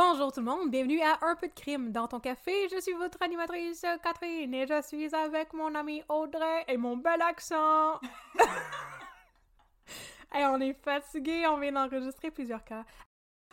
[0.00, 2.68] Bonjour tout le monde, bienvenue à Un peu de crime dans ton café.
[2.70, 7.20] Je suis votre animatrice Catherine et je suis avec mon ami Audrey et mon bel
[7.20, 7.98] accent.
[10.32, 12.84] hey, on est fatigué, on vient d'enregistrer plusieurs cas.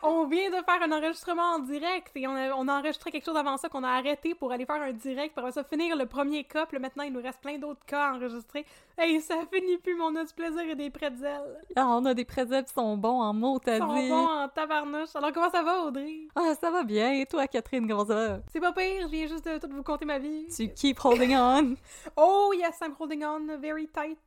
[0.07, 3.25] On vient de faire un enregistrement en direct et on a, on a enregistré quelque
[3.25, 6.05] chose avant ça qu'on a arrêté pour aller faire un direct pour ça finir le
[6.05, 6.67] premier cas.
[6.67, 8.65] Puis maintenant, il nous reste plein d'autres cas à enregistrer.
[8.99, 11.57] Hey, ça finit plus, mais on a du plaisir et des pretzels.
[11.75, 14.09] Ah, on a des pretzels qui sont bons en mots, t'as Ils sont dit.
[14.09, 15.15] bons en tabarnouche.
[15.15, 16.27] Alors, comment ça va, Audrey?
[16.35, 17.11] Ah, ça va bien.
[17.13, 18.39] Et toi, Catherine, comment ça va?
[18.53, 20.45] C'est pas pire, je viens juste de tout vous conter ma vie.
[20.55, 21.75] Tu keep holding on.
[22.15, 24.19] Oh yes, I'm holding on very tight.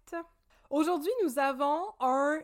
[0.71, 2.41] Aujourd'hui, nous avons un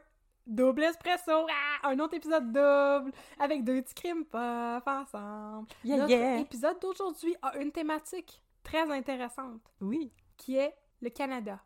[0.47, 5.66] double espresso, ah, un autre épisode double avec deux petits crimes puff ensemble.
[5.84, 6.38] Yeah, Notre yeah.
[6.38, 11.60] épisode d'aujourd'hui a une thématique très intéressante Oui, qui est le Canada.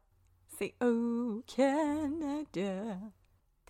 [0.59, 2.99] c'est au Canada.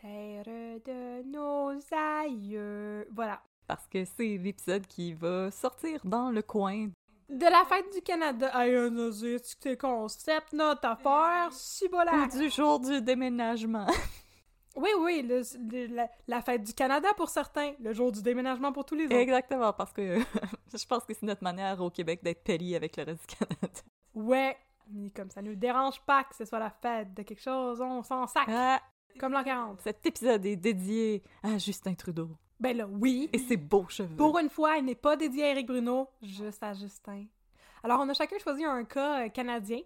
[0.00, 0.44] Terre
[0.84, 3.06] de nos aïeux.
[3.12, 3.42] Voilà.
[3.66, 6.88] Parce que c'est l'épisode qui va sortir dans le coin.
[7.28, 8.48] De la fête du Canada.
[8.54, 13.86] Aïe, on a dit que c'est concept, notre affaire, si Ou du jour du déménagement.
[14.78, 18.72] Oui, oui, le- le- la, la fête du Canada pour certains, le jour du déménagement
[18.72, 19.16] pour tous les autres.
[19.16, 20.18] Exactement, parce que
[20.74, 23.80] je pense que c'est notre manière au Québec d'être poli avec le reste du Canada.
[24.14, 24.56] Ouais,
[24.90, 28.02] mais comme ça nous dérange pas que ce soit la fête de quelque chose, on
[28.02, 28.44] s'en sac.
[28.48, 28.80] Ah,
[29.18, 29.80] Comme l'an 40.
[29.82, 32.30] cet épisode est dédié à Justin Trudeau
[32.60, 33.28] Ben là, oui.
[33.32, 34.16] et ses beaux cheveux.
[34.16, 37.24] Pour une fois, il n'est pas dédié à Eric Bruno, juste à Justin.
[37.82, 39.80] Alors, on a chacun choisi un cas euh, canadien,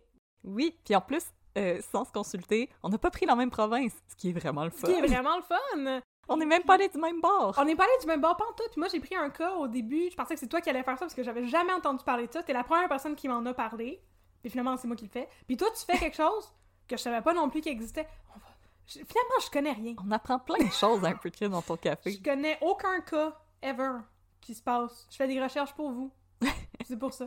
[0.44, 1.24] Oui, puis en plus,
[1.58, 4.64] euh, sans se consulter, on n'a pas pris la même province, ce qui est vraiment
[4.64, 4.86] le ce fun.
[4.88, 6.00] qui est vraiment le fun.
[6.28, 7.54] On n'est même pas allé du même bord.
[7.58, 8.70] On n'est pas allé du même bord pantoute.
[8.70, 10.08] Puis moi, j'ai pris un cas au début.
[10.10, 12.28] Je pensais que c'est toi qui allais faire ça parce que j'avais jamais entendu parler
[12.28, 12.42] de ça.
[12.44, 14.00] T'es la première personne qui m'en a parlé.
[14.40, 15.28] Puis finalement, c'est moi qui le fais.
[15.46, 16.52] Puis toi, tu fais quelque chose
[16.88, 18.06] que je savais pas non plus qu'il existait.
[18.34, 18.46] On va-
[18.86, 19.94] je- Finalement, je connais rien.
[20.06, 22.12] On apprend plein de choses un peu dans ton café.
[22.12, 23.98] Je connais aucun cas, ever,
[24.40, 25.06] qui se passe.
[25.10, 26.10] Je fais des recherches pour vous.
[26.86, 27.26] c'est pour ça.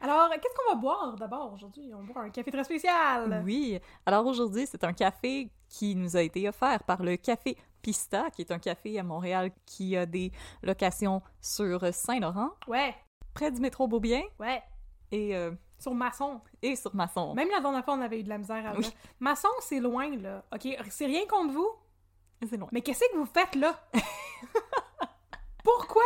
[0.00, 1.92] Alors, qu'est-ce qu'on va boire d'abord aujourd'hui?
[1.94, 3.42] On boit un café très spécial.
[3.44, 3.78] Oui.
[4.06, 8.42] Alors aujourd'hui, c'est un café qui nous a été offert par le Café Pista, qui
[8.42, 10.32] est un café à Montréal qui a des
[10.62, 12.94] locations sur Saint-Laurent, Ouais,
[13.34, 14.62] près du métro Beaubien ouais.
[15.12, 16.40] et, euh, Sur Masson.
[16.62, 17.34] et sur Masson.
[17.34, 18.86] Même la dernière fois, on avait eu de la misère Oui.
[19.20, 20.44] Masson, c'est loin, là.
[20.54, 21.70] OK, c'est rien contre vous,
[22.48, 22.68] C'est loin.
[22.72, 23.74] mais qu'est-ce que vous faites là?
[25.64, 26.02] Pourquoi?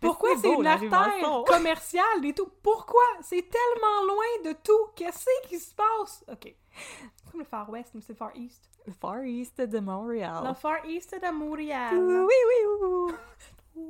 [0.00, 2.48] Pourquoi c'est une artère commerciale et tout?
[2.62, 3.02] Pourquoi?
[3.22, 4.88] C'est tellement loin de tout.
[4.94, 6.24] Qu'est-ce qui se passe?
[6.30, 6.54] OK.
[7.16, 8.68] C'est comme le Far West, mais c'est le Far East.
[8.86, 10.44] Le Far East de Montréal.
[10.46, 11.96] Le Far East de Montréal.
[11.96, 13.14] Oui, oui,
[13.76, 13.76] oui.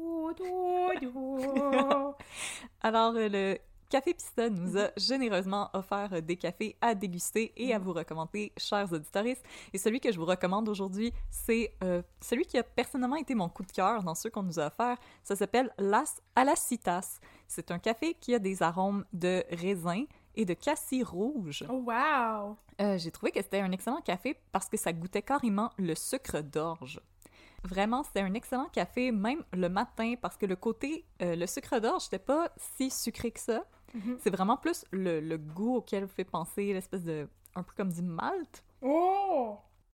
[2.81, 3.59] Alors, euh, le
[3.89, 8.53] Café Pista nous a généreusement offert euh, des cafés à déguster et à vous recommander,
[8.57, 9.25] chers auditeurs.
[9.73, 13.49] Et celui que je vous recommande aujourd'hui, c'est euh, celui qui a personnellement été mon
[13.49, 14.97] coup de cœur dans ceux qu'on nous a offert.
[15.23, 17.19] Ça s'appelle Las Alacitas.
[17.47, 20.05] C'est un café qui a des arômes de raisin
[20.35, 21.65] et de cassis rouge.
[21.71, 22.57] Oh, wow!
[22.81, 26.41] Euh, J'ai trouvé que c'était un excellent café parce que ça goûtait carrément le sucre
[26.41, 27.01] d'orge.
[27.65, 31.81] Vraiment, c'était un excellent café, même le matin, parce que le côté, euh, le sucre
[31.81, 33.65] d'orge, c'était pas si sucré que ça.
[33.95, 34.19] Mhm.
[34.21, 37.29] C'est vraiment plus le, le goût auquel fait penser l'espèce de.
[37.55, 38.65] un peu comme du malt.
[38.83, 39.57] Oh!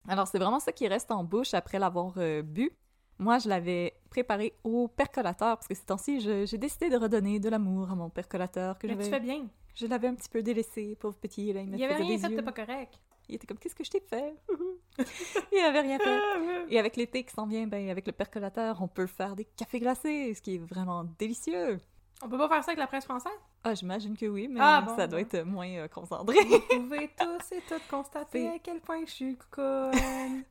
[0.09, 2.71] Alors, c'est vraiment ça qui reste en bouche après l'avoir euh, bu.
[3.19, 7.49] Moi, je l'avais préparé au percolateur parce que ces temps-ci, j'ai décidé de redonner de
[7.49, 9.47] l'amour à mon percolateur que Mais tu fais bien.
[9.75, 11.53] Je l'avais un petit peu délaissé, pauvre petit.
[11.53, 12.99] Là, il Il y avait rien fait, t'es pas correct.
[13.29, 14.35] Il était comme qu'est-ce que je t'ai fait?
[15.53, 16.21] Il avait rien fait.
[16.69, 19.81] Et avec l'été qui s'en vient, ben avec le percolateur, on peut faire des cafés
[19.81, 21.81] glacés, ce qui est vraiment délicieux.
[22.23, 23.33] On peut pas faire ça avec la presse française?
[23.65, 26.37] Ah, j'imagine que oui, mais Ah, bon, ça doit être moins euh, concentré.
[26.45, 29.93] Vous pouvez tous et toutes constater à quel point je suis conne.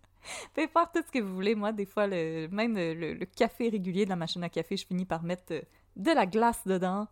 [0.56, 1.54] Faites faire tout ce que vous voulez.
[1.56, 4.86] Moi, des fois, le, même le, le- café régulier de la machine à café, je
[4.86, 5.62] finis par mettre euh,
[5.96, 7.08] de la glace dedans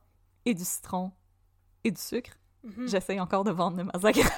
[0.46, 1.12] et du citron
[1.84, 2.32] et du sucre.
[2.64, 2.88] Mhm.
[2.88, 4.30] J'essaye encore de vendre le mazagra.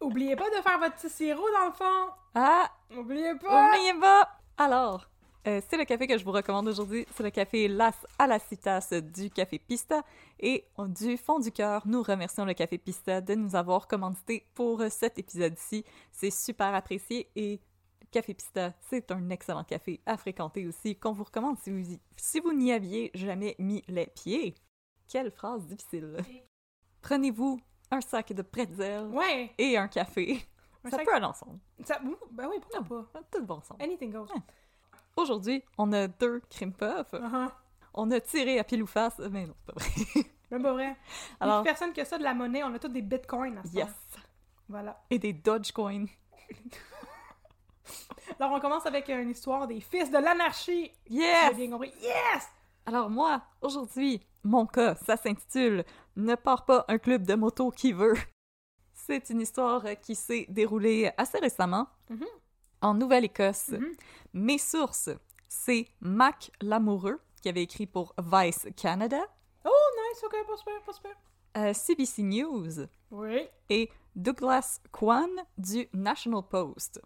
[0.00, 2.12] Oubliez pas de faire votre petit sirop dans le fond.
[2.34, 3.68] Ah, Oubliez pas.
[3.74, 4.28] oubliez pas!
[4.56, 5.08] Alors,
[5.46, 7.04] euh, c'est le café que je vous recommande aujourd'hui.
[7.14, 10.02] C'est le café Las Alacitas du Café Pista.
[10.38, 14.80] Et du fond du cœur, nous remercions le Café Pista de nous avoir commandité pour
[14.80, 15.84] euh, cet épisode-ci.
[16.12, 17.60] C'est super apprécié et
[18.00, 21.90] le Café Pista, c'est un excellent café à fréquenter aussi, qu'on vous recommande si vous,
[21.92, 24.54] y- si vous n'y aviez jamais mis les pieds.
[25.08, 26.16] Quelle phrase difficile!
[27.02, 29.52] Prenez-vous un sac de pretzel Ouais.
[29.58, 30.46] et un café.
[30.84, 31.58] Un ça sac- peut aller ensemble.
[31.84, 31.98] Ça...
[32.32, 33.20] Ben oui, pourquoi pas?
[33.30, 33.82] Tout bon ensemble.
[33.82, 34.26] Anything goes.
[35.16, 37.12] Aujourd'hui, on a deux cream puffs.
[37.12, 37.50] Uh-huh.
[37.94, 39.18] On a tiré à pile ou face.
[39.30, 40.30] Mais non, c'est pas vrai.
[40.50, 40.96] Même pas vrai.
[41.40, 41.64] Alors- Alors...
[41.64, 43.88] personne que ça de la monnaie, on a tous des bitcoins à ce yes.
[44.68, 45.02] Voilà.
[45.10, 46.04] Et des Dogecoin.
[48.38, 50.92] Alors on commence avec une histoire des fils de l'anarchie.
[51.08, 51.56] Yes!
[51.56, 51.92] Bien compris.
[52.00, 52.48] Yes!
[52.86, 55.84] Alors moi, aujourd'hui, mon cas, ça s'intitule
[56.18, 58.16] Ne part pas un club de moto qui veut.
[58.92, 62.26] C'est une histoire qui s'est déroulée assez récemment Mhm.
[62.82, 63.68] en Nouvelle-Écosse.
[63.68, 63.94] Mhm.
[64.34, 65.10] Mes sources,
[65.48, 69.20] c'est Mac Lamoureux qui avait écrit pour Vice Canada,
[69.64, 71.16] Oh, nice, ok, pas super, pas super.
[71.56, 73.48] euh, CBC News Oui.
[73.70, 77.00] et Douglas Kwan du National Post.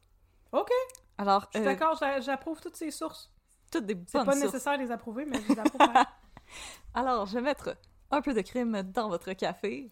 [0.52, 0.70] Ok,
[1.18, 3.30] Alors, je suis euh, d'accord, j'a- j'approuve toutes ces sources.
[3.70, 4.44] toutes des C'est bonnes pas sources.
[4.46, 5.86] nécessaire de les approuver, mais je les approuve.
[6.94, 7.76] Alors, je vais mettre
[8.12, 9.90] un peu de crime dans votre café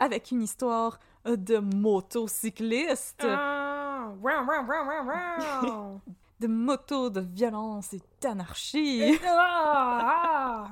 [0.00, 4.10] avec une histoire de motocycliste, Ah,
[6.40, 9.18] de moto, de violence et d'anarchie.
[9.26, 10.66] ah, ah.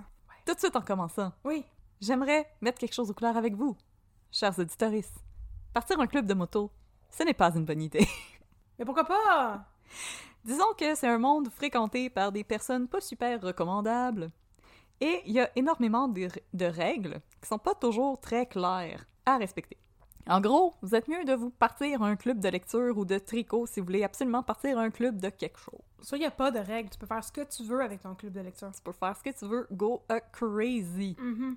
[0.47, 1.65] Tout de suite en commençant, Oui.
[2.01, 3.77] j'aimerais mettre quelque chose au clair avec vous,
[4.31, 4.93] chers auditeurs.
[5.75, 6.71] Partir un club de moto,
[7.11, 8.07] ce n'est pas une bonne idée.
[8.79, 9.65] Mais pourquoi pas?
[10.45, 14.31] Disons que c'est un monde fréquenté par des personnes pas super recommandables.
[15.01, 19.37] Et il y a énormément de, de règles qui sont pas toujours très claires à
[19.37, 19.77] respecter.
[20.29, 23.67] En gros, vous êtes mieux de vous partir un club de lecture ou de tricot
[23.67, 25.81] si vous voulez absolument partir un club de quelque chose.
[26.01, 26.91] Ça, il n'y a pas de règles.
[26.91, 28.73] Tu peux faire ce que tu veux avec ton club de lecture.
[28.73, 31.17] Tu peux faire ce que tu veux, go a crazy.
[31.19, 31.57] Mhm.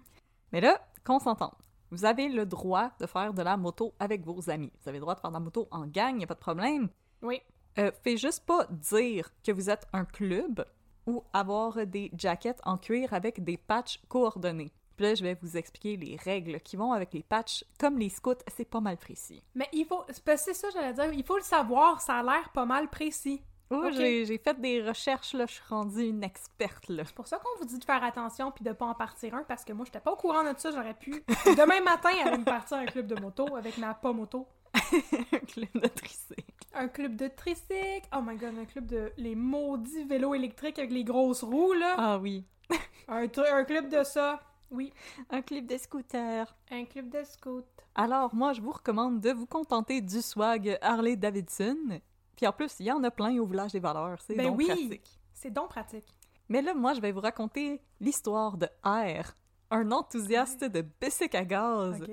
[0.52, 1.56] Mais là, qu'on s'entende.
[1.90, 4.72] Vous avez le droit de faire de la moto avec vos amis.
[4.82, 6.36] Vous avez le droit de faire de la moto en gang, il n'y a pas
[6.36, 6.90] de problème.
[7.24, 7.42] Oui.
[7.80, 10.64] Euh, faites juste pas dire que vous êtes un club
[11.06, 14.72] ou avoir des jackets en cuir avec des patchs coordonnés.
[14.96, 17.64] Puis là, je vais vous expliquer les règles qui vont avec les patchs.
[17.80, 19.42] Comme les scouts, c'est pas mal précis.
[19.56, 20.04] Mais il faut.
[20.10, 21.14] c'est ça, j'allais dire.
[21.14, 22.02] Il faut le savoir.
[22.02, 23.42] Ça a l'air pas mal précis.
[23.70, 23.94] Ok.
[23.94, 27.04] j'ai fait des recherches, là, je suis rendue une experte, là.
[27.06, 29.44] C'est pour ça qu'on vous dit de faire attention puis de pas en partir un
[29.44, 30.72] parce que moi, j'étais pas au courant de ça.
[30.72, 34.48] J'aurais pu demain matin aller me partir un club de moto avec ma pas moto.
[34.74, 36.44] Un club de tricycle.
[36.74, 38.08] Un club de tricycle.
[38.16, 41.96] Oh my god, un club de les maudits vélos électriques avec les grosses roues là.
[41.98, 42.46] Ah oui.
[43.08, 44.40] Un, club de ça.
[44.70, 44.94] Oui.
[45.32, 46.56] Un club de scooter.
[46.70, 47.66] Un club de scout.
[47.96, 52.02] Alors, moi, je vous recommande de vous contenter du swag Harley Davidson.
[52.36, 54.22] Puis en plus, il y en a plein au village des valeurs.
[54.22, 54.68] C'est Ben donc oui.
[54.68, 55.20] pratique.
[55.34, 56.06] C'est donc pratique.
[56.50, 59.34] Mais là, moi, je vais vous raconter l'histoire de R,
[59.72, 62.04] un enthousiaste de bicycle à gaz,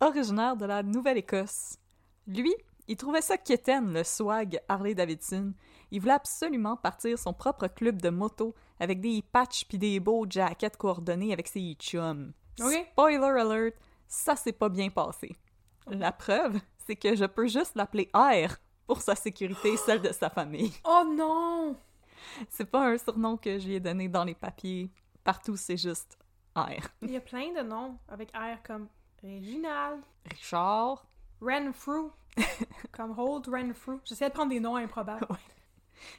[0.00, 1.78] originaire de la Nouvelle-Écosse.
[2.26, 2.54] Lui,
[2.88, 5.52] il trouvait ça quétaine, le swag Harley-Davidson.
[5.90, 10.26] Il voulait absolument partir son propre club de moto avec des patchs puis des beaux
[10.28, 12.32] jackets coordonnés avec ses chums.
[12.60, 12.86] Ok.
[12.92, 15.36] Spoiler alert, ça s'est pas bien passé.
[15.86, 18.56] La preuve, c'est que je peux juste l'appeler R
[18.86, 20.72] pour sa sécurité et celle de sa famille.
[20.84, 21.76] Oh non!
[22.48, 24.90] C'est pas un surnom que j'ai donné dans les papiers.
[25.22, 26.18] Partout, c'est juste
[26.54, 26.88] R.
[27.02, 28.88] Il y a plein de noms avec R comme
[29.22, 31.06] Réginald, Richard.
[31.40, 32.10] Renfrew,
[32.92, 34.00] comme Hold Renfrew.
[34.04, 35.26] J'essaie de prendre des noms improbables.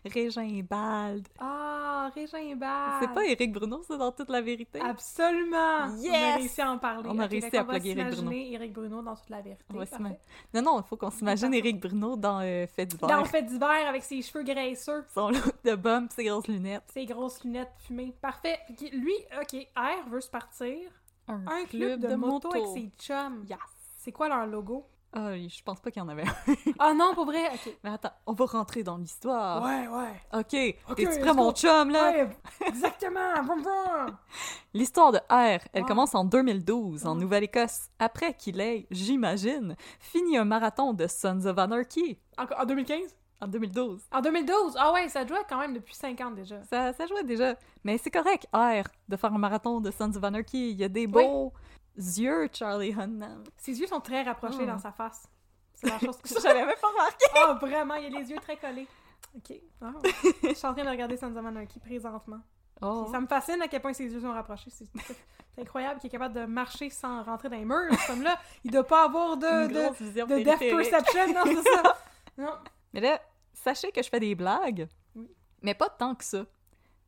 [0.06, 1.28] Régin Bald.
[1.40, 2.96] Ah, Réginbald!
[3.00, 4.80] C'est pas Éric Bruno, c'est dans toute la vérité?
[4.82, 5.86] Absolument!
[5.86, 6.36] On a Yes!
[6.38, 7.08] réussi à en parler.
[7.12, 8.32] On a réussi à plugger Éric Bruno.
[8.32, 9.64] Éric Bruno dans toute la vérité.
[9.74, 9.86] On va
[10.54, 11.54] Non, non, il faut qu'on s'imagine.
[11.54, 13.08] Éric Bruno dans euh, Fait d'hiver.
[13.08, 16.84] Dans fait d'hiver avec ses cheveux graisseux, Son look de bum, ses grosses lunettes.
[16.92, 18.16] ses grosses lunettes fumées.
[18.22, 18.60] Parfait.
[18.94, 20.90] Lui, ok, R veut se partir.
[21.28, 23.46] Un club, de, moto, avec ses chums.
[23.48, 23.60] Yes.
[23.98, 24.88] C'est quoi leur logo?
[25.14, 26.36] Ah, je pense pas qu'il y en avait un.
[26.80, 27.50] Ah non, pour vrai?
[27.84, 29.64] Mais attends, on va rentrer dans l'histoire.
[29.64, 30.14] Ouais, ouais.
[30.34, 32.12] Ok, Ok, t'es-tu let's prêt, mon chum, là?
[32.12, 32.30] Ouais,
[32.68, 33.34] exactement!
[33.44, 34.18] Vroom, vroom.
[34.74, 35.88] L'histoire de R, elle Ah.
[35.88, 37.20] commence en 2012, en Ah.
[37.20, 43.16] Nouvelle-Écosse, après qu'il ait, j'imagine, fini un marathon de Sons of Anarchy En, en 2015?
[43.40, 44.02] en 2012.
[44.12, 44.76] En 2012?
[44.80, 46.62] Ah ouais, ça doit quand même depuis 5 ans déjà.
[46.64, 47.56] Ça, ça jouait déjà.
[47.84, 50.72] Mais c'est correct, R, de faire un marathon de Sons of Anarchy.
[50.72, 51.54] Il y a des beaux
[51.98, 53.44] yeux, Charlie Hunnam.
[53.58, 54.66] Ses yeux sont très rapprochés Ah.
[54.74, 55.28] dans sa face.
[55.74, 57.26] C'est la chose que j'avais même pas remarqué.
[57.36, 58.88] Ah, vraiment, il a les yeux très collés.
[59.36, 59.54] Ok.
[59.82, 59.94] Ah.
[60.44, 62.40] Je suis en train de regarder Sons of présentement.
[62.82, 63.04] Oh.
[63.04, 64.70] Puis Ça me fascine à quel point ses yeux sont rapprochés.
[64.72, 64.88] C'est
[65.62, 67.90] incroyable qu'il est capable de marcher sans rentrer dans les murs.
[68.06, 70.92] Comme là, il doit pas avoir de, de, de périphérique.
[70.92, 71.34] perception.
[71.34, 71.98] Non, c'est ça.
[72.38, 72.54] Non.
[72.94, 73.20] Mais là,
[73.54, 75.28] sachez que je fais des blagues, Oui.
[75.64, 76.46] mais pas tant que ça.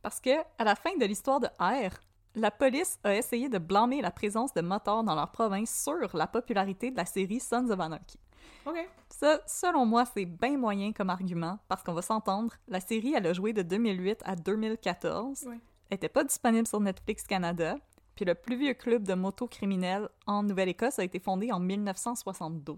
[0.01, 1.91] Parce que, à la fin de l'histoire de R,
[2.39, 6.27] la police a essayé de blâmer la présence de moteurs dans leur province sur la
[6.27, 8.19] popularité de la série Sons of Anarchy.
[8.65, 8.77] OK.
[9.09, 13.27] Ça, selon moi, c'est bien moyen comme argument, parce qu'on va s'entendre, la série, elle
[13.27, 15.45] a joué de 2008 à 2014.
[15.47, 15.55] Oui.
[15.89, 17.77] Elle était pas disponible sur Netflix Canada.
[18.15, 22.77] Puis le plus vieux club de moto criminels en Nouvelle-Écosse a été fondé en 1972.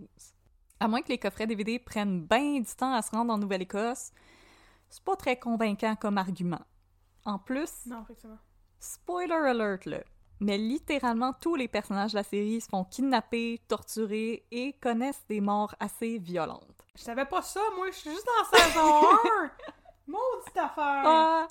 [0.80, 4.12] À moins que les coffrets DVD prennent bien du temps à se rendre en Nouvelle-Écosse,
[4.90, 6.62] c'est pas très convaincant comme argument.
[7.26, 8.38] En plus, Non, effectivement.
[8.82, 10.00] Spoiler alert là,
[10.42, 15.40] mais littéralement tous les personnages de la série se font kidnapper, torturer et connaissent des
[15.40, 16.66] morts assez violentes.
[16.96, 17.88] Je savais pas ça, moi.
[17.92, 19.52] Je suis juste en saison 1.
[20.08, 21.04] Maudite affaire.
[21.06, 21.48] Ah,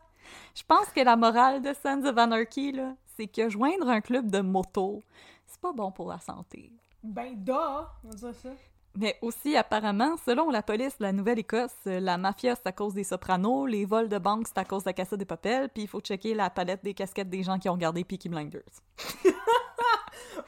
[0.55, 4.31] je pense que la morale de Sons of Anarchy, là, c'est que joindre un club
[4.31, 5.03] de moto,
[5.47, 6.73] c'est pas bon pour la santé.
[7.03, 8.51] Ben, da, on dirait ça.
[8.97, 12.93] Mais aussi, apparemment, selon la police de la Nouvelle-Écosse, euh, la mafia, c'est à cause
[12.93, 15.83] des sopranos, les vols de banque, c'est à cause de la Casa des Papel, puis
[15.83, 18.63] il faut checker la palette des casquettes des gens qui ont regardé Peaky Blinders.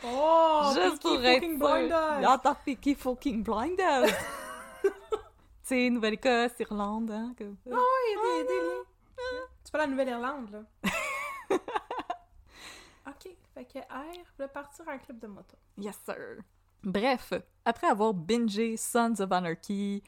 [0.04, 1.58] Oh, Juste Peaky pour être.
[1.58, 2.20] Blinders.
[2.22, 4.06] Y'entends Peaky fucking Blinders!
[4.82, 4.90] tu
[5.62, 7.34] sais, Nouvelle-Écosse, Irlande, hein?
[7.40, 7.76] Ah oui,
[8.08, 8.84] il y a des, des liens.
[9.62, 10.90] C'est pas la Nouvelle-Irlande, là.
[13.08, 15.56] ok, fait que R voulait partir un club de moto.
[15.78, 16.38] Yes, sir.
[16.84, 17.32] Bref,
[17.64, 20.02] après avoir bingé Sons of Anarchy,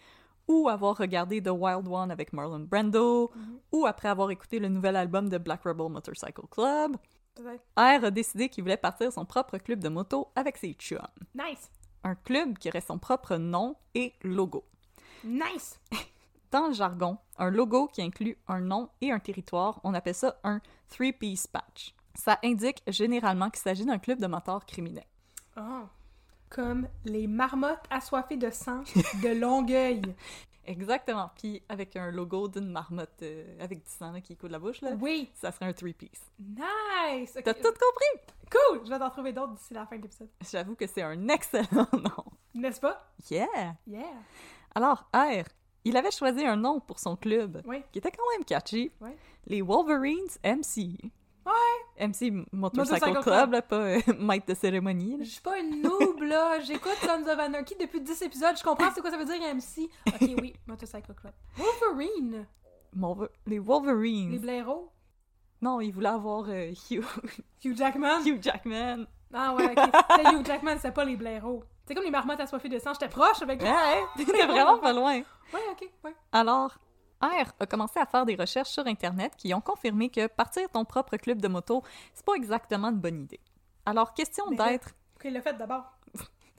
[0.46, 3.30] ou avoir regardé The Wild One avec Marlon Brando,
[3.72, 6.96] ou après avoir écouté le nouvel album de Black Rebel Motorcycle Club,
[7.34, 7.64] Peut-être.
[7.76, 11.00] R a décidé qu'il voulait partir son propre club de moto avec ses chums.
[11.34, 11.70] Nice!
[12.04, 14.64] Un club qui aurait son propre nom et logo.
[15.24, 15.80] Nice!
[16.52, 20.38] Dans le jargon, un logo qui inclut un nom et un territoire, on appelle ça
[20.44, 21.94] un three-piece patch.
[22.14, 25.06] Ça indique généralement qu'il s'agit d'un club de motards criminels.
[25.56, 25.82] Oh.
[26.54, 28.82] Comme les marmottes assoiffées de sang
[29.22, 30.02] de Longueuil.
[30.66, 31.30] Exactement.
[31.36, 34.58] Puis avec un logo d'une marmotte euh, avec du sang là, qui coule de la
[34.58, 35.30] bouche, là, Oui!
[35.34, 36.22] ça serait un three-piece.
[36.38, 37.32] Nice!
[37.44, 38.32] T'as tout compris?
[38.50, 38.80] Cool!
[38.84, 40.30] Je vais t'en trouver d'autres d'ici la fin de l'épisode.
[40.50, 42.24] J'avoue que c'est un excellent nom.
[42.54, 43.04] N'est-ce pas?
[43.30, 43.74] Yeah!
[43.86, 44.06] Yeah!
[44.74, 45.44] Alors, R,
[45.84, 47.82] il avait choisi un nom pour son club Oui.
[47.92, 48.90] qui était quand même catchy.
[49.00, 49.16] Ouais.
[49.46, 50.96] Les Wolverines MC.
[51.46, 52.06] Ouais!
[52.08, 55.18] MC Motorcycle, Motorcycle Club, là, pas euh, maître de cérémonie.
[55.20, 56.58] Je suis pas une noob, là.
[56.64, 58.56] J'écoute Sons of Anarchy depuis 10 épisodes.
[58.58, 59.88] Je comprends c'est quoi ça veut dire MC.
[60.06, 61.32] Ok, oui, Motorcycle Club.
[61.56, 62.46] Wolverine!
[62.94, 64.32] Mon- les Wolverines.
[64.32, 64.90] Les blaireaux.
[65.60, 67.04] Non, il voulait avoir euh, Hugh...
[67.64, 68.20] Hugh Jackman.
[68.24, 69.06] Hugh Jackman.
[69.32, 69.90] Ah ouais, ok.
[70.16, 71.64] C'était Hugh Jackman, c'est pas les blaireaux.
[71.86, 72.92] C'est comme les marmottes assoiffées de sang.
[72.94, 75.16] J'étais proche avec Ouais, t'étais vraiment pas loin.
[75.52, 76.14] Ouais, ok, ouais.
[76.32, 76.78] Alors,
[77.28, 80.84] R a commencé à faire des recherches sur Internet qui ont confirmé que partir ton
[80.84, 81.82] propre club de moto,
[82.14, 83.40] c'est pas exactement une bonne idée.
[83.86, 84.90] Alors, question d'être...
[85.16, 85.84] Ok, le fait d'abord.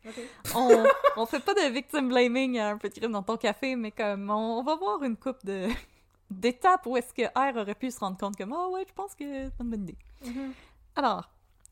[0.55, 0.83] On,
[1.17, 3.89] on fait pas de victim blaming à un peu de crime dans ton café, mais
[3.89, 5.67] comme on, on va voir une coupe de
[6.29, 9.15] d'étapes où est-ce que R aurait pu se rendre compte comme «Ah ouais, je pense
[9.15, 9.97] que c'est pas une bonne idée.
[10.23, 10.53] Mhm.
[10.95, 11.29] Alors,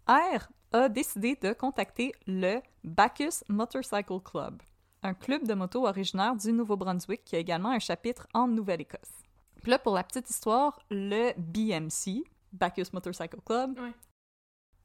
[0.07, 4.61] R a décidé de contacter le Bacchus Motorcycle Club,
[5.03, 9.11] un club de moto originaire du Nouveau-Brunswick qui a également un chapitre en Nouvelle-Écosse.
[9.61, 13.93] Puis là, pour la petite histoire, le BMC, Bacchus Motorcycle Club, Ouais.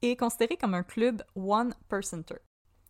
[0.02, 2.38] est considéré comme un club one-percenter,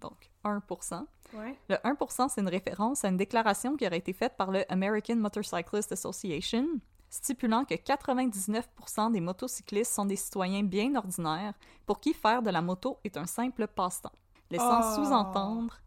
[0.00, 1.06] donc 1%.
[1.34, 1.58] Ouais.
[1.68, 5.16] Le 1%, c'est une référence à une déclaration qui aurait été faite par le American
[5.16, 6.66] Motorcyclist Association,
[7.10, 11.54] stipulant que 99% des motocyclistes sont des citoyens bien ordinaires
[11.86, 14.12] pour qui faire de la moto est un simple passe-temps,
[14.50, 14.94] laissant Oh.
[14.94, 15.78] sous-entendre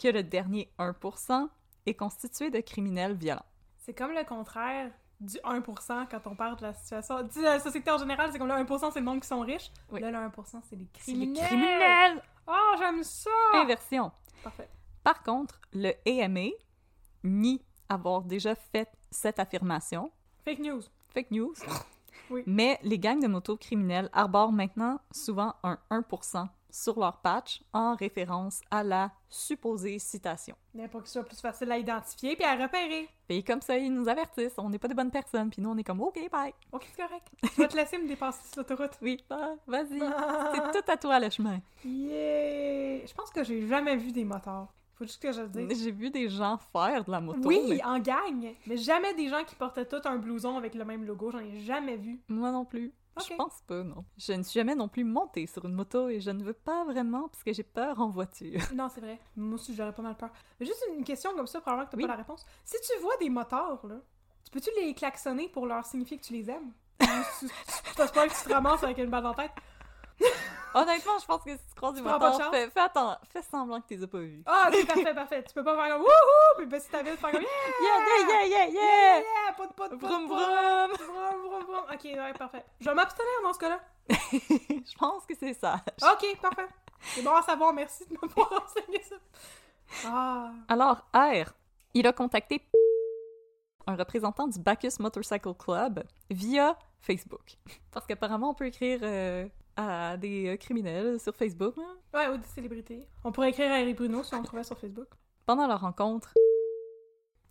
[0.00, 1.48] que le dernier 1%
[1.86, 3.44] est constitué de criminels violents.
[3.78, 4.90] C'est comme le contraire
[5.20, 7.28] du 1% quand on parle de la situation.
[7.42, 9.70] La société en général, c'est comme le 1%, c'est le monde qui sont riches.
[9.90, 10.00] Oui.
[10.00, 11.46] Là, le 1%, c'est les C'est les criminels.
[11.46, 12.22] criminels!
[12.46, 13.30] Oh, j'aime ça!
[13.54, 14.10] Inversion.
[14.42, 14.68] Parfait.
[15.04, 16.48] Par contre, le AMA
[17.24, 20.10] nie avoir déjà fait cette affirmation,
[20.44, 20.80] Fake news.
[21.12, 21.54] fake news.
[22.30, 22.42] Oui.
[22.46, 27.94] Mais les gangs de motos criminels arborent maintenant souvent un 1% sur leur patch en
[27.94, 30.56] référence à la supposée citation.
[30.74, 33.08] Mais pour que ce soit plus facile à identifier puis à repérer.
[33.28, 35.76] Et comme ça, ils nous avertissent, on n'est pas des bonnes personnes, puis nous, on
[35.76, 36.52] est comme «OK, bye!
[36.72, 37.26] Ok, c'est correct.
[37.56, 41.20] Je vais te laisser me dépasser sur l'autoroute.» Oui, bah, vas-y, c'est tout à toi
[41.20, 41.60] le chemin.
[41.84, 43.06] Yeah!
[43.06, 44.72] Je pense que j'ai jamais vu des motards.
[44.94, 45.82] Faut juste que je le dise.
[45.82, 49.28] J'ai vu des gens faire de la moto, Oui, mais en gang, mais jamais des
[49.28, 51.30] gens qui portaient tout un blouson avec le même logo.
[51.30, 52.20] J'en ai jamais vu.
[52.28, 52.92] moi non plus.
[53.18, 54.04] Je pense pas, non.
[54.16, 56.84] Je ne suis jamais non plus montée sur une moto et je ne veux pas
[56.84, 58.60] vraiment parce que j'ai peur en voiture.
[58.74, 59.18] Non, c'est vrai.
[59.36, 60.30] Moi aussi, j'aurais pas mal peur.
[60.58, 62.04] Mais juste une question comme ça, probablement que t'as Oui.
[62.04, 62.46] pas la réponse.
[62.64, 63.96] Si tu vois des motards, là,
[64.44, 66.72] tu peux-tu les klaxonner pour leur signifier que tu les aimes?
[67.40, 69.50] Tu- que tu te ramasses avec une balle tête?
[70.74, 73.88] Honnêtement, je pense que si tu croises des motards, fais, fais, attends, fais semblant que
[73.88, 74.42] tu les as pas vus.
[74.46, 75.42] Ah, ok, parfait, parfait.
[75.42, 76.56] Tu peux pas faire comme wouhou!
[76.58, 77.48] Puis ben, si t'avais faire comme yeah!
[77.80, 78.72] Yeah, yeah, yeah, yeah, Yeah!
[78.72, 79.18] yeah!
[79.18, 79.52] yeah!
[79.56, 80.92] Pas de pas de Vroom, vroom!
[80.92, 81.84] Vroom, vroom, vroom.
[81.92, 82.64] Ok, ouais, parfait.
[82.80, 83.80] Je vais m'abstenir dans ce cas-là.
[84.10, 85.80] je pense que c'est ça.
[86.02, 86.68] Ok, parfait.
[87.02, 89.16] C'est bon à savoir, merci de m'avoir enseigné ça.
[90.06, 90.50] Ah.
[90.68, 91.52] Alors, R,
[91.94, 92.64] il a contacté
[93.86, 97.56] un représentant du Bacchus Motorcycle Club via Facebook.
[97.90, 99.46] Parce qu'apparemment, on peut écrire euh,
[99.76, 101.74] à des euh, criminels sur Facebook.
[101.78, 101.96] hein.
[102.14, 103.06] Ouais, ou des célébrités.
[103.24, 105.08] On pourrait écrire à Eric Bruno si on le trouvait sur Facebook.
[105.46, 106.32] Pendant leur rencontre,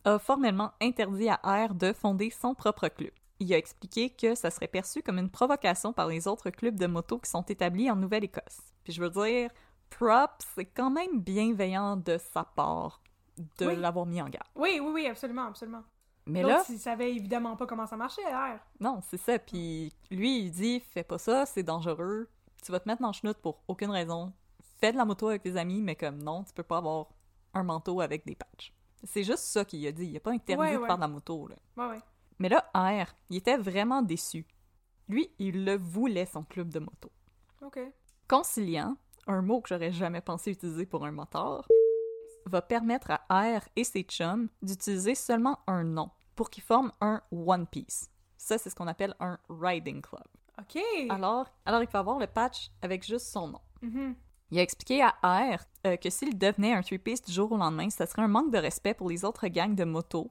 [0.05, 3.11] a formellement interdit à R de fonder son propre club.
[3.39, 6.87] Il a expliqué que ça serait perçu comme une provocation par les autres clubs de
[6.87, 8.59] moto qui sont établis en Nouvelle-Écosse.
[8.83, 9.49] Puis je veux dire,
[9.89, 13.01] props, c'est quand même bienveillant de sa part
[13.57, 13.75] de Oui.
[13.77, 14.47] l'avoir mis en garde.
[14.55, 15.83] Oui, oui, oui, absolument, absolument.
[16.29, 18.59] Mais là, il savait évidemment pas comment ça marchait, R.
[18.79, 19.39] non, c'est ça.
[19.39, 22.29] Puis lui, il dit fais pas ça, c'est dangereux.
[22.63, 24.33] Tu vas te mettre dans le chenoute pour aucune raison.
[24.79, 27.07] Fais de la moto avec tes amis, mais comme non, tu peux pas avoir
[27.53, 28.73] un manteau avec des patchs.
[29.03, 30.07] C'est juste ça qu'il a dit.
[30.07, 31.47] Il a pas interdit Ouais, de faire de la moto.
[31.47, 31.55] Là.
[31.77, 32.01] Ouais, ouais.
[32.37, 34.45] Mais là, R, il était vraiment déçu.
[35.07, 37.11] Lui, il le voulait, son club de moto.
[37.61, 37.79] Ok.
[38.27, 38.95] Conciliant,
[39.27, 41.67] un mot que j'aurais jamais pensé utiliser pour un moteur,
[42.45, 47.21] va permettre à R et ses chums d'utiliser seulement un nom pour qu'ils forment un
[47.33, 48.09] One Piece.
[48.37, 50.23] Ça, c'est ce qu'on appelle un Riding Club.
[50.57, 50.81] Ok.
[51.09, 53.59] Alors, alors, il peut avoir le patch avec juste son nom.
[53.81, 54.15] Mhm.
[54.49, 57.89] Il a expliqué à R euh, que s'il devenait un three-piece du jour au lendemain,
[57.89, 60.29] ça serait un manque de respect pour les autres gangs de moto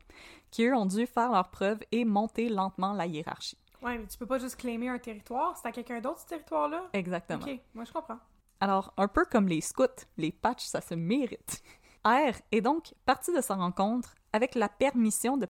[0.50, 3.58] qui, eux, ont dû faire leurs preuves et monter lentement la hiérarchie.
[3.82, 5.58] Ouais, mais tu peux pas juste claimer un territoire.
[5.58, 6.86] C'est à quelqu'un d'autre, ce territoire-là?
[6.94, 7.44] Exactement.
[7.44, 8.18] Ok, moi je comprends.
[8.60, 11.62] Alors, un peu comme les scouts, les patchs, ça se mérite.
[12.06, 15.46] R est donc parti de sa rencontre avec la permission de,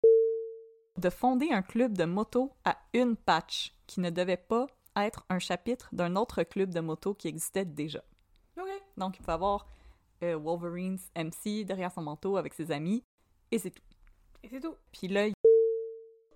[0.97, 5.39] de fonder un club de moto à une patch qui ne devait pas être un
[5.39, 8.03] chapitre d'un autre club de moto qui existait déjà.
[8.97, 9.67] Donc, il peut avoir
[10.23, 13.03] euh, Wolverine's MC derrière son manteau avec ses amis,
[13.51, 13.83] et c'est tout.
[14.41, 14.73] Et c'est tout.
[14.91, 15.27] Puis là,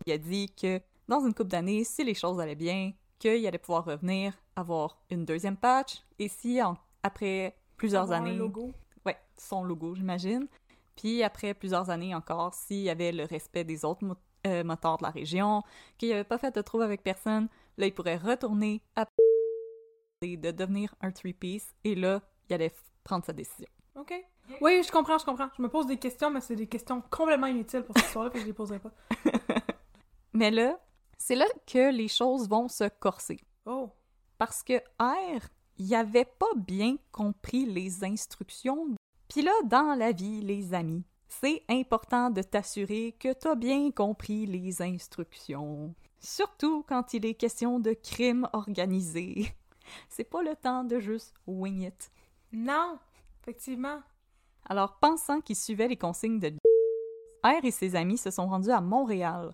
[0.05, 3.57] il a dit que dans une couple d'années, si les choses allaient bien, qu'il allait
[3.57, 8.71] pouvoir revenir, avoir une deuxième patch, et si en- après plusieurs Avoir années, Un logo.
[9.07, 10.47] ouais, son logo, j'imagine,
[10.95, 14.15] puis après plusieurs années encore, s'il y avait le respect des autres mo-
[14.47, 15.63] euh, de la région,
[15.97, 19.05] qu'il n'avait pas fait de trouble avec personne, là, il pourrait retourner à
[20.23, 22.71] et de devenir un three-piece, et là, il allait
[23.03, 23.67] prendre sa décision.
[23.95, 24.13] Ok.
[24.61, 25.49] Oui, je comprends, je comprends.
[25.57, 28.39] Je me pose des questions, mais c'est des questions complètement inutiles pour cette histoire-là, que
[28.39, 28.91] je les poserai pas.
[30.33, 30.79] Mais là,
[31.17, 33.39] c'est là que les choses vont se corser.
[33.65, 33.89] Oh.
[34.37, 35.41] Parce que R,
[35.77, 38.95] il avait pas bien compris les instructions.
[39.27, 41.03] Puis là, dans la vie, les amis,
[41.39, 45.95] c'est important de t'assurer que t'as bien compris les instructions.
[46.19, 49.47] Surtout quand il est question de crime organisé.
[50.09, 52.11] C'est pas le temps de juste wing it.
[52.51, 52.99] Non,
[53.41, 54.01] effectivement.
[54.65, 56.53] Alors, pensant qu'il suivait les consignes de
[57.43, 59.53] R et ses amis se sont rendus à Montréal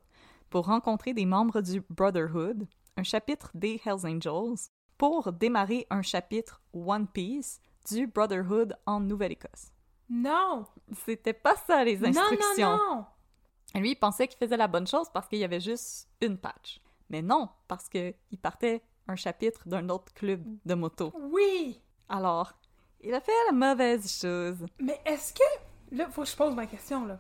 [0.50, 6.62] pour rencontrer des membres du Brotherhood, un chapitre des Hells Angels, pour démarrer un chapitre
[6.74, 9.77] One Piece du Brotherhood en Nouvelle-Écosse.
[10.10, 10.66] Non!
[11.06, 12.70] C'était pas ça les instructions.
[12.70, 13.82] Non, non, non!
[13.82, 16.82] Lui, il pensait qu'il faisait la bonne chose parce qu'il y avait juste une patch.
[17.10, 21.12] Mais non, parce qu'il partait un chapitre d'un autre club de moto.
[21.16, 21.82] Oui!
[22.10, 22.54] Alors,
[23.02, 24.66] il a fait la mauvaise chose.
[24.80, 25.44] Mais est-ce que.
[25.92, 27.20] Là, faut que je pose ma question, là.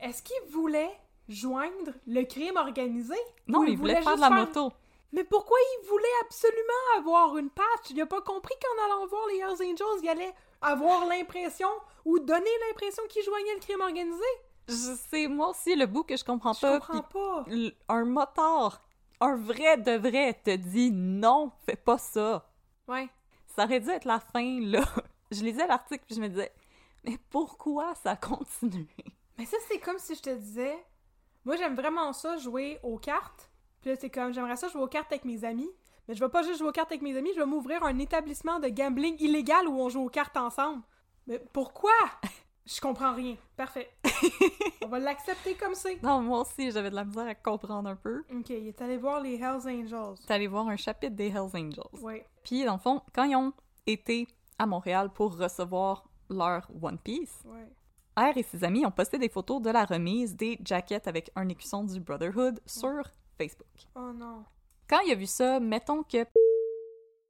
[0.00, 0.90] Est-ce qu'il voulait
[1.28, 3.14] joindre le crime organisé?
[3.46, 4.72] Non, il voulait faire de la moto.
[5.12, 7.90] Mais pourquoi il voulait absolument avoir une patch?
[7.90, 11.68] Il a pas compris qu'en allant voir les Hells Angels, il allait avoir l'impression
[12.04, 14.24] ou donner l'impression qu'il joignait le crime organisé?
[14.68, 16.80] Je sais, moi aussi, le bout que je comprends Je pas.
[16.80, 17.94] comprends puis pas.
[17.94, 18.82] Un motard,
[19.20, 22.48] un vrai de vrai, te dit non, fais pas ça.
[22.88, 23.08] Ouais.
[23.56, 24.82] Ça aurait dû être la fin, là.
[25.30, 26.52] Je lisais l'article puis je me disais,
[27.04, 28.86] mais pourquoi ça continue?
[29.38, 30.76] Mais ça, c'est comme si je te disais,
[31.44, 33.48] moi j'aime vraiment ça, jouer aux cartes.
[33.80, 35.70] Puis là, c'est comme, j'aimerais ça jouer aux cartes avec mes amis.
[36.08, 37.98] Mais je vais pas juste jouer aux cartes avec mes amis, je vais m'ouvrir un
[37.98, 40.82] établissement de gambling illégal où on joue aux cartes ensemble.
[41.26, 41.92] Mais pourquoi?
[42.64, 43.36] Je comprends rien.
[43.56, 43.90] Parfait.
[44.84, 46.00] on va l'accepter comme c'est.
[46.00, 48.22] Non, moi aussi, j'avais de la misère à comprendre un peu.
[48.32, 50.16] Ok, il est allé voir les Hells Angels.
[50.24, 52.00] T'es allé voir un chapitre des Hells Angels.
[52.00, 52.24] Ouais.
[52.44, 53.52] Puis, dans le fond, quand ils ont
[53.84, 54.28] été
[54.60, 57.68] à Montréal pour recevoir leur One Piece, Ouais.
[58.16, 61.48] R et ses amis ont posté des photos de la remise des jackets avec un
[61.48, 63.02] écusson du Brotherhood sur
[63.38, 63.66] Facebook.
[63.96, 64.44] Oh non.
[64.92, 66.26] Quand il a vu ça, mettons que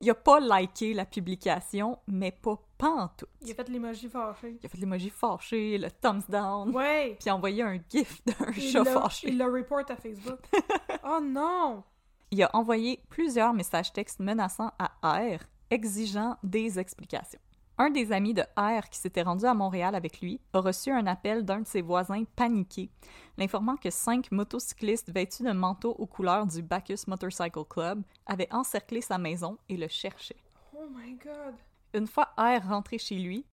[0.01, 3.29] il a pas liké la publication, mais pas pantoute.
[3.40, 4.59] Il a fait l'emoji fâché.
[4.61, 7.16] Il a fait l'emoji fâché, le thumbs down, Ouais.
[7.20, 9.29] puis envoyé un gif d'un chat fâché.
[9.29, 10.40] Il le report à Facebook.
[11.05, 11.85] oh non!
[12.33, 15.38] Il a envoyé plusieurs messages textes menaçants à R,
[15.70, 17.38] exigeant des explications.
[17.82, 21.04] Un des amis de R qui s'était rendu à Montréal avec lui a reçu un
[21.08, 22.88] appel d'un de ses voisins paniqué,
[23.36, 29.00] l'informant que cinq motocyclistes vêtus de manteaux aux couleurs du Bacchus Motorcycle Club avaient encerclé
[29.00, 30.44] sa maison et le cherchaient.
[30.76, 31.56] Oh my god.
[31.92, 33.44] Une fois R rentré chez lui,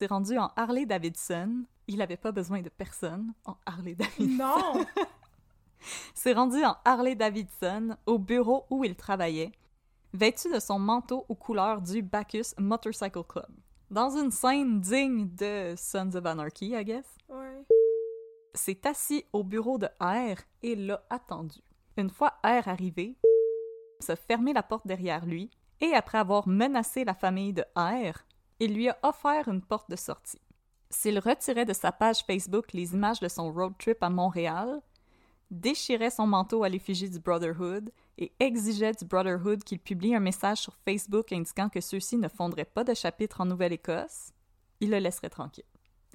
[0.00, 1.64] s'est rendu en Harley Davidson.
[1.88, 4.44] Il n'avait pas besoin de personne en Harley Davidson.
[4.44, 4.86] Non!
[6.14, 9.50] s'est rendu en Harley Davidson au bureau où il travaillait,
[10.12, 13.50] vêtu de son manteau aux couleurs du Bacchus Motorcycle Club.
[13.90, 17.64] Dans une scène digne de Sons of Anarchy, I guess, Ouais.
[18.54, 21.60] s'est assis au bureau de R et l'a attendu.
[21.96, 23.16] Une fois R arrivé,
[24.00, 28.18] s'est fermé la porte derrière lui et après avoir menacé la famille de R,
[28.60, 30.40] il lui a offert une porte de sortie.
[30.90, 34.80] S'il retirait de sa page Facebook les images de son road trip à Montréal,
[35.50, 40.58] déchirait son manteau à l'effigie du Brotherhood et exigeait du Brotherhood qu'il publie un message
[40.58, 44.32] sur Facebook indiquant que ceux-ci ne fonderaient pas de chapitre en Nouvelle-Écosse,
[44.80, 45.64] il le laisserait tranquille.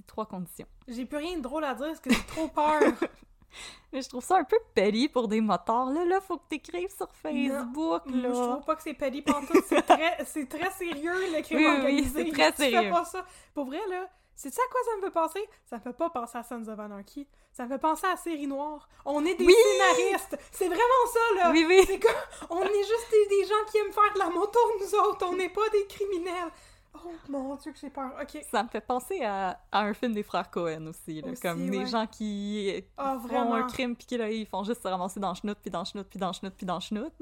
[0.07, 0.67] Trois conditions.
[0.87, 2.81] J'ai plus rien de drôle à dire parce que j'ai trop peur.
[3.93, 5.91] Mais je trouve ça un peu petty pour des motards.
[5.91, 8.29] Là, là, faut que t'écrives sur Facebook, Non, là.
[8.29, 9.63] Je trouve pas que c'est petty pantoute.
[9.67, 12.25] C'est très, très sérieux, le crime Oui, oui, organisé.
[12.25, 12.89] c'est très Tu fais sérieux.
[12.89, 13.23] pas ça.
[13.53, 15.49] Pour vrai, là, c'est ça à quoi ça me fait penser?
[15.65, 17.27] Ça me fait pas penser à Sons of Anarchy.
[17.51, 18.87] Ça me fait penser à Série Noire.
[19.05, 19.53] On est des Oui!
[19.53, 20.37] scénaristes.
[20.51, 21.51] C'est vraiment ça, là.
[21.51, 21.83] Oui, oui.
[21.85, 22.11] C'est comme,
[22.49, 25.25] on est juste des, des gens qui aiment faire de la moto, nous autres.
[25.29, 26.51] On n'est pas des criminels.
[26.95, 28.11] Oh mon dieu, que j'ai peur.
[28.21, 28.43] Ok.
[28.51, 31.69] Ça me fait penser à, à un film des frères Cohen aussi, là, Aussi, comme
[31.69, 31.85] des ouais.
[31.87, 33.55] gens qui Ah, font vraiment.
[33.55, 35.79] un crime puis qui là, ils font juste se ramasser dans le chenoute, puis dans
[35.79, 37.13] le chenoute, puis dans le chenoute, puis dans le chenoute.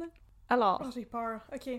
[0.49, 1.39] Alors, Oh, j'ai peur.
[1.53, 1.69] Ok.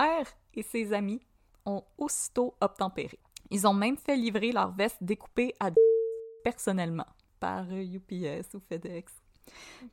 [0.00, 1.20] R et ses amis
[1.66, 3.18] ont aussitôt obtempéré.
[3.52, 5.70] Ils ont même fait livrer leurs vestes découpées à
[6.42, 7.06] personnellement
[7.38, 9.12] par euh, UPS ou FedEx.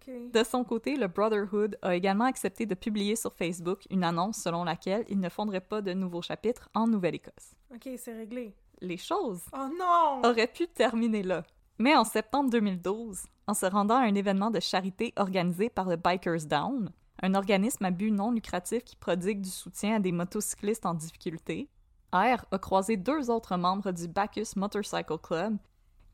[0.07, 4.63] De son côté, le Brotherhood a également accepté de publier sur Facebook une annonce selon
[4.63, 7.53] laquelle il ne fonderait pas de nouveaux chapitres en Nouvelle-Écosse.
[7.73, 8.55] Ok, c'est réglé.
[8.79, 10.21] Les choses Oh non!
[10.23, 11.43] auraient pu terminer là.
[11.79, 15.97] Mais en septembre 2012, en se rendant à un événement de charité organisé par le
[15.97, 16.91] Bikers Down,
[17.21, 21.67] un organisme à but non lucratif qui prodigue du soutien à des motocyclistes en difficulté,
[22.11, 25.57] R a croisé deux autres membres du Bacchus Motorcycle Club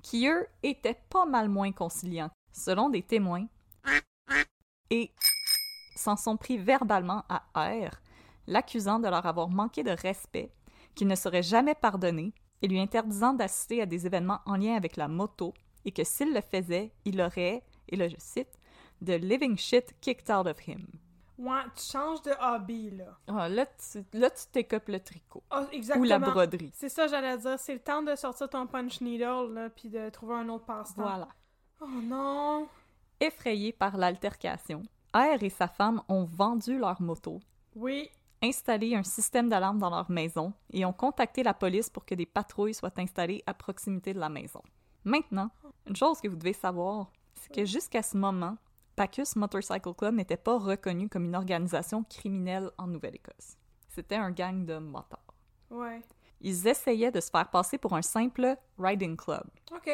[0.02, 3.48] qui, eux, étaient pas mal moins conciliants, selon des témoins,
[4.90, 5.12] et
[5.96, 7.92] s'en sont pris verbalement à R,
[8.46, 10.52] l'accusant de leur avoir manqué de respect,
[10.94, 14.96] qu'il ne serait jamais pardonné, et lui interdisant d'assister à des événements en lien avec
[14.96, 15.54] la moto,
[15.86, 18.60] et que s'il le faisait, il aurait, et là je cite,
[19.04, 20.88] The living shit kicked out of him.
[21.38, 23.18] Ouais, tu changes de hobby, là.
[23.28, 25.44] Ah, là, tu, là, tu t'écopes le tricot.
[25.50, 26.06] Ah, exactement.
[26.06, 26.72] Ou la broderie.
[26.74, 27.60] C'est ça, j'allais dire.
[27.60, 31.02] C'est le temps de sortir ton punch needle, là, puis de trouver un autre passe-temps.
[31.02, 31.28] Voilà.
[31.82, 32.68] Oh non!
[33.20, 37.40] Effrayé par l'altercation, R et sa femme ont vendu leur moto,
[37.76, 38.10] Oui.
[38.42, 42.26] installé un système d'alarme dans leur maison et ont contacté la police pour que des
[42.26, 44.62] patrouilles soient installées à proximité de la maison.
[45.04, 45.50] Maintenant,
[45.88, 48.58] une chose que vous devez savoir, c'est que jusqu'à ce moment,
[48.98, 53.58] Bacchus Motorcycle Club n'était pas reconnu comme une organisation criminelle en Nouvelle-Écosse.
[53.90, 55.20] C'était un gang de motards.
[55.70, 56.02] Ouais.
[56.42, 59.44] Ils essayaient de se faire passer pour un simple riding club.
[59.74, 59.90] OK.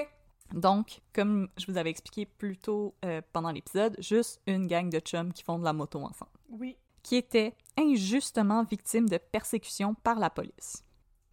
[0.53, 4.99] Donc, comme je vous avais expliqué plus tôt euh, pendant l'épisode, juste une gang de
[4.99, 6.77] chums qui font de la moto ensemble, Oui.
[7.03, 10.83] qui étaient injustement victimes de persécution par la police.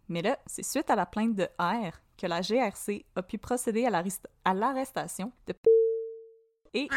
[0.09, 3.85] Mais là, c'est suite à la plainte de R que la GRC a pu procéder
[3.87, 5.55] à l'arrest- à l'arrestation de
[6.75, 6.89] et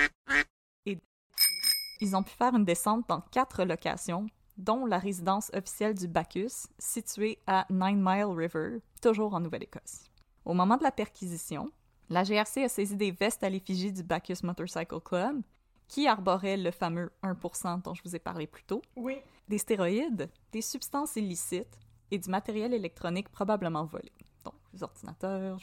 [2.02, 6.68] ils ont pu faire une descente dans quatre locations, dont la résidence officielle du Bacchus,
[6.78, 10.04] située à Nine Mile River, toujours en Nouvelle-Écosse.
[10.46, 11.72] Au moment de la perquisition,
[12.10, 15.42] la GRC a saisi des vestes à l'effigie du Bacchus Motorcycle Club,
[15.88, 19.18] qui arboraient le fameux 1% dont je vous ai parlé plus tôt, Oui.
[19.48, 21.78] des stéroïdes, des substances illicites
[22.12, 24.12] et du matériel électronique probablement volé,
[24.44, 25.60] donc les ordinateurs.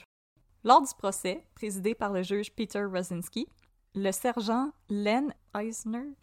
[0.64, 3.48] Lors du procès, présidé par le juge Peter Rosinski,
[3.94, 6.14] le sergent Len Eisner,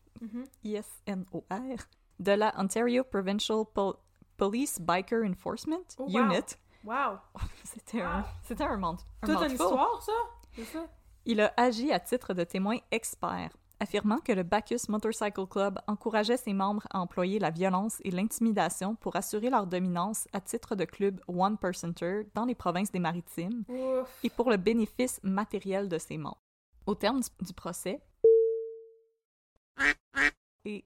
[0.63, 1.77] I-S-N-O-R,
[2.19, 3.95] de la Ontario Provincial Pol-
[4.37, 6.19] Police Biker Enforcement Oh, wow.
[6.19, 6.57] Unit.
[6.83, 7.17] Wow!
[7.63, 10.11] C'était un, c'était un, un Toute une histoire, ça?
[10.55, 10.85] C'est ça?
[11.25, 13.49] Il a agi à titre de témoin expert,
[13.79, 18.93] affirmant que le Bacchus Motorcycle Club encourageait ses membres à employer la violence et l'intimidation
[18.95, 24.19] pour assurer leur dominance à titre de club one-percenter dans les provinces des Maritimes Ouf!
[24.23, 26.37] et pour le bénéfice matériel de ses membres.
[26.85, 27.99] Au terme du procès,
[30.65, 30.83] et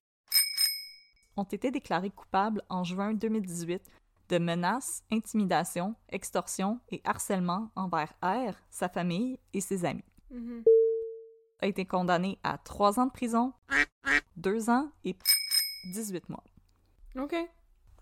[1.36, 3.82] ont été déclarés coupables en juin 2018
[4.28, 10.04] de menaces, intimidation, extorsion et harcèlement envers R, sa famille et ses amis.
[10.30, 10.62] Mhm.
[11.62, 13.52] A été condamné à trois ans de prison,
[14.36, 15.16] deux ans et
[15.92, 16.44] 18 mois.
[17.18, 17.34] OK.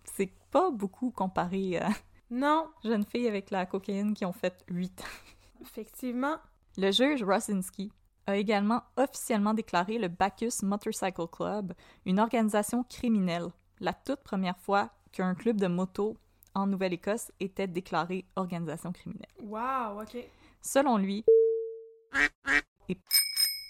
[0.05, 1.88] C'est pas beaucoup comparé à
[2.31, 5.62] Non, jeunes filles avec la cocaïne qui ont fait huit ans.
[5.62, 6.37] effectivement.
[6.77, 7.90] Le juge Rosinski
[8.28, 11.72] a également officiellement déclaré le Bacchus Motorcycle Club
[12.04, 13.48] une organisation criminelle,
[13.80, 16.18] la toute première fois qu'un club de moto
[16.54, 19.32] en Nouvelle-Écosse était déclaré organisation criminelle.
[19.42, 20.18] Wow, OK.
[20.60, 21.24] Selon lui,
[22.90, 22.98] et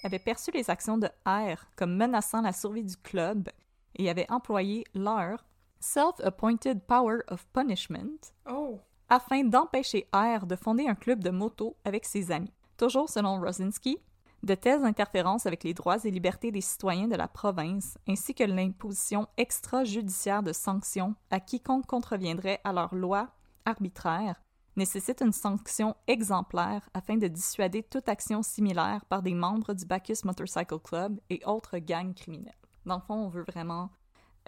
[0.02, 3.48] avait perçu les actions de R comme menaçant la survie du club
[3.94, 5.44] et avait employé leur
[5.78, 8.80] Self-Appointed Power of Punishment Oh!
[9.08, 12.52] afin d'empêcher R de fonder un club de moto avec ses amis.
[12.76, 13.98] Toujours selon Rosinski,
[14.42, 18.44] de telles interférences avec les droits et libertés des citoyens de la province, ainsi que
[18.44, 23.30] l'imposition extrajudiciaire de sanctions à quiconque contreviendrait à leurs lois
[23.64, 24.40] arbitraires,
[24.76, 30.24] nécessitent une sanction exemplaire afin de dissuader toute action similaire par des membres du Bacchus
[30.24, 32.54] Motorcycle Club et autres gangs criminels.
[32.86, 33.90] Dans le fond, on veut vraiment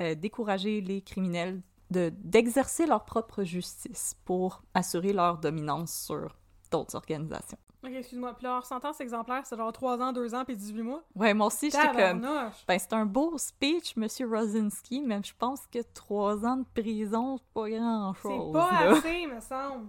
[0.01, 6.37] euh, décourager les criminels de- d'exercer leur propre justice pour assurer leur dominance sur
[6.71, 7.59] d'autres organisations.
[7.83, 8.35] OK, excuse-moi.
[8.35, 11.03] Puis leur sentence exemplaire, c'est genre 3 ans, 2 ans, puis 18 mois?
[11.15, 12.21] Ouais, moi aussi, j'étais comme...
[12.69, 17.39] Ben, c'est un beau speech, Monsieur Rosinski, mais je pense que trois ans de prison,
[17.39, 18.47] c'est pas grand-chose.
[18.47, 18.91] C'est pas là.
[18.93, 19.89] assez, me semble.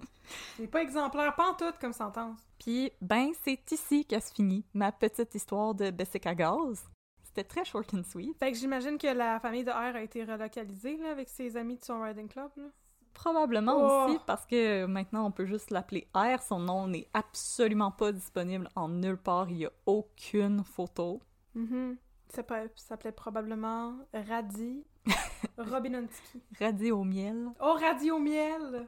[0.56, 2.39] C'est pas exemplaire, pas en tout comme sentence.
[2.60, 6.86] Puis, ben, c'est ici qu'elle se finit ma petite histoire de Bessic à gaz.
[7.23, 8.38] C'était très short and sweet.
[8.38, 11.77] Fait que j'imagine que la famille de R a été relocalisée là, avec ses amis
[11.77, 12.51] de son riding club.
[12.58, 12.65] Là.
[13.13, 14.06] Probablement Oh.
[14.10, 16.41] aussi parce que maintenant on peut juste l'appeler R.
[16.41, 19.50] Son nom n'est absolument pas disponible en nulle part.
[19.50, 21.21] Il n'y a aucune photo.
[21.56, 21.97] Mhm.
[22.30, 22.43] Ça
[22.76, 24.84] s'appelait probablement Radi
[25.58, 26.41] Robinonski.
[26.60, 27.50] Radis au miel.
[27.60, 28.88] Oh, Radi au miel!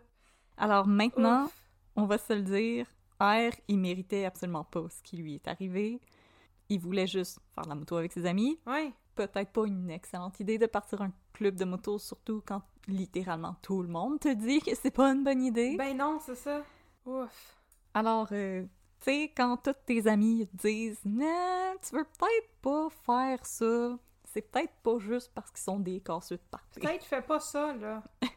[0.58, 1.64] Alors maintenant, Ouf.
[1.96, 2.86] on va se le dire,
[3.20, 6.00] R, il méritait absolument pas ce qui lui est arrivé.
[6.70, 8.58] Il voulait juste faire de la moto avec ses amis.
[8.66, 8.94] Ouais.
[9.16, 13.82] Peut-être pas une excellente idée de partir un club de moto, surtout quand littéralement tout
[13.82, 15.76] le monde te dit que c'est pas une bonne idée.
[15.78, 16.64] Ben non, c'est ça.
[17.06, 17.58] Ouf.
[17.94, 18.64] Alors, euh,
[19.00, 23.98] tu sais, quand tous tes amis te disent «Non, tu veux peut-être pas faire ça»,
[24.26, 26.80] c'est peut-être pas juste parce qu'ils sont des casseux de party.
[26.80, 28.04] Peut-être fais pas ça, là.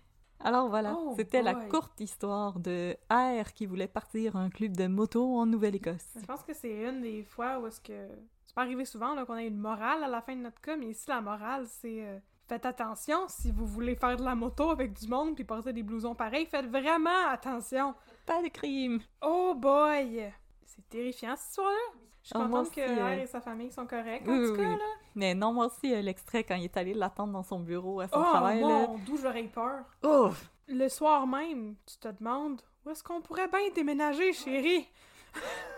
[0.41, 4.87] Alors voilà, Oh c'était la courte histoire de R qui voulait partir un club de
[4.87, 6.07] moto en Nouvelle-Écosse.
[6.21, 8.09] Je pense que c'est une des fois où est-ce que...
[8.57, 11.05] Pas arrivé souvent qu'on ait une morale à la fin de notre cas, mais ici,
[11.09, 12.03] la morale, c'est...
[12.05, 15.73] euh, Faites attention si vous voulez faire de la moto avec du monde puis porter
[15.73, 16.47] des blousons pareils.
[16.47, 17.95] Faites vraiment attention.
[18.25, 19.01] Pas de crime!
[19.21, 20.33] Oh boy!
[20.65, 21.77] C'est terrifiant, cette histoire-là.
[22.23, 24.77] Je suis contente que aussi, euh, et sa famille sont corrects, en tout cas, oui.
[24.79, 24.85] là.
[25.17, 28.09] Mais non, moi aussi, euh, l'extrait quand il est allé l'attendre dans son bureau à
[28.09, 28.67] son Oh travail, là.
[28.67, 29.85] mon, d'où j'aurais eu peur.
[30.05, 30.49] Ouf!
[30.69, 34.89] Le soir même, tu te demandes où est-ce qu'on pourrait bien déménager, chérie?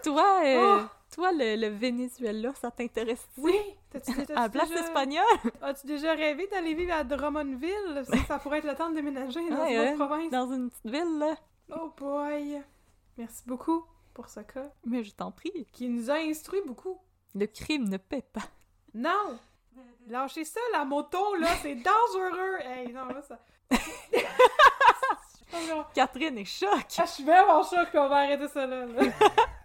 [0.05, 0.87] Toi, euh, Oh!
[1.15, 3.55] Toi, le, le Venezuela, ça t'intéresse Oui!
[3.91, 4.81] T'as-tu, t'as-tu À la place déjà...
[4.83, 5.25] espagnole?
[5.63, 8.05] As-tu déjà rêvé d'aller vivre à Drummondville?
[8.05, 10.31] Ça, ça pourrait être le temps de déménager dans Ouais, une autre ouais, province.
[10.31, 11.35] Dans une petite ville, là.
[11.75, 12.63] Oh boy!
[13.17, 16.99] Merci beaucoup pour ce cas, Mais je t'en prie, qui nous a instruit beaucoup.
[17.35, 18.43] le crime ne paie pas.
[18.95, 19.39] Non!
[20.09, 22.59] Lâchez ça, la moto, là, c'est dangereux!
[22.65, 23.39] Hey, non, là, ça...
[25.95, 26.69] Catherine est choc!
[26.99, 28.87] Ah, je suis vraiment choc qu'on va arrêter ça là.
[28.87, 29.03] là.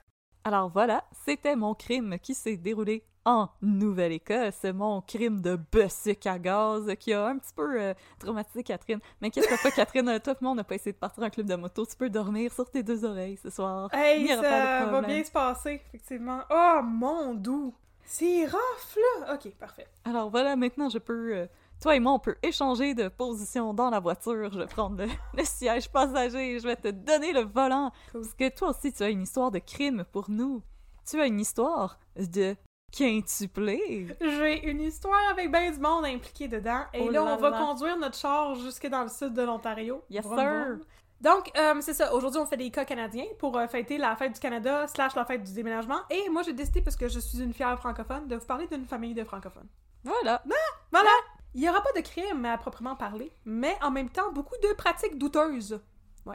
[0.46, 6.38] Alors voilà, c'était mon crime qui s'est déroulé en Nouvelle-Écosse, mon crime de bessic à
[6.38, 9.00] gaz qui a un petit peu euh, traumatisé Catherine.
[9.22, 11.30] Mais qu'est-ce pas, Catherine, euh, toi et moi, on n'a pas essayé de partir un
[11.30, 13.90] club de moto, tu peux dormir sur tes deux oreilles ce soir.
[13.94, 16.42] Hey, ça pas va bien se passer, effectivement.
[16.50, 17.74] Oh, mon doux!
[18.04, 19.36] C'est rough, là!
[19.36, 19.88] Ok, parfait.
[20.04, 21.36] Alors voilà, maintenant je peux...
[21.38, 21.48] euh,
[21.84, 24.50] toi et moi, on peut échanger de position dans la voiture.
[24.54, 27.92] Je vais prendre le, le siège passager je vais te donner le volant.
[28.14, 30.64] Parce que toi aussi, tu as une histoire de crime pour nous.
[31.06, 32.56] Tu as une histoire de
[32.90, 34.08] quintuplé.
[34.22, 36.84] J'ai une histoire avec ben du monde impliqué dedans.
[36.94, 37.58] Et Oh là, là on va là.
[37.58, 40.04] conduire notre char jusque dans le sud de l'Ontario.
[40.10, 40.78] Yes, sir.
[41.20, 42.14] Donc, euh, c'est ça.
[42.14, 45.26] Aujourd'hui, on fait des cas canadiens pour euh, fêter la fête du Canada slash la
[45.26, 46.00] fête du déménagement.
[46.10, 48.86] Et moi, j'ai décidé, parce que je suis une fière francophone, de vous parler d'une
[48.86, 49.68] famille de francophones.
[50.04, 50.44] Voilà.
[50.92, 51.10] Voilà!
[51.56, 54.74] Il n'y aura pas de crime à proprement parler, mais en même temps, beaucoup de
[54.74, 55.80] pratiques douteuses.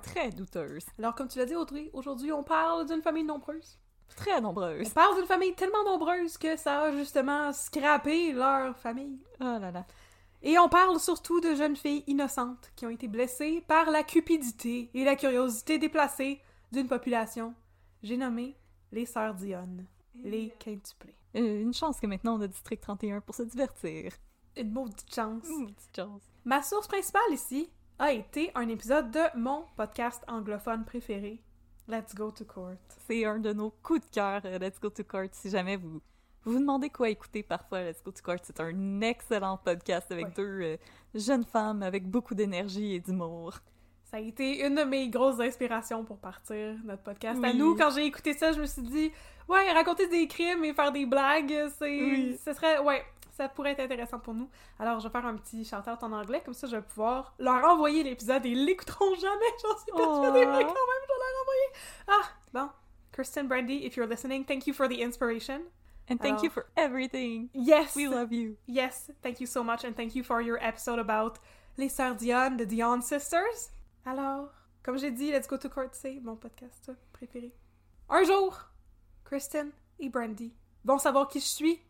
[0.02, 0.84] Très douteuse.
[0.98, 3.78] Alors, comme tu l'as dit, Audrey, aujourd'hui, on parle d'une famille nombreuse.
[4.16, 4.88] Très On nombreuse.
[4.90, 9.18] parle d'une famille tellement nombreuse que ça a justement scrappé leur famille.
[9.40, 9.86] Oh là là.
[10.42, 14.90] Et on parle surtout de jeunes filles innocentes qui ont été blessées par la cupidité
[14.94, 17.54] et la curiosité déplacée d'une population.
[18.02, 18.56] J'ai nommé
[18.92, 21.16] les Sœurs Dionne, les quintuplés.
[21.36, 24.12] Euh, Une chance que maintenant on a District 31 pour se divertir.
[24.58, 25.44] Une maudite chance.
[25.48, 26.22] Ouh, petite chance.
[26.44, 31.40] Ma source principale ici a été un épisode de mon podcast anglophone préféré,
[31.88, 32.76] Let's Go to Court.
[33.06, 35.28] C'est un de nos coups de cœur, euh, Let's Go to Court.
[35.32, 39.00] Si jamais vous vous, vous demandez quoi écouter parfois, Let's Go to Court, c'est un
[39.00, 40.32] excellent podcast avec Ouais.
[40.36, 40.76] deux euh,
[41.14, 43.54] jeunes femmes avec beaucoup d'énergie et d'humour.
[44.10, 47.42] Ça a été une de mes grosses inspirations pour partir notre podcast.
[47.44, 49.12] À nous, quand j'ai écouté ça, je me suis dit,
[49.48, 52.38] ouais, raconter des crimes et faire des blagues, c'est, Oui.
[52.42, 53.04] ce serait, ouais,
[53.38, 54.50] ça pourrait être intéressant pour nous.
[54.78, 57.64] Alors, je vais faire un petit shout-out en anglais, comme ça, je vais pouvoir leur
[57.64, 61.40] envoyer l'épisode et ils l'écouteront jamais, j'en suis persuadée, mais quand même, je vais leur
[61.42, 61.68] envoyer.
[62.08, 62.68] Ah, bon.
[63.12, 65.60] Kristen Brandy, if you're listening, thank you for the inspiration.
[66.10, 67.48] And thank Alors- you for everything.
[67.54, 67.94] Yes!
[67.94, 68.56] We love you.
[68.66, 71.38] Yes, thank you so much and thank you for your episode about
[71.76, 73.70] les sœurs Dionne, the Dion Sisters.
[74.04, 74.48] Alors,
[74.82, 77.52] comme j'ai dit, Let's Go to Court, c'est mon podcast préféré.
[78.08, 78.58] Un jour,
[79.24, 79.70] Kristen
[80.00, 80.52] et Brandy
[80.84, 81.80] vont savoir qui je suis.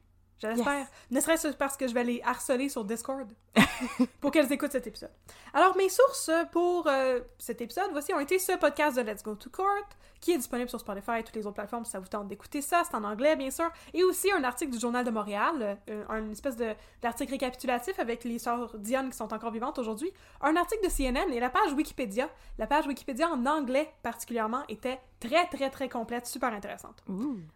[0.41, 0.79] Je l'espère.
[0.79, 0.89] Yes.
[1.11, 3.29] Ne serait-ce parce que je vais les harceler sur Discord
[4.21, 5.11] pour qu'elles écoutent cet épisode.
[5.55, 9.35] Alors, mes sources pour euh, cet épisode, voici, ont été ce podcast de Let's Go
[9.35, 9.89] to Court,
[10.21, 12.61] qui est disponible sur Spotify et toutes les autres plateformes si ça vous tente d'écouter
[12.61, 12.83] ça.
[12.85, 13.71] C'est en anglais, bien sûr.
[13.95, 16.57] Et aussi un article du Journal de Montréal, euh, un espèce
[17.01, 20.11] d'article récapitulatif avec les sœurs Diane qui sont encore vivantes aujourd'hui.
[20.41, 22.29] Un article de CNN et la page Wikipédia.
[22.59, 27.03] La page Wikipédia en anglais, particulièrement, était très, très, très complète, super intéressante.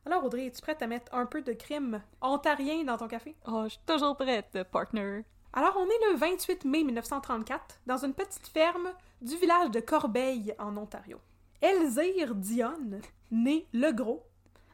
[0.06, 3.34] Alors, Audrey, es-tu prête à mettre un peu de crime ontarien dans ton café?
[3.46, 5.24] Oh, je suis toujours prête, partner.
[5.52, 8.88] Alors, on est le 28 mai 1934 dans une petite ferme
[9.20, 11.18] du village de Corbeil, en Ontario.
[11.60, 14.24] Elzire Dionne, née Legros,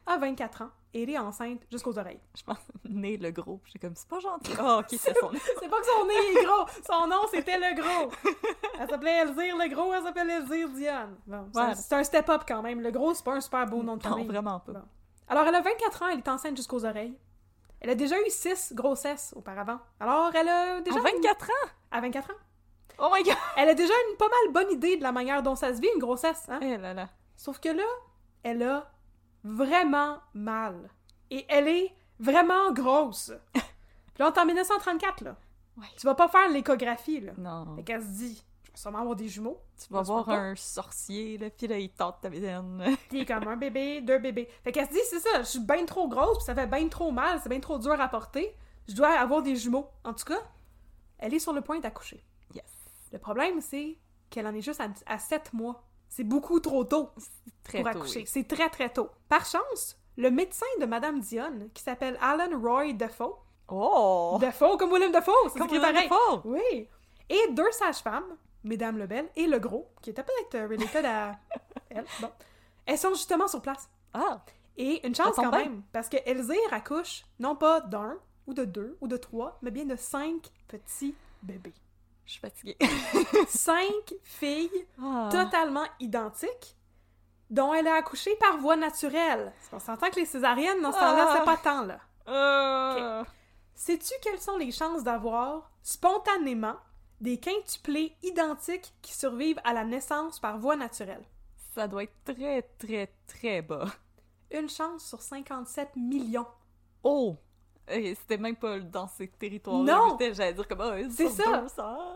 [0.05, 2.19] a 24 ans et elle est enceinte jusqu'aux oreilles.
[2.35, 2.57] Je pense,
[2.89, 3.59] né le gros.
[3.65, 4.53] J'ai comme, c'est pas gentil.
[4.59, 8.09] Oh, ok, c'est son C'est pas que son nez est gros, son nom c'était Legros.
[8.79, 11.15] Elle s'appelait Elzire Legros, elle s'appelle Elzire Dionne.
[11.27, 11.75] Bon, c'est un- Voilà.
[11.75, 12.81] c'est un step-up quand même.
[12.81, 14.27] Legros, c'est pas un super beau nom de Non, famille.
[14.27, 14.71] vraiment pas.
[14.71, 14.81] Bon.
[15.27, 17.15] Alors, elle a 24 ans, elle est enceinte jusqu'aux oreilles.
[17.81, 19.79] Elle a déjà eu 6 grossesses auparavant.
[19.99, 20.99] Alors, elle a déjà...
[20.99, 21.69] À 24 ans?
[21.91, 22.33] À 24 ans.
[22.99, 23.35] Oh my god!
[23.55, 25.87] Elle a déjà une pas mal bonne idée de la manière dont ça se vit,
[25.93, 26.45] une grossesse.
[26.49, 26.59] Hein?
[26.61, 27.09] Eh là là.
[27.37, 27.85] Sauf que là,
[28.43, 28.91] elle a
[29.43, 30.89] vraiment mal.
[31.31, 33.31] Et elle est vraiment grosse.
[33.53, 33.63] Puis
[34.19, 35.37] là, on est en 1934, là.
[35.77, 35.87] Ouais.
[35.97, 37.31] Tu vas pas faire l'échographie, là.
[37.37, 37.77] Non.
[37.77, 38.43] Fait qu'elle se dit,
[38.79, 39.59] sûrement avoir des jumeaux.
[39.77, 40.35] Tu vas voir pas.
[40.35, 42.95] un sorcier, là, pis là, il tente ta bédaine.
[43.09, 44.47] Puis comme un bébé, deux bébés.
[44.63, 46.87] Fait qu'elle se dit, c'est ça, je suis bien trop grosse, puis ça fait bien
[46.87, 48.55] trop mal, c'est bien trop dur à porter.
[48.87, 49.87] Je dois avoir des jumeaux.
[50.03, 50.39] En tout cas,
[51.17, 52.23] elle est sur le point d'accoucher.
[52.53, 52.63] Yes.
[53.11, 53.97] Le problème, c'est
[54.29, 55.83] qu'elle en est juste à, à 7 mois.
[56.07, 57.09] C'est beaucoup trop tôt.
[57.63, 58.19] Très pour tôt, accoucher.
[58.19, 58.25] oui.
[58.27, 59.09] C'est très très tôt.
[59.27, 63.35] Par chance, le médecin de Madame Dionne, qui s'appelle Alan Roy Defoe,
[63.71, 64.39] Oh!
[64.41, 66.09] Defoe comme William Defoe, c'est écrit pareil.
[66.09, 66.41] Dafoe.
[66.45, 66.87] Oui.
[67.29, 71.37] Et deux sages-femmes, Mesdames Lebel et Le Gros, qui étaient peut-être euh, related à
[71.89, 72.05] elle.
[72.21, 72.29] Bon.
[72.85, 73.89] Elles sont justement sur place.
[74.13, 74.41] Ah!
[74.77, 75.59] Et une chance quand bien.
[75.59, 78.17] même, parce que Elzire accouche non pas d'un,
[78.47, 81.73] ou de deux, ou de trois, mais bien de cinq petits bébés.
[82.25, 82.77] Je suis fatiguée.
[83.47, 85.29] cinq filles Ah.
[85.31, 86.75] totalement identiques
[87.49, 89.51] dont elle a accouché par voie naturelle.
[89.71, 91.35] Qu'on s'entend que les césariennes, dans ce temps-là, Ah.
[91.37, 91.99] c'est pas tant, là.
[92.27, 93.23] Ah.
[93.75, 96.75] Sais-tu quelles sont les chances d'avoir, spontanément,
[97.21, 101.23] des quintuplés identiques qui survivent à la naissance par voie naturelle?
[101.75, 103.85] Ça doit être très, très, très bas.
[104.51, 106.47] Une chance sur 57 millions.
[107.03, 107.37] Oh!
[107.87, 110.17] C'était même pas dans ces territoires Non!
[110.19, 111.65] J'allais dire comme, oh, C'est ça.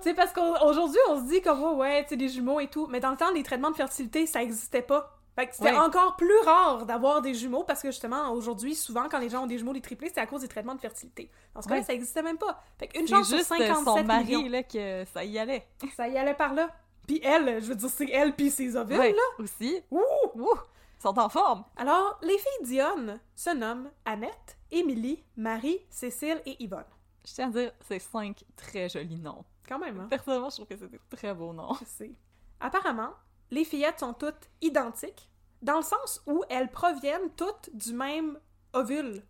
[0.02, 2.88] sais, parce qu'aujourd'hui, on se dit comme, oh, ouais, tu sais, des jumeaux et tout.
[2.88, 5.20] Mais dans le temps, les traitements de fertilité, ça existait pas.
[5.36, 9.18] Fait que c'était encore plus rare d'avoir des jumeaux parce que justement, aujourd'hui, souvent, quand
[9.18, 11.32] les gens ont des jumeaux, des triplés, c'est à cause des traitements de fertilité.
[11.56, 12.62] Dans ce cas-là, ça existait même pas.
[12.78, 14.50] Fait qu'une chance sur juste euh, 57 son mari, millions.
[14.50, 15.68] là, que ça y allait.
[15.96, 16.70] Ça y allait par là.
[17.08, 19.44] Puis elle, je veux dire, c'est elle puis ses ovules, Ouais, là.
[19.44, 19.82] aussi.
[19.92, 20.00] Ouh!
[20.36, 20.54] Ouh!
[21.00, 21.66] Ils sont en forme.
[21.78, 26.86] Alors, les filles Dionne se nomment Annette, Émilie, Marie, Cécile et Yvonne.
[27.28, 29.44] Je tiens à dire, c'est cinq très jolis noms.
[29.68, 30.08] Quand même, hein?
[30.10, 31.74] Personnellement, je trouve que c'est des très beaux noms.
[31.80, 32.12] Je sais.
[32.60, 33.10] Apparemment,
[33.54, 35.30] les fillettes sont toutes identiques,
[35.62, 38.40] dans le sens où elles proviennent toutes du même
[38.74, 39.24] ovule.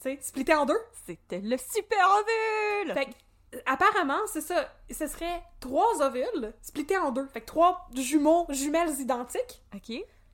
[0.00, 0.78] Tu sais, splitté en deux.
[1.06, 2.94] C'était le super ovule!
[2.94, 4.68] Fait que, apparemment, c'est ça.
[4.90, 7.26] Ce serait trois ovules splittés en deux.
[7.26, 9.92] Fait que trois jumeaux, jumelles identiques, Ok.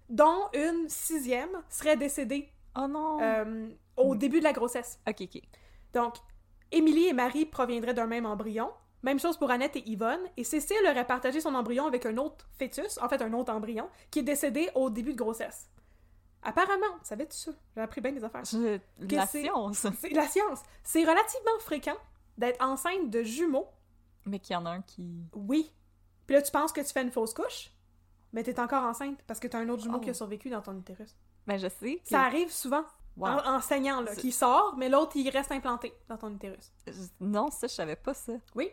[0.09, 3.21] dont une sixième serait décédée Oh non!
[3.21, 4.99] euh, au début de la grossesse.
[5.09, 5.41] Ok, ok.
[5.93, 6.15] Donc,
[6.71, 8.71] Émilie et Marie proviendraient d'un même embryon.
[9.05, 10.21] Même chose pour Annette et Yvonne.
[10.37, 13.89] Et Cécile aurait partagé son embryon avec un autre fœtus, en fait un autre embryon,
[14.11, 15.69] qui est décédé au début de grossesse.
[16.43, 17.53] Apparemment, savais-tu ça?
[17.75, 18.45] J'ai appris bien des affaires.
[18.45, 18.79] Je-
[19.15, 19.87] La science.
[20.01, 20.61] C'est la science.
[20.83, 21.97] C'est relativement fréquent
[22.37, 23.69] d'être enceinte de jumeaux.
[24.27, 25.07] Mais qu'il y en a un qui...
[25.35, 25.71] Oui.
[26.27, 27.71] Puis là, tu penses que tu fais une fausse couche,
[28.33, 30.01] mais t'es encore enceinte parce que t'as un autre jumeau Oh.
[30.01, 31.15] qui a survécu dans ton utérus.
[31.47, 32.09] Ben, je sais que...
[32.09, 32.85] Ça arrive souvent.
[33.17, 33.29] Wow.
[33.29, 36.73] En, enseignant, là, C'est- qui sort, mais l'autre, il reste implanté dans ton utérus.
[37.21, 38.33] Non, ça, je savais pas ça.
[38.55, 38.71] Oui.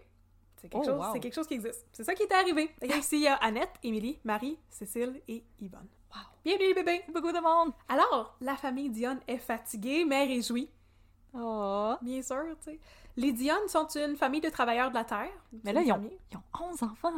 [0.62, 1.20] C'est quelque, Oh, chose, wow.
[1.20, 1.88] quelque chose qui existe.
[1.91, 2.70] C'est ça qui est arrivé.
[2.82, 5.88] Et ici, il y a Annette, Émilie, Marie, Cécile et Yvonne.
[6.14, 6.20] Wow.
[6.45, 7.01] Bienvenue les bébés!
[7.12, 7.74] Beaucoup de monde.
[7.89, 10.70] Alors, la famille Dionne est fatiguée, mais réjouie.
[11.34, 11.95] Oh.
[12.01, 12.80] Bien sûr, tu sais.
[13.18, 15.32] Les Dionne sont une famille de travailleurs de la Terre.
[15.64, 17.14] Mais là, ils ont, ils ont 11 enfants.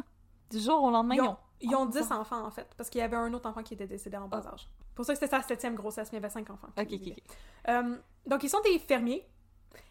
[0.49, 2.99] Du jour au lendemain, Ils ont, ils ont 11 10 enfants, en fait, parce qu'il
[2.99, 4.69] y avait un autre enfant qui était décédé en bas âge.
[4.95, 6.67] pour ça que c'était sa septième grossesse, mais il y avait 5 enfants.
[6.77, 7.11] Ok, ok, vivaient.
[7.11, 7.37] ok.
[7.69, 9.27] Euh, donc, ils sont des fermiers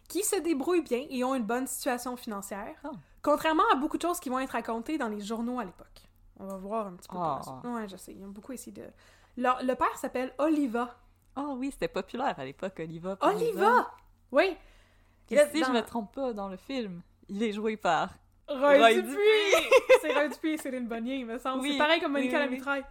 [0.07, 2.89] qui se débrouillent bien et ont une bonne situation financière, Oh.
[3.23, 5.87] Contrairement à beaucoup de choses qui vont être racontées dans les journaux à l'époque.
[6.39, 7.37] On va voir un petit peu Oh.
[7.61, 7.69] plus.
[7.71, 8.85] Ouais, je sais, ils ont beaucoup essayé de...
[9.37, 10.95] Leur- le père s'appelle Oliva.
[11.35, 13.17] Oh oui, c'était populaire à l'époque, Oliva.
[13.21, 13.89] Oliva!
[14.31, 14.55] Oui!
[15.27, 18.09] Si dans- je me trompe pas, dans le film, il est joué par...
[18.47, 19.17] Roy Roy Dupuis!
[20.01, 21.61] c'est Roy Dupuis et Céline Bonnier, il me semble.
[21.61, 22.55] Oui, c'est pareil comme Monica oui, la oui.
[22.57, 22.85] mitraille.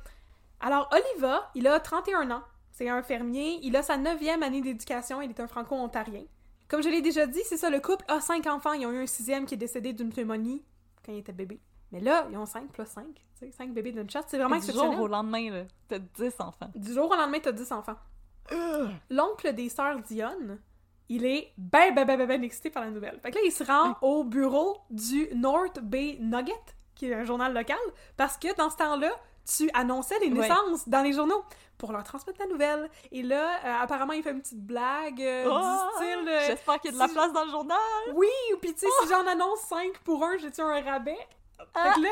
[0.60, 2.42] Alors, Oliva, il a 31 ans.
[2.70, 3.58] C'est un fermier.
[3.62, 5.20] Il a sa neuvième année d'éducation.
[5.20, 6.24] Il est un franco-ontarien.
[6.72, 8.72] Comme je l'ai déjà dit, c'est ça, le couple a cinq enfants.
[8.72, 10.64] Ils ont eu un sixième qui est décédé d'une pneumonie
[11.04, 11.60] quand il était bébé.
[11.92, 13.12] Mais là, ils ont cinq plus cinq.
[13.38, 14.24] Tu sais, cinq bébés d'une chatte.
[14.28, 16.70] C'est vraiment du jour au lendemain, là, t'as 10 enfants.
[16.74, 17.96] Du jour au lendemain, t'as 10 enfants.
[19.10, 20.60] L'oncle des sœurs Dionne,
[21.10, 23.20] il est ben, ben, ben, ben, ben excité par la nouvelle.
[23.20, 26.54] Fait que là, il se rend au bureau du North Bay Nugget,
[26.94, 27.76] qui est un journal local,
[28.16, 29.10] parce que dans ce temps-là,
[29.44, 30.48] tu annonçais les Ouais.
[30.48, 31.42] naissances dans les journaux
[31.78, 32.90] pour leur transmettre la nouvelle.
[33.10, 36.28] Et là, euh, apparemment, il fait une petite blague euh, Oh, du style...
[36.28, 37.78] euh, J'espère qu'il y a de la si- place dans le journal.
[38.14, 41.18] oui, ou puis tu sais, si j'en annonce 5 pour un, j'ai-tu un rabais?
[41.74, 42.10] Ah, Fait que là,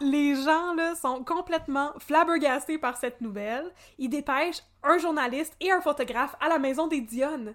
[0.00, 3.72] les gens là, sont complètement flabbergastés par cette nouvelle.
[3.98, 7.54] Ils dépêchent un journaliste et un photographe à la maison des Dionne.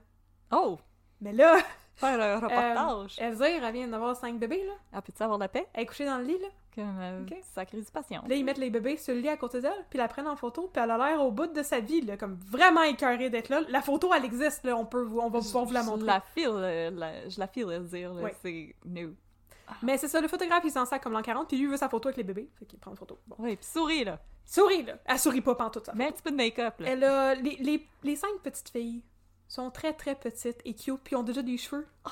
[0.52, 0.78] Oh,
[1.22, 1.58] Mais là,
[1.96, 3.18] faire un reportage.
[3.20, 4.74] euh, Elzire, elle vient d'avoir cinq bébés, là.
[4.94, 5.68] Ah, peux-tu avoir la paix?
[5.74, 6.48] Elle est couchée dans le lit, là.
[6.76, 7.36] Comme euh, Ok.
[7.54, 8.24] sacrée du patient.
[8.28, 10.36] Là, ils mettent les bébés sur le lit à côté d'elle, puis la prennent en
[10.36, 13.50] photo, puis elle a l'air au bout de sa vie, là, comme vraiment écœurée d'être
[13.50, 13.62] là.
[13.70, 16.08] La photo, elle existe, là, on peut vous, on va pouvoir vous la Je montrer.
[16.08, 18.36] la file, euh, la- je la file dire, Ouais.
[18.42, 19.14] c'est new.
[19.82, 21.78] Mais c'est ça, le photographe, il s'en sac comme l'an 40, puis lui, il veut
[21.78, 23.20] sa photo avec les bébés, fait qu'il prend une photo.
[23.28, 23.36] Bon.
[23.40, 24.20] Ouais, pis souris, là.
[24.46, 24.96] Souris, là!
[25.06, 25.94] Elle sourit pas pantoute, ça.
[25.94, 26.90] Mets un petit peu de make-up, là.
[26.90, 27.34] Elle a...
[27.36, 29.02] Les, les, les cinq petites filles
[29.48, 31.88] sont très, très petites et cute, puis ont déjà des cheveux.
[32.06, 32.10] Oh.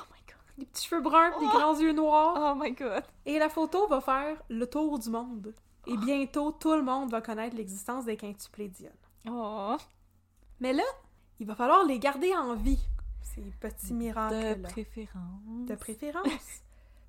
[0.62, 1.58] Des petits cheveux bruns, puis des Oh!
[1.58, 2.54] grands yeux noirs.
[2.56, 3.02] Oh my god.
[3.26, 5.52] Et la photo va faire le tour du monde.
[5.88, 8.92] Et bientôt, tout le monde va connaître l'existence des quintuplés Dionne.
[9.28, 9.76] Oh.
[10.60, 10.84] Mais là,
[11.40, 12.78] il va falloir les garder en vie,
[13.22, 15.66] ces petits miracles De préférence.
[15.66, 16.60] de préférence.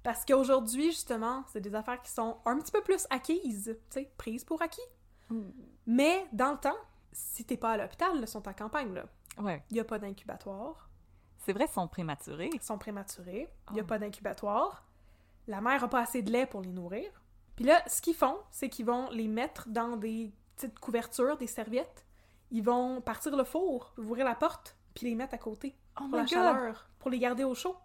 [0.02, 4.12] Parce qu'aujourd'hui, justement, c'est des affaires qui sont un petit peu plus acquises, tu sais,
[4.18, 4.82] prises pour acquis.
[5.30, 5.42] Mm.
[5.86, 6.78] Mais dans le temps,
[7.12, 9.06] si t'es pas à l'hôpital, ils sont en campagne, là.
[9.38, 9.64] Ouais.
[9.70, 10.90] Il y a pas d'incubatoire.
[11.46, 12.50] C'est vrai, ils sont prématurés.
[12.54, 13.50] Ils sont prématurés.
[13.70, 13.88] Il n'y a Oh.
[13.88, 14.84] pas d'incubatoire.
[15.48, 17.10] La mère a pas assez de lait pour les nourrir.
[17.56, 21.48] Puis là, ce qu'ils font, c'est qu'ils vont les mettre dans des petites couvertures, des
[21.48, 22.06] serviettes.
[22.52, 26.18] Ils vont partir le four, ouvrir la porte, puis les mettre à côté Oh pour
[26.18, 26.30] la god.
[26.30, 27.76] chaleur, pour les garder au chaud.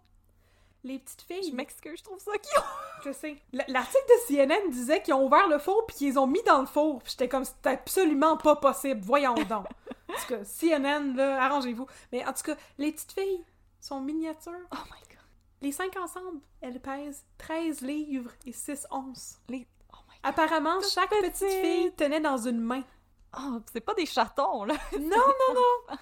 [0.84, 2.62] Les petites filles, Je m'excuse, je trouve ça cute.
[3.04, 3.36] je sais.
[3.52, 6.60] L'article de CNN disait qu'ils ont ouvert le four puis qu'ils les ont mis dans
[6.60, 7.00] le four.
[7.02, 9.00] Puis j'étais comme, c'est absolument pas possible.
[9.02, 9.66] Voyons donc.
[10.18, 11.86] En tout cas, CNN, là, arrangez-vous.
[12.12, 13.44] Mais en tout cas, les petites filles
[13.80, 14.52] sont miniatures.
[14.72, 15.18] Oh my god.
[15.60, 19.40] Les cinq ensemble, elles pèsent 13 livres et 6 onces.
[19.48, 19.66] Les...
[19.92, 20.20] Oh my god.
[20.22, 22.82] Apparemment, chaque petite fille tenait dans une main.
[23.38, 24.74] Oh, c'est pas des chatons, là.
[24.92, 25.96] Non, non, non!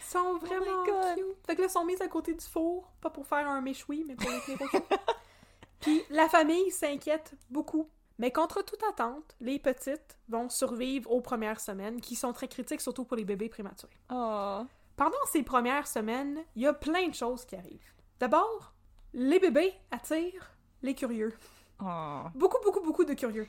[0.00, 1.24] Ils sont vraiment Oh cute.
[1.46, 2.88] Fait que là, ils sont mises à côté du four.
[3.00, 4.56] Pas pour faire un méchoui, mais pour les.
[5.80, 7.88] Puis la famille s'inquiète beaucoup.
[8.18, 12.80] Mais contre toute attente, les petites vont survivre aux premières semaines, qui sont très critiques,
[12.80, 13.98] surtout pour les bébés prématurés.
[14.10, 14.62] Oh.
[14.96, 17.92] Pendant ces premières semaines, il y a plein de choses qui arrivent.
[18.20, 18.72] D'abord,
[19.12, 20.52] les bébés attirent
[20.82, 21.34] les curieux.
[21.82, 22.22] Oh.
[22.34, 23.48] Beaucoup, beaucoup, beaucoup de curieux.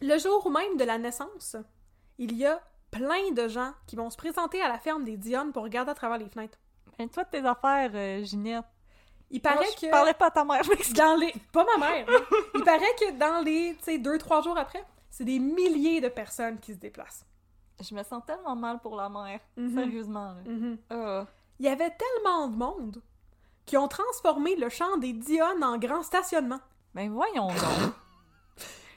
[0.00, 1.56] Le jour même de la naissance,
[2.18, 5.52] il y a plein de gens qui vont se présenter à la ferme des Dionne
[5.52, 6.58] pour regarder à travers les fenêtres.
[6.98, 8.64] Ben, toi, tes affaires, euh, Ginette.
[9.32, 11.86] Il paraît Moi, je que parlais pas à ta mère, je dans les pas ma
[11.86, 12.36] mère, hein.
[12.54, 16.08] il paraît que dans les tu sais deux trois jours après, c'est des milliers de
[16.08, 17.24] personnes qui se déplacent.
[17.80, 19.40] Je me sens tellement mal pour la mère.
[19.56, 19.74] Mhm.
[19.74, 20.76] Sérieusement, là.
[20.90, 21.26] Oh.
[21.58, 23.02] Il y avait tellement de monde
[23.64, 26.60] qui ont transformé le champ des Dionne en grand stationnement.
[26.94, 27.94] Ben voyons donc.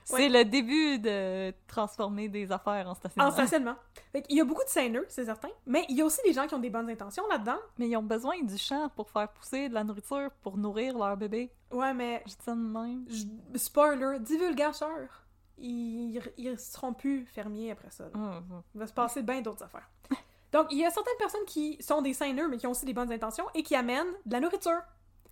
[0.05, 3.29] C'est le début de transformer des affaires en stationnement.
[3.29, 3.75] En stationnement.
[4.13, 6.47] Qu'il y a beaucoup de seineux, c'est certain, mais il y a aussi des gens
[6.47, 7.57] qui ont des bonnes intentions là-dedans.
[7.79, 11.17] Mais ils ont besoin du champ pour faire pousser de la nourriture pour nourrir leur
[11.17, 11.51] bébé.
[11.71, 13.05] Ouais, mais Je dis ça de même.
[13.09, 15.25] je- spoiler, divulgateur,
[15.57, 18.05] ils, ils seront plus fermiers après ça.
[18.13, 18.61] Hum, hum.
[18.73, 19.89] Il va se passer bien d'autres affaires.
[20.51, 22.93] Donc, il y a certaines personnes qui sont des seineux, mais qui ont aussi des
[22.93, 24.81] bonnes intentions et qui amènent de la nourriture.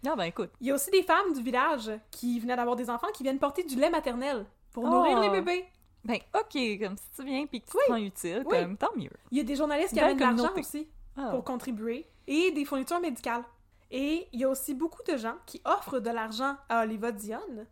[0.05, 2.89] Ah ben écoute, Il y a aussi des femmes du village qui venaient d'avoir des
[2.89, 5.65] enfants qui viennent porter du lait maternel pour nourrir les bébés.
[6.03, 7.83] ben ok, comme si tu viens puis que tu Oui.
[7.87, 8.59] te sens utile, Oui.
[8.59, 9.09] comme tant mieux.
[9.31, 11.29] Il y a des journalistes qui amènent de l'argent aussi Ah.
[11.31, 13.43] pour contribuer et des fournitures médicales.
[13.91, 17.67] Et il y a aussi beaucoup de gens qui offrent de l'argent à Oliva Dionne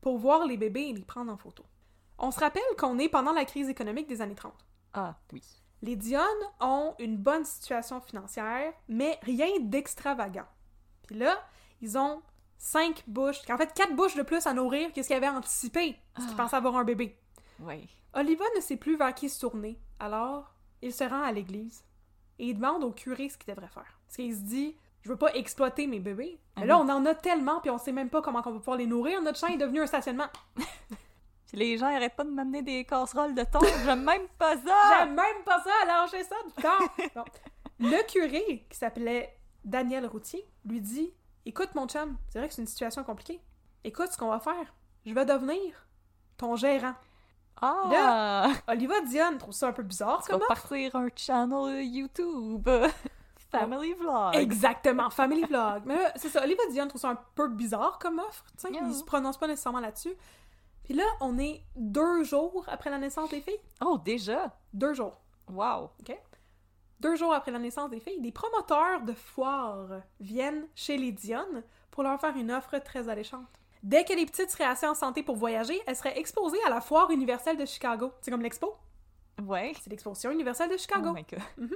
[0.00, 1.64] pour voir les bébés et les prendre en photo.
[2.18, 4.54] On se rappelle qu'on est pendant la crise économique des années 30.
[4.94, 5.42] Ah oui.
[5.82, 6.22] Les Dionne
[6.60, 10.46] ont une bonne situation financière, mais rien d'extravagant.
[11.06, 11.36] Puis là,
[11.82, 12.22] ils ont
[12.58, 15.96] cinq bouches, en fait quatre bouches de plus à nourrir que ce qu'ils avaient anticipé,
[16.14, 16.42] parce qu'ils Ah.
[16.42, 17.18] pensaient avoir un bébé.
[17.60, 17.82] Ouais.
[18.14, 20.52] Oliva ne sait plus vers qui se tourner, alors
[20.82, 21.84] il se rend à l'église
[22.38, 23.98] et il demande au curé ce qu'il devrait faire.
[24.06, 26.84] Parce qu'il se dit, je veux pas exploiter mes bébés, mais Ah là oui.
[26.86, 29.20] on en a tellement puis on sait même pas comment on va pouvoir les nourrir,
[29.22, 30.28] notre champ est devenu un stationnement.
[30.54, 30.64] Puis
[31.56, 34.98] les gens arrêtent pas de m'amener des casseroles de thon, j'aime même pas ça!
[34.98, 37.04] J'aime même pas ça, lâcher ça du temps!
[37.14, 37.24] Bon.
[37.78, 41.12] Le curé, qui s'appelait Daniel Routier, lui dit
[41.46, 43.40] Écoute, mon chum, c'est vrai que c'est une situation compliquée.
[43.84, 44.74] Écoute ce qu'on va faire.
[45.04, 45.86] Je vais devenir
[46.36, 46.94] ton gérant.
[47.62, 48.48] Ah!
[48.68, 52.68] Oliva Dionne trouve ça un peu bizarre Tu vas partir un channel YouTube!
[53.50, 54.34] Family Vlog!
[54.34, 55.82] Exactement, Family Vlog.
[55.86, 58.44] Mais là, c'est ça, Oliva Dionne trouve ça un peu bizarre comme offre.
[58.58, 58.82] tu sais, Yeah.
[58.88, 60.14] Il se prononce pas nécessairement là-dessus.
[60.82, 63.60] Puis là, on est deux jours après la naissance des filles.
[63.80, 64.52] Oh, déjà?
[64.74, 65.20] Deux jours.
[65.48, 65.90] Wow!
[67.00, 71.62] Deux jours après la naissance des filles, des promoteurs de foires viennent chez les Dionne
[71.90, 73.46] pour leur faire une offre très alléchante.
[73.82, 76.80] Dès que les petites seraient assez en santé pour voyager, elles seraient exposées à la
[76.80, 78.12] foire universelle de Chicago.
[78.20, 78.74] C'est comme l'expo?
[79.44, 79.72] Ouais.
[79.80, 81.10] C'est l'exposition universelle de Chicago.
[81.10, 81.70] Oh my god.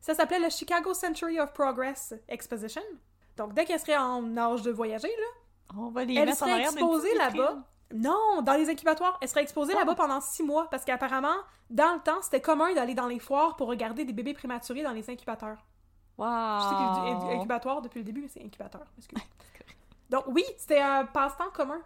[0.00, 2.82] Ça s'appelait le Chicago Century of Progress Exposition.
[3.36, 7.14] Donc, dès qu'elles seraient en âge de voyager, là, On va les elles seraient exposées
[7.14, 7.58] là-bas.
[7.94, 9.16] Non, dans les incubatoires.
[9.22, 9.80] Elles seraient exposées Ah.
[9.80, 11.36] là-bas pendant six mois parce qu'apparemment,
[11.70, 14.92] dans le temps, c'était commun d'aller dans les foires pour regarder des bébés prématurés dans
[14.92, 15.56] les incubateurs.
[16.18, 16.26] Wow!
[16.26, 18.82] Je sais dit incubatoire depuis le début, mais c'est incubateur.
[18.98, 19.18] excuse.
[20.10, 21.80] Donc oui, c'était un passe-temps commun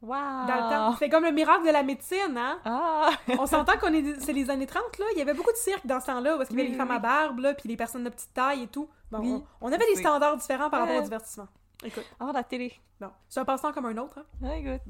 [0.00, 0.10] Wow!
[0.46, 0.92] dans le temps.
[0.92, 2.60] C'était comme le miracle de la médecine, hein?
[2.64, 3.10] Ah!
[3.38, 5.84] On s'entend qu'on est c'est les années 30 là, il y avait beaucoup de cirque
[5.86, 7.68] dans ce temps-là parce qu'il y avait Oui, les femmes oui, à barbe là, puis
[7.68, 8.88] les personnes de petite taille et tout.
[9.10, 11.04] Bon, Oui, on, on avait des c'est- standards différents par rapport au Ouais.
[11.04, 11.48] divertissement.
[11.82, 12.72] Écoute, Ah, la télé.
[13.00, 14.18] bon, c'est un passe-temps comme un autre.
[14.18, 14.24] Hein?
[14.40, 14.80] Very good.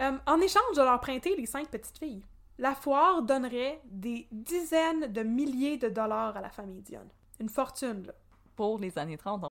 [0.00, 2.22] Euh, en échange de leur prêter les cinq petites filles,
[2.58, 7.08] la foire donnerait des dizaines de milliers de dollars à la famille Dionne.
[7.40, 8.12] Une fortune, là.
[8.56, 9.44] Pour les années 30.
[9.44, 9.48] on-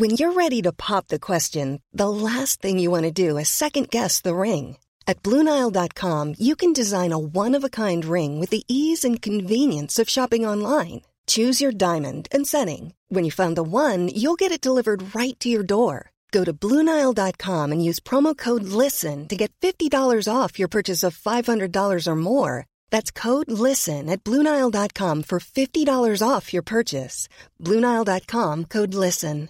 [0.00, 3.48] When you're ready to pop the question, the last thing you want to do is
[3.48, 4.76] second guess the ring.
[5.06, 9.22] At Bluenile.com, you can design a one of a kind ring with the ease and
[9.22, 11.02] convenience of shopping online.
[11.28, 12.92] Choose your diamond and setting.
[13.08, 16.10] When you find the one, you'll get it delivered right to your door.
[16.32, 21.16] Go to Bluenile.com and use promo code LISTEN to get $50 off your purchase of
[21.16, 22.66] $500 or more.
[22.90, 27.28] That's code LISTEN at Bluenile.com for $50 off your purchase.
[27.62, 29.48] Bluenile.com code LISTEN.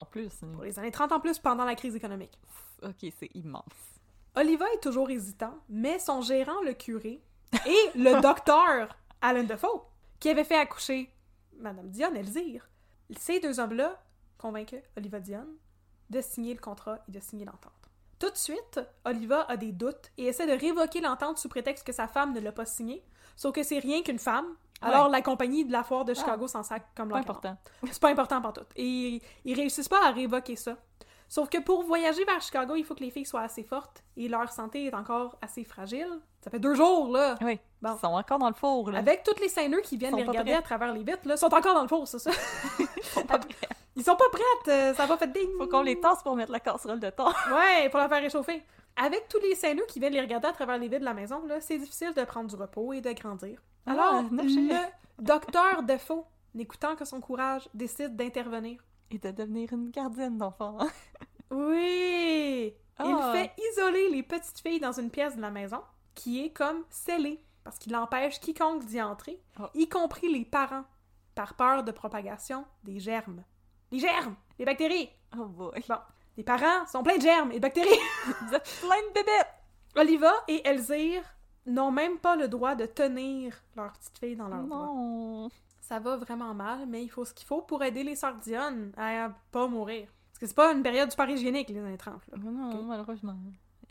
[0.00, 2.38] En plus, Pour les années 30 en plus pendant la crise économique.
[2.82, 3.64] ok, c'est immense.
[4.36, 7.20] Oliva est toujours hésitant, mais son gérant, le curé,
[7.66, 9.82] et le docteur Alan Defoe,
[10.20, 11.10] qui avait fait accoucher
[11.58, 12.68] Madame Dionne, Elzire,
[13.16, 14.00] ces deux hommes-là
[14.44, 15.56] convainquent Oliva Dionne
[16.10, 17.72] de signer le contrat et de signer l'entente.
[18.18, 21.94] Tout de suite, Oliva a des doutes et essaie de révoquer l'entente sous prétexte que
[21.94, 23.02] sa femme ne l'a pas signée,
[23.36, 24.44] sauf que c'est rien qu'une femme.
[24.82, 27.56] Alors la compagnie de la foire de Chicago s'en sac comme Pas leur important.
[27.90, 28.66] c'est pas important pour tout.
[28.76, 30.76] Et ils réussissent pas à révoquer ça.
[31.26, 34.28] Sauf que pour voyager vers Chicago, il faut que les filles soient assez fortes et
[34.28, 36.20] leur santé est encore assez fragile.
[36.42, 37.36] Ça fait deux jours, là.
[37.40, 37.58] Oui.
[37.80, 37.94] Bon.
[37.96, 38.98] Ils sont encore dans le four, là.
[38.98, 40.58] Avec toutes les seineux qui viennent les regarder prêts.
[40.58, 42.30] à travers les vitres, là, sont encore dans le four, c'est ça?
[42.78, 43.38] Ils sont pas
[44.02, 45.48] prêtes, euh, ça va fait ding!
[45.58, 47.26] Faut qu'on les tasse pour mettre la casserole de thon.
[47.52, 48.62] Ouais, pour la faire réchauffer.
[48.96, 51.44] Avec tous les seineux qui viennent les regarder à travers les vitres de la maison,
[51.46, 53.60] là, c'est difficile de prendre du repos et de grandir.
[53.86, 54.76] Ah, Alors, le
[55.18, 56.24] docteur Defoe,
[56.54, 58.80] n'écoutant que son courage, décide d'intervenir.
[59.10, 60.78] Et de devenir une gardienne d'enfants.
[61.50, 62.74] Oui!
[62.98, 63.04] Ah.
[63.06, 65.80] Il fait isoler les petites filles dans une pièce de la maison
[66.14, 69.70] qui est comme scellée parce qu'il empêche quiconque d'y entrer, Ah.
[69.74, 70.84] y compris les parents,
[71.34, 73.42] par peur de propagation des germes.
[73.94, 74.34] Les germes!
[74.58, 75.08] Les bactéries!
[75.38, 75.80] Oh boy.
[75.88, 75.98] Bon,
[76.36, 77.88] les parents sont pleins de germes et de bactéries!
[78.48, 79.54] Vous êtes plein de bébêtes!
[79.94, 81.22] Oliva et Elzire
[81.66, 84.86] n'ont même pas le droit de tenir leur petite fille dans leurs bras.
[84.86, 85.48] Non.
[85.80, 88.92] Ça va vraiment mal, mais il faut ce qu'il faut pour aider les sœurs Dionne
[88.96, 90.08] à pas mourir.
[90.32, 92.14] Parce que c'est pas une période super hygiénique, les années 30.
[92.32, 92.38] là.
[92.42, 93.36] Non, malheureusement.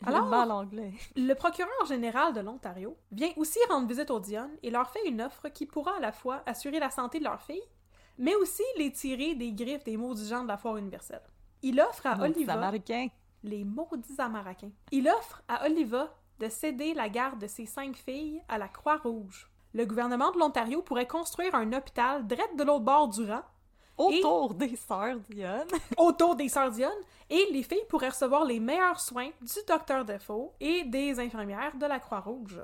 [0.04, 0.28] Alors- Alors...
[0.28, 0.92] mal anglais.
[1.16, 5.22] Le procureur général de l'Ontario vient aussi rendre visite aux Dionne et leur fait une
[5.22, 7.62] offre qui pourra à la fois assurer la santé de leur fille,
[8.18, 11.22] mais aussi les tirer des griffes des maudits gens de la foire universelle.
[11.62, 12.52] Il offre à Maudits Oliva...
[12.54, 13.08] Américains.
[13.42, 14.72] les maudits Américains.
[14.90, 19.48] Il offre à Oliva de céder la garde de ses cinq filles à la Croix-Rouge.
[19.72, 23.42] Le gouvernement de l'Ontario pourrait construire un hôpital direct de l'autre bord du rang,
[23.96, 25.68] Autour des sœurs Dionne.
[25.98, 26.90] autour des sœurs Dionne,
[27.30, 31.86] et les filles pourraient recevoir les meilleurs soins du docteur Defoe et des infirmières de
[31.86, 32.60] la Croix-Rouge.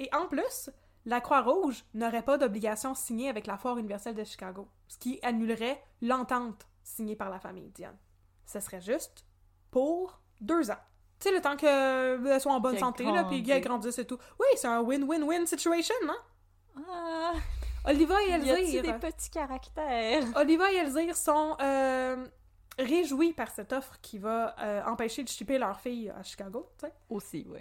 [0.00, 0.70] Et en plus,
[1.08, 5.82] la Croix-Rouge n'aurait pas d'obligation signée avec la Foire universelle de Chicago, ce qui annulerait
[6.02, 7.96] l'entente signée par la famille Dionne.
[8.44, 9.24] Ce serait juste
[9.70, 10.76] pour deux ans.
[11.18, 13.98] Tu sais, le temps qu'elle soit en bonne santé, là, puis qu'elle grandisse.
[13.98, 14.18] et tout.
[14.38, 16.82] Oui, c'est un win-win-win situation, hein?
[16.90, 17.32] Ah,
[17.86, 18.82] Oliva et y a-t-il Elzire...
[18.82, 20.24] des petits caractères?
[20.36, 22.26] Oliva et Elzire sont euh,
[22.78, 26.86] réjouis par cette offre qui va euh, empêcher de shipper leur fille à Chicago, tu
[26.86, 27.60] sais, Aussi, oui.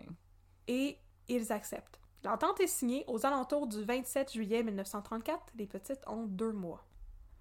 [0.68, 2.00] et ils acceptent.
[2.28, 5.40] L'entente est signée aux alentours du 27 juillet 1934.
[5.56, 6.84] Les petites ont deux mois.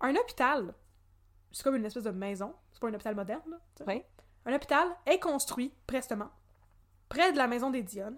[0.01, 0.75] Un hôpital,
[1.51, 3.57] c'est comme une espèce de maison, c'est pas un hôpital moderne, là.
[3.89, 4.05] Oui.
[4.45, 6.29] Un hôpital est construit, prestement,
[7.09, 8.17] près de la maison des Dionne.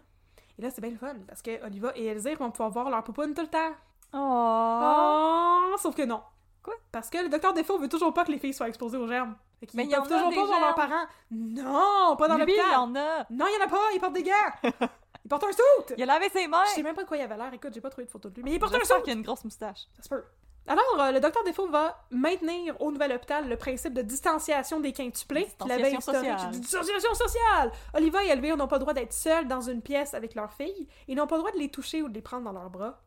[0.59, 3.03] Et là, c'est bien le fun, parce que Oliva et Elzire vont pouvoir voir leur
[3.03, 3.73] poupoune tout le temps.
[4.13, 5.71] Oh!
[5.73, 6.23] Oh, sauf que non.
[6.63, 6.75] Quoi?
[6.93, 9.37] Parce que le docteur Defoe veut toujours pas que les filles soient exposées aux germes.
[9.59, 11.07] Fait qu'ils Mais il y peuvent toujours pas voir leurs parents.
[11.31, 12.73] Non, pas dans Lui, il l'hôpital.
[12.73, 13.27] y en a!
[13.31, 14.89] Non, il y en a pas, il porte des gants.
[15.29, 15.95] il porte un suit.
[15.99, 16.65] Il a lavé ses mains!
[16.71, 17.53] Je sais même pas de quoi il avait l'air.
[17.53, 18.45] Écoute, j'ai pas trouvé de photo de lui.
[18.45, 19.87] Mais il porte un qu'il y a une grosse moustache.
[19.95, 20.25] Ça se peut.
[20.67, 24.93] Alors, euh, le docteur Defoe va maintenir au nouvel hôpital le principe de distanciation des
[24.93, 26.01] quintuplés historique.
[26.03, 26.51] sociale.
[26.53, 27.73] Distanciation sociale!
[27.95, 30.89] Oliva et Elvire n'ont pas le droit d'être seuls dans une pièce avec leur fille
[31.09, 33.03] et n'ont pas le droit de les toucher ou de les prendre dans leurs bras.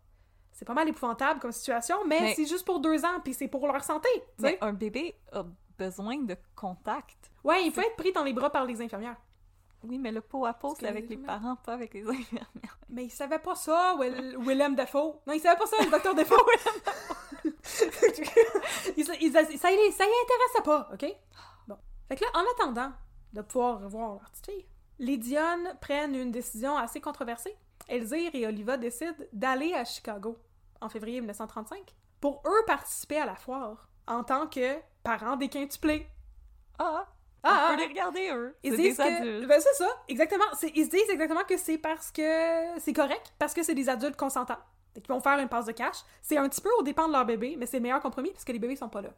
[0.52, 3.48] C'est pas mal épouvantable comme situation, mais, Mais- c'est juste pour deux ans, puis c'est
[3.48, 4.10] pour leur santé.
[4.40, 5.44] Mais un bébé a
[5.78, 7.32] besoin de contact.
[7.44, 9.18] Ouais, il peut être pris dans les bras par les infirmières.
[9.84, 12.78] Oui, mais le pot à pot, c'est avec les parents, pas avec les infirmières.
[12.90, 15.20] Mais il savait pas ça, Will- Willem Dafoe.
[15.26, 16.36] Non, il savait pas ça, le docteur Dafoe.
[18.98, 21.06] il sa- ça, y- ça y intéressait pas, OK?
[21.68, 21.78] Bon.
[22.08, 22.92] Fait que là, en attendant
[23.34, 24.66] de pouvoir revoir leur petite fille,
[25.00, 27.56] les Dionne prennent une décision assez controversée.
[27.88, 30.38] Elzire et Oliva décident d'aller à Chicago
[30.80, 36.08] en février 1935 pour eux participer à la foire en tant que parents des quintuplés.
[36.78, 37.08] Ah!
[37.44, 38.56] Ah, on ah, peut les regarder, eux.
[38.64, 39.46] Ils disent des que...
[39.46, 40.44] Ben, c'est ça, exactement.
[40.76, 44.16] Ils se disent exactement que c'est parce que c'est correct, parce que c'est des adultes
[44.16, 44.60] consentants.
[44.94, 45.98] Qu'ils vont faire une passe de cash.
[46.22, 48.44] C'est un petit peu au dépend de leur bébé, mais c'est le meilleur compromis parce
[48.44, 49.10] que les bébés sont pas là.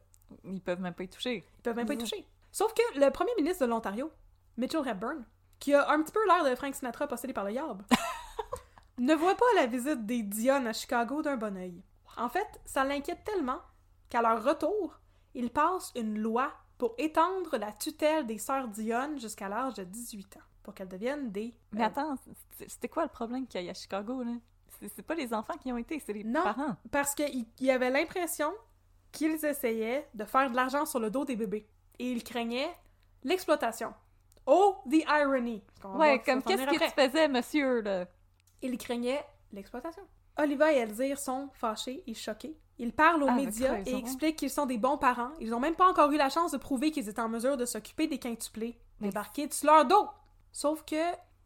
[0.45, 1.43] Ils peuvent même pas y toucher.
[1.57, 2.03] Ils peuvent même pas y Mhm.
[2.03, 2.27] toucher.
[2.51, 4.11] Sauf que le premier ministre de l'Ontario,
[4.55, 5.25] Mitchell Hepburn,
[5.59, 7.81] qui a un petit peu l'air de Frank Sinatra possédé par le yab,
[8.99, 11.81] ne voit pas la visite des Dionne à Chicago d'un bon œil.
[12.17, 13.59] En fait, ça l'inquiète tellement
[14.09, 14.99] qu'à leur retour,
[15.33, 20.37] il passe une loi pour étendre la tutelle des sœurs Dionne jusqu'à l'âge de 18
[20.37, 21.53] ans, pour qu'elles deviennent des...
[21.71, 22.15] Mais attends,
[22.67, 24.33] c'était quoi le problème qu'il y a à Chicago, là?
[24.95, 26.43] C'est pas les enfants qui ont été, c'est les Non.
[26.43, 26.75] parents.
[26.91, 28.51] Parce qu'il y avait l'impression
[29.11, 31.67] qu'ils essayaient de faire de l'argent sur le dos des bébés.
[31.99, 32.75] Et ils craignaient
[33.23, 33.93] l'exploitation.
[34.45, 35.63] Oh, the irony!
[35.85, 38.07] Ouais, comme qu'est-ce que tu faisais, monsieur, là?
[38.61, 40.03] Ils craignaient l'exploitation.
[40.37, 42.57] Oliva et Elzire sont fâchés et choqués.
[42.79, 45.31] Ils parlent aux Ah, médias et expliquent qu'ils sont des bons parents.
[45.39, 47.65] Ils n'ont même pas encore eu la chance de prouver qu'ils étaient en mesure de
[47.65, 50.07] s'occuper des quintuplés, Mais- débarqués sur leur dos.
[50.51, 50.95] Sauf que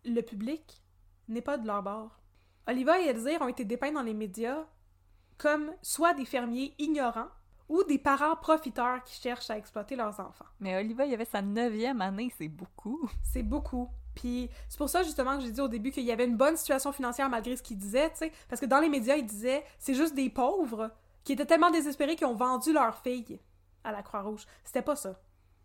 [0.05, 0.81] le public
[1.27, 2.17] n'est pas de leur bord.
[2.67, 4.65] Oliva et Elzire ont été dépeints dans les médias
[5.37, 7.27] comme soit des fermiers ignorants
[7.69, 10.45] ou des parents profiteurs qui cherchent à exploiter leurs enfants.
[10.61, 13.09] Mais Oliva, il avait sa neuvième année, c'est beaucoup.
[13.23, 13.89] C'est beaucoup.
[14.17, 16.57] Puis c'est pour ça justement que j'ai dit au début qu'il y avait une bonne
[16.57, 19.63] situation financière malgré ce qu'il disait, tu sais, parce que dans les médias, il disait
[19.77, 20.89] c'est juste des pauvres
[21.23, 23.39] qui étaient tellement désespérés qu'ils ont vendu leur fille
[23.83, 24.45] à la Croix-Rouge.
[24.63, 25.19] C'était pas ça.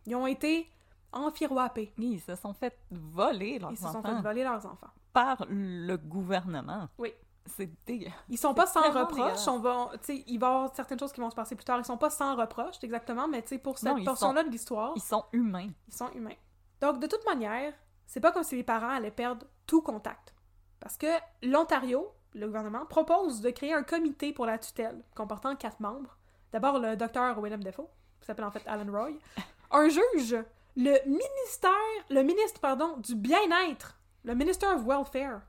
[0.05, 0.68] Ils ont été
[1.12, 1.92] enfiroipés.
[1.98, 4.90] Ils se sont fait voler leurs Ils se sont enfants fait voler leurs enfants.
[5.12, 6.88] par le gouvernement.
[6.98, 7.12] Oui.
[7.46, 8.11] C'est dégueu.
[8.28, 9.16] Ils sont pas sans reproche.
[9.16, 9.48] dégueulasse.
[9.48, 11.78] On va, il va y avoir certaines choses qui vont se passer plus tard.
[11.80, 15.03] Ils sont pas sans reproche, exactement, mais tu sais, pour cette portion-là de l'histoire, Ils
[15.03, 15.70] sont humains.
[15.88, 16.36] ils sont humains.
[16.80, 17.72] Donc, de toute manière,
[18.12, 20.34] c'est pas comme si les parents allaient perdre tout contact.
[20.80, 21.06] Parce que
[21.42, 26.18] l'Ontario, le gouvernement, propose de créer un comité pour la tutelle, comportant quatre membres.
[26.52, 27.88] D'abord, le docteur William Defoe,
[28.20, 29.12] qui s'appelle en fait Alan Roy.
[29.70, 30.36] Un juge,
[30.76, 31.72] le ministère,
[32.10, 35.40] le ministre, pardon, du bien-être, le Minister of Welfare.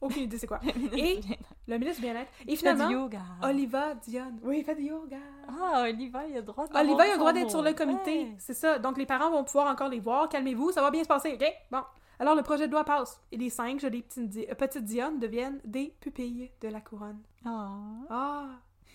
[0.00, 0.60] Aucune idée c'est quoi.
[0.96, 1.20] Et
[1.66, 2.30] le ministre du bien-être.
[2.42, 3.22] Et Fait du finalement, yoga.
[3.42, 4.38] Oliva Dionne.
[4.44, 5.18] Oui, il fait du yoga.
[5.48, 7.72] Ah, Oliva, il a le droit de Oliva, il a le droit d'être sur le
[7.72, 8.18] comité.
[8.22, 8.34] Ouais.
[8.38, 8.78] C'est ça.
[8.78, 10.28] Donc, les parents vont pouvoir encore les voir.
[10.28, 11.44] Calmez-vous, ça va bien se passer, OK?
[11.72, 11.82] Bon.
[12.22, 13.20] Alors, le projet de loi passe.
[13.32, 17.20] Et les cinq jolies petites, euh, petites Dionne deviennent des pupilles de la couronne.
[17.44, 17.72] Ah.
[18.08, 18.46] Ah!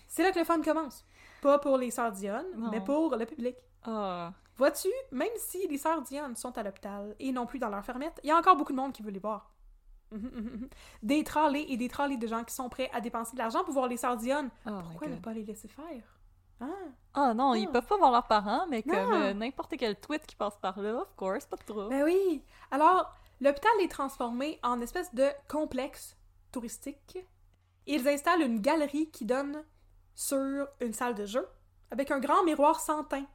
[0.06, 1.04] C'est là que le fun commence.
[1.42, 2.70] Pas pour les sœurs Dionne, Non.
[2.70, 3.54] mais pour le public.
[3.84, 4.32] Ah.
[4.56, 8.18] Vois-tu, même si les sœurs Dionne sont à l'hôpital et non plus dans leur fermette,
[8.24, 9.52] il y a encore beaucoup de monde qui veut les voir.
[11.02, 13.74] des trollés et des trollés de gens qui sont prêts à dépenser de l'argent pour
[13.74, 14.48] voir les sœurs Dionne.
[14.66, 16.17] Oh Pourquoi ne pas les laisser faire?
[16.60, 16.66] Ah,
[17.14, 17.72] Ah non, ils Ah.
[17.72, 20.94] peuvent pas voir leurs parents, mais comme euh, n'importe quel tweet qui passe par là,
[21.02, 21.88] of course, pas de trouble.
[21.90, 22.42] ben oui!
[22.70, 26.16] Alors, l'hôpital est transformé en espèce de complexe
[26.52, 27.18] touristique.
[27.86, 29.64] Ils installent une galerie qui donne
[30.14, 31.46] sur une salle de jeu
[31.90, 33.26] avec un grand miroir sans teint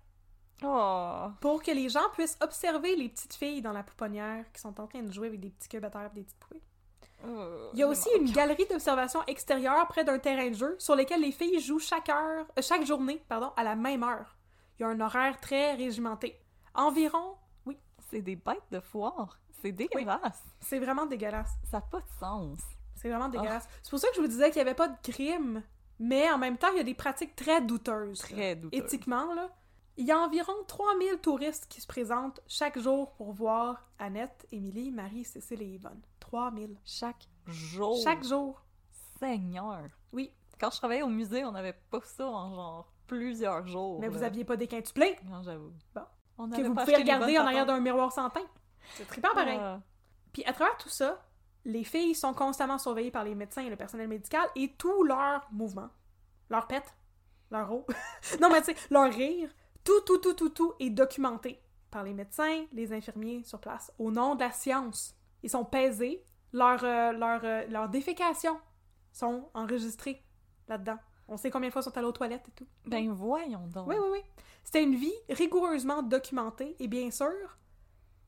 [0.64, 1.28] Oh.
[1.42, 4.88] pour que les gens puissent observer les petites filles dans la pouponnière qui sont en
[4.88, 6.62] train de jouer avec des petits cubes à terre et des petites poupées.
[7.26, 10.96] Oh, Il y a aussi une galerie d'observation extérieure près d'un terrain de jeu sur
[10.96, 14.36] lequel les filles jouent chaque heure, euh, chaque journée, pardon, à la même heure.
[14.78, 16.40] Il y a un horaire très régimenté.
[16.74, 17.78] Environ, oui,
[18.10, 19.40] C'est des bêtes de foire.
[19.62, 20.44] C'est dégueulasse.
[20.60, 21.52] c'est vraiment dégueulasse.
[21.72, 22.60] Ça n'a pas de sens.
[22.96, 23.68] C'est vraiment dégueulasse.
[23.82, 25.64] C'est pour ça que je vous disais qu'il n'y avait pas de crime,
[26.00, 28.22] mais en même temps, il y a des pratiques très douteuses.
[28.30, 28.36] là.
[28.36, 28.78] Très douteux.
[28.78, 29.50] Éthiquement, là.
[29.96, 34.90] Il y a environ 3000 touristes qui se présentent chaque jour pour voir Annette, Émilie,
[34.92, 36.02] Marie, Cécile et Yvonne.
[36.34, 36.78] 3000.
[36.84, 38.02] Chaque jour.
[38.04, 38.60] Chaque jour.
[39.20, 39.84] Seigneur.
[40.12, 40.32] Oui.
[40.60, 44.00] Quand je travaillais au musée, on n'avait pas ça en genre plusieurs jours.
[44.00, 45.72] Mais vous aviez pas des quintuplés Non, j'avoue.
[45.94, 46.02] Bon.
[46.40, 48.48] On que vous pouvez regarder en arrière d'un miroir sans teint.
[48.96, 49.60] C'est trippant pareil.
[49.62, 49.82] Ah.
[50.32, 51.24] Puis à travers tout ça,
[51.66, 55.48] les filles sont constamment surveillées par les médecins et le personnel médical et tous leurs
[55.52, 55.90] mouvements,
[56.50, 56.96] leurs pets,
[57.52, 57.86] leurs os,
[58.42, 59.52] non mais tu sais, leur rire,
[59.84, 61.62] tout, tout, tout, tout, tout est documenté
[61.92, 65.16] par les médecins, les infirmiers sur place, au nom de la science.
[65.44, 68.58] Ils sont pesés, leurs euh, leurs, euh,
[69.12, 70.24] sont enregistrées
[70.68, 70.98] là-dedans.
[71.28, 72.68] On sait combien de fois ils sont allés aux toilettes et tout.
[72.86, 73.88] Ben voyons donc.
[73.88, 74.20] Oui, oui, oui.
[74.64, 77.58] C'était une vie rigoureusement documentée et bien sûr,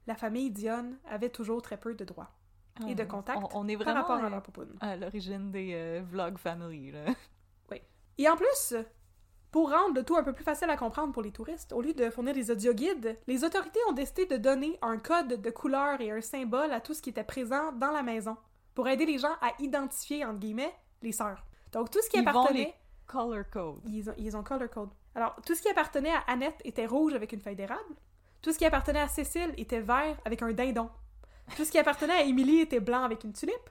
[0.07, 2.31] la famille Dionne avait toujours très peu de droits
[2.79, 4.77] Ah, et de contacts On, on est par vraiment rapport à leur poupoune.
[4.81, 7.05] à l'origine des euh, vlog family, là.
[8.17, 8.73] Et en plus,
[9.55, 11.93] pour rendre le tout un peu plus facile à comprendre pour les touristes, au lieu
[11.93, 16.11] de fournir des audioguides, les autorités ont décidé de donner un code de couleur et
[16.11, 18.35] un symbole à tout ce qui était présent dans la maison
[18.73, 21.41] pour aider les gens à identifier, entre guillemets, les sœurs.
[21.71, 22.65] Donc tout ce qui Ils vont appartenait...
[22.65, 22.73] les
[23.07, 23.79] color code.
[23.85, 24.89] Ils ont, ils ont color code.
[25.15, 27.95] Alors, tout ce qui appartenait à Annette était rouge avec une feuille d'érable.
[28.41, 30.89] Tout ce qui appartenait à Cécile était vert avec un dindon.
[31.55, 33.69] Tout ce qui appartenait à Émilie était blanc avec une tulipe.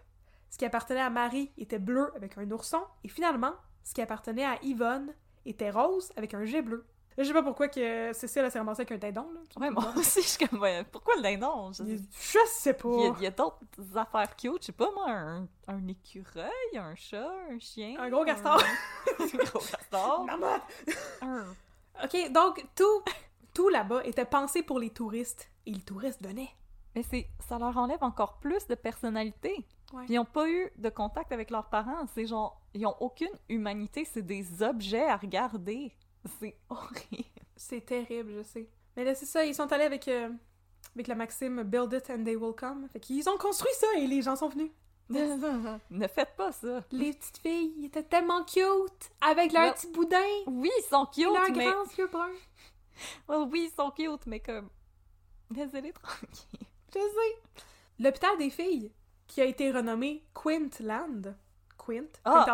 [0.49, 2.81] Ce qui appartenait à Marie était bleu avec un ourson.
[3.05, 5.13] Et finalement, ce qui appartenait à Yvonne
[5.47, 6.85] était rose avec un jet bleu.
[7.17, 9.29] Je sais pas pourquoi que Cécile s'est ramassée avec un dindon.
[9.33, 9.41] Là.
[9.61, 11.71] Ouais, moi aussi, je suis comme, ouais, pourquoi le dindon?
[11.73, 12.89] Je, Je sais pas.
[13.17, 16.95] Il y a, a d'autres affaires cute, je sais pas moi, un, un écureuil, un
[16.97, 17.95] chat, un chien.
[18.01, 18.61] Un gros castor.
[19.21, 20.25] un gros castor.
[20.27, 20.57] Maman!
[21.23, 21.55] un-
[22.03, 23.03] Ok, donc tout,
[23.55, 25.49] tout là-bas était pensé pour les touristes.
[25.67, 26.51] Et les touristes venaient.
[26.97, 29.65] Mais c'est, ça leur enlève encore plus de personnalité.
[29.93, 30.05] Ouais.
[30.09, 32.05] Ils n'ont pas eu de contact avec leurs parents.
[32.13, 34.05] C'est genre, ils ont aucune humanité.
[34.05, 35.93] C'est des objets à regarder.
[36.41, 37.25] C'est horrible.
[37.57, 38.69] C'est terrible, je sais.
[38.97, 40.29] Mais là, c'est ça, ils sont allés avec, euh,
[40.95, 42.89] avec la maxime Build it and they will come.
[42.93, 44.71] Fait qu'ils ont construit ça et les gens sont venus.
[45.11, 46.81] ne faites pas ça.
[46.91, 51.23] Les petites filles ils étaient tellement cute avec leurs petits boudins Oui, ils sont et
[51.25, 51.71] leurs cute, mais...
[51.71, 52.31] grands yeux bruns.
[53.29, 54.71] Well, oui, ils sont cute, mais comme...
[55.51, 56.69] Laissez-les tranquilles.
[56.95, 57.61] Je sais.
[57.99, 58.93] L'hôpital des filles,
[59.27, 61.37] qui a été renommé Quintland.
[61.85, 62.07] Quint.
[62.25, 62.47] Ah.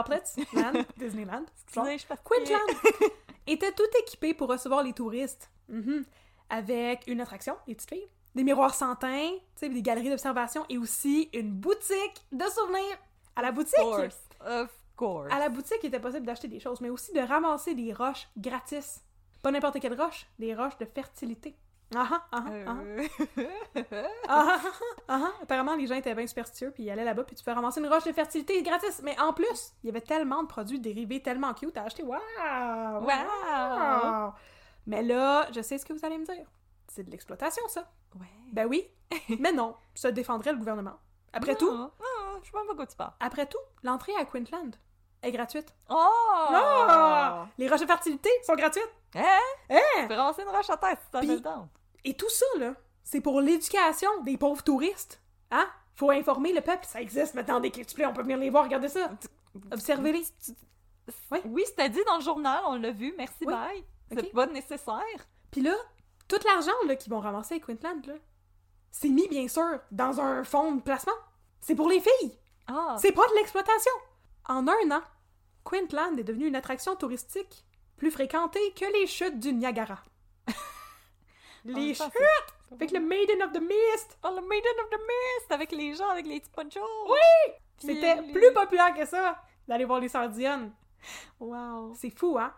[0.97, 1.45] Disneyland.
[1.65, 2.07] Excusez, je.
[2.25, 3.11] Quintland
[3.47, 5.51] était tout équipé pour recevoir les touristes.
[5.69, 6.05] Mhm.
[6.49, 11.29] Avec une attraction, les petites filles, des miroirs sans teint, des galeries d'observation et aussi
[11.33, 12.99] une boutique de souvenirs.
[13.37, 14.19] À la boutique, Of course.
[14.45, 15.33] Of course.
[15.33, 18.29] à la boutique, il était possible d'acheter des choses, mais aussi de ramasser des roches
[18.37, 19.01] gratis.
[19.43, 21.57] Pas n'importe quelle roche, des roches de fertilité.
[21.95, 24.61] Ah ah, ah ah, Euh, ah, ah,
[25.09, 25.33] ah.
[25.43, 27.89] Apparemment, les gens étaient bien superstitieux, puis ils allaient là-bas, puis tu peux ramasser une
[27.89, 29.01] roche de fertilité gratis.
[29.03, 32.03] Mais en plus, il y avait tellement de produits dérivés, tellement cute à acheter.
[32.05, 33.05] Waouh!
[33.05, 34.33] Wow!
[34.87, 36.47] Mais là, je sais ce que vous allez me dire.
[36.89, 37.91] C'est de l'exploitation, ça.
[38.19, 38.27] Ouais.
[38.53, 38.89] Ben oui,
[39.39, 40.99] mais non, ça défendrait le gouvernement.
[41.33, 41.91] Après tout, Non,
[42.41, 43.13] je sais pas de quoi tu parles.
[43.21, 44.75] après tout, l'entrée à Quintland
[45.23, 45.73] est gratuite.
[45.89, 47.45] Oh!
[47.59, 48.93] Les roches de fertilité sont gratuites.
[49.15, 49.39] Hein?
[49.71, 49.79] Hein?
[50.03, 51.69] Tu peux ramasser une roche à terre si Puis- le temps.
[52.05, 52.75] Et tout ça, là,
[53.05, 55.21] c'est pour l'éducation des pauvres touristes.
[55.51, 55.69] Hein?
[55.97, 56.87] Faut informer le peuple.
[56.87, 59.11] Ça existe maintenant des quintuplés, on peut venir les voir, regardez ça.
[59.73, 60.25] Observez-les.
[61.31, 61.43] Ouais.
[61.45, 63.53] Oui, c'était dit dans le journal, on l'a vu, merci, Oui.
[63.53, 63.85] bye.
[64.13, 65.29] C'est pas nécessaire.
[65.51, 65.75] Puis là,
[66.29, 68.15] tout l'argent qu'ils vont ramasser à Quintland, là,
[68.91, 71.13] c'est mis, bien sûr, dans un fonds de placement.
[71.61, 72.39] C'est pour les filles.
[72.67, 72.97] Ah!
[72.99, 73.93] C'est pas de l'exploitation.
[74.49, 75.03] En un an,
[75.65, 77.65] Quintland est devenu une attraction touristique
[77.97, 80.03] plus fréquentée que les chutes du Niagara.
[81.65, 82.11] Les chutes!
[82.73, 84.19] Avec le Maiden of the Mist!
[84.25, 85.53] Oh, le Maiden of the Mist!
[85.53, 86.81] Avec les gens, avec les petits ponchos!
[87.09, 87.53] Oui!
[87.79, 90.73] C'était les- plus populaire que ça d'aller voir les Dionne.
[91.39, 91.95] Wow!
[91.97, 92.53] C'est fou, hein?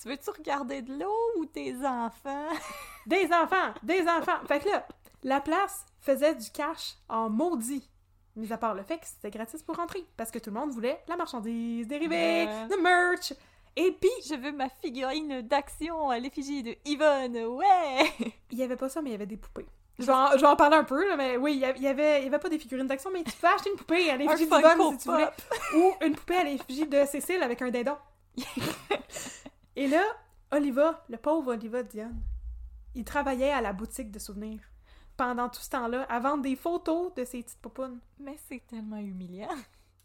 [0.00, 2.48] Tu veux-tu regarder de l'eau ou tes enfants?
[3.06, 3.72] Des enfants!
[3.82, 4.44] Des enfants!
[4.46, 4.86] Fait que là,
[5.22, 7.88] la place faisait du cash en maudit.
[8.36, 10.04] Mis à part le fait que c'était gratis pour rentrer.
[10.16, 13.32] Parce que tout le monde voulait la marchandise dérivée, le merch.
[13.76, 18.12] Et puis, Je veux ma figurine d'action à l'effigie de Yvonne, ouais!
[18.50, 19.66] il y avait pas ça, mais il y avait des poupées.
[19.98, 21.78] Je vais en, je vais en parler un peu, là, mais oui, il y avait,
[22.20, 24.46] il y avait, pas des figurines d'action, mais tu peux acheter une poupée à l'effigie
[24.46, 25.28] d'Yvonne si tu voulais.
[25.74, 27.96] Ou une poupée à l'effigie de Cécile avec un dindon.
[29.76, 30.02] Et là,
[30.52, 32.20] Oliva, le pauvre Oliva Diane,
[32.94, 34.60] il travaillait à la boutique de souvenirs
[35.16, 38.00] pendant tout ce temps-là à vendre des photos de ses petites poupounes.
[38.18, 39.48] Mais c'est tellement humiliant.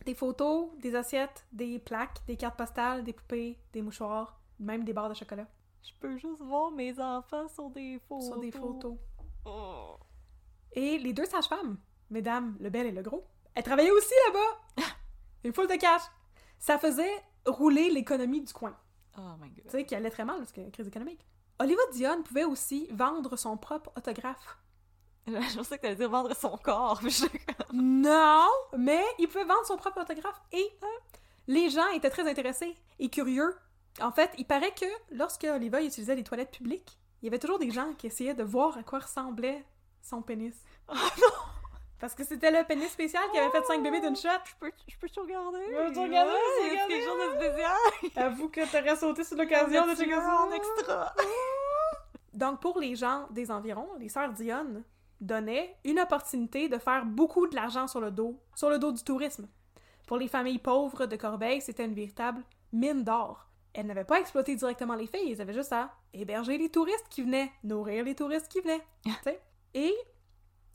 [0.06, 4.94] Des photos, des assiettes, des plaques, des cartes postales, des poupées, des mouchoirs, même des
[4.94, 5.48] barres de chocolat
[5.84, 8.26] Je peux juste voir mes enfants sur des photos.
[8.26, 8.98] sur des photos.
[9.46, 9.98] Oh.
[10.74, 11.78] Et les deux sages-femmes,
[12.10, 13.24] mesdames le bel et le gros,
[13.54, 14.86] elles travaillaient aussi là-bas.
[15.44, 16.04] Une foule de cash.
[16.60, 17.12] Ça faisait
[17.46, 18.76] rouler l'économie du coin.
[19.18, 19.64] Oh my god.
[19.66, 21.26] Tu sais, qui allait très mal parce que crise économique.
[21.60, 24.58] Oliva Dion pouvait aussi vendre son propre autographe.
[25.28, 27.00] Je pensais que t'allais dire vendre son corps.
[27.04, 27.26] je-
[27.74, 28.48] Non,
[28.78, 30.88] mais il pouvait vendre son propre autographe et euh,
[31.48, 33.56] les gens étaient très intéressés et curieux.
[34.02, 37.60] En fait, il paraît que lorsque Oliva utilisait les toilettes publiques, il y avait toujours
[37.60, 39.64] des gens qui essayaient de voir à quoi ressemblait
[40.02, 40.56] son pénis.
[40.90, 41.28] Oh non!
[42.00, 44.28] Parce que c'était le pénis spécial qui avait fait cinq bébés d'une shot.
[44.44, 45.60] Je peux, je peux te regarder?
[45.68, 46.88] Regarder, tu Ouais, regarder.
[46.88, 47.78] quelque chose de spécial.
[48.26, 50.42] Avoue que t'aurais sauté sur l'occasion de checker ça.
[50.48, 51.14] en extra.
[52.34, 54.84] Donc, pour les gens des environs, les sœurs Dionne
[55.22, 59.04] donnaient une opportunité de faire beaucoup de l'argent sur le dos, sur le dos du
[59.04, 59.48] tourisme.
[60.08, 62.44] Pour les familles pauvres de Corbeil, c'était une véritable
[62.74, 63.48] mine d'or.
[63.74, 67.22] Elles n'avaient pas exploité directement les filles, elles avaient juste à héberger les touristes qui
[67.22, 68.86] venaient, nourrir les touristes qui venaient.
[69.74, 69.94] Et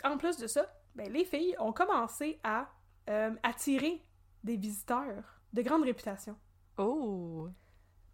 [0.05, 2.68] en plus de ça, ben, les filles ont commencé à
[3.11, 4.03] euh, attirer
[4.44, 6.36] des visiteurs de grande réputation.
[6.78, 7.49] Oh!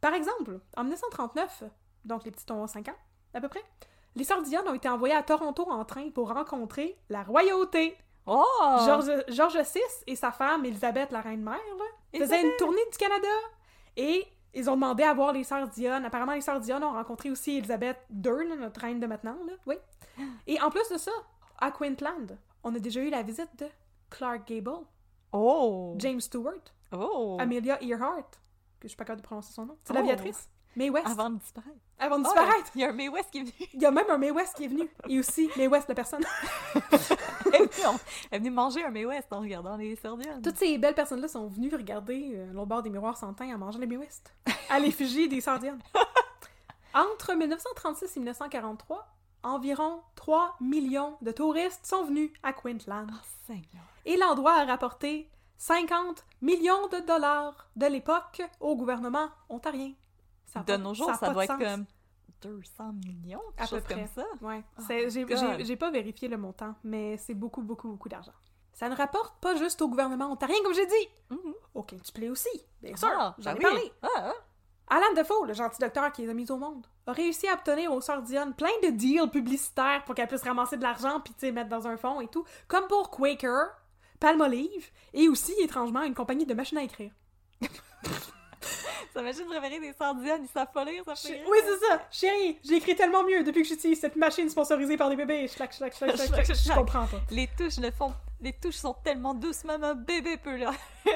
[0.01, 1.65] Par exemple, en 1939,
[2.05, 2.97] donc les petits ont 5 ans,
[3.35, 3.63] à peu près,
[4.15, 7.97] les sœurs Dionne ont été envoyées à Toronto en train pour rencontrer la royauté.
[8.27, 8.45] Oh!
[8.87, 11.59] George, George VI et sa femme, Elisabeth, la reine-mère,
[12.17, 13.29] faisaient une tournée du Canada.
[13.97, 16.05] Et ils ont demandé à voir les sœurs Dionne.
[16.05, 19.55] Apparemment, les sœurs Dionne ont rencontré aussi Elisabeth II, notre reine de maintenant, là.
[19.67, 19.77] Oui.
[20.47, 21.11] Et en plus de ça,
[21.59, 23.67] à Queensland, on a déjà eu la visite de
[24.11, 24.85] Clark Gable,
[25.33, 25.95] Oh!
[25.99, 26.61] James Stewart,
[26.93, 27.39] Oh!
[27.41, 28.31] Amelia Earhart,
[28.79, 29.79] que je suis pas capable de prononcer son nom.
[29.83, 29.97] C'est Oh.
[29.97, 30.49] l'aviatrice.
[30.77, 31.07] Mae West.
[31.07, 31.77] Avant de disparaître.
[31.99, 32.71] Avant de Oh, disparaître.
[32.75, 33.53] Il y a un Mae West qui est venu.
[33.75, 34.89] Il y a même un Mae West qui est venu.
[35.09, 36.25] Et aussi Mae West, la personne.
[37.53, 40.41] Elle est venue- manger un Mae West en regardant les Sardiens.
[40.43, 43.79] Toutes ces belles personnes-là sont venues regarder euh, bord des miroirs sans teint en mangeant
[43.79, 44.33] les Mae West.
[44.71, 45.81] À l'effigie des sardiennes.
[46.95, 49.07] Entre 1936 et 1943,
[49.43, 53.07] environ 3 millions de touristes sont venus à Queensland.
[53.11, 53.17] Oh,
[53.47, 53.85] Seigneur.
[54.05, 59.93] Et l'endroit a rapporté 50 millions de dollars de l'époque au gouvernement ontarien.
[60.53, 61.63] Ça De nos jours, ça, doit être sens.
[61.63, 61.87] comme
[62.43, 63.95] 200 millions, quelque À peu près.
[63.95, 64.25] comme ça.
[64.41, 64.65] Ouais.
[64.79, 68.33] Oh my J'ai pas vérifié le montant, mais c'est beaucoup, beaucoup, beaucoup d'argent.
[68.73, 71.09] Ça ne rapporte pas juste au gouvernement ontarien, comme j'ai dit.
[71.31, 71.55] Mhm.
[71.75, 72.49] Au Quintuplé aussi,
[72.83, 73.09] bien sûr.
[73.13, 73.71] Ah, J'en ben ai oui.
[73.71, 73.93] parlé.
[74.03, 74.33] Ah, ah.
[74.89, 77.93] Alan Defoe, le gentil docteur qui les a mis au monde, a réussi à obtenir
[77.93, 81.41] aux sœurs Dionne plein de deals publicitaires pour qu'elles puissent ramasser de l'argent puis, tu
[81.47, 82.45] sais, mettre dans un fonds et tout.
[82.69, 83.69] Comme pour Quaker,
[84.21, 87.13] Palmolive et aussi, étrangement, une compagnie de machines à écrire.
[89.13, 91.47] Ça machine préférée des Sardiens, ils savent pas lire, ça fait rire.
[91.47, 92.01] Oui, c'est ça.
[92.11, 95.47] Chérie, j'écris tellement mieux depuis que j'utilise cette machine sponsorisée par des bébés.
[95.49, 96.47] Schlac, schlac, schlac, schlac.
[96.47, 97.19] Je comprends pas.
[97.31, 98.15] Les touches ne font...
[98.41, 100.73] Les touches sont tellement douces, même un bébé peut là.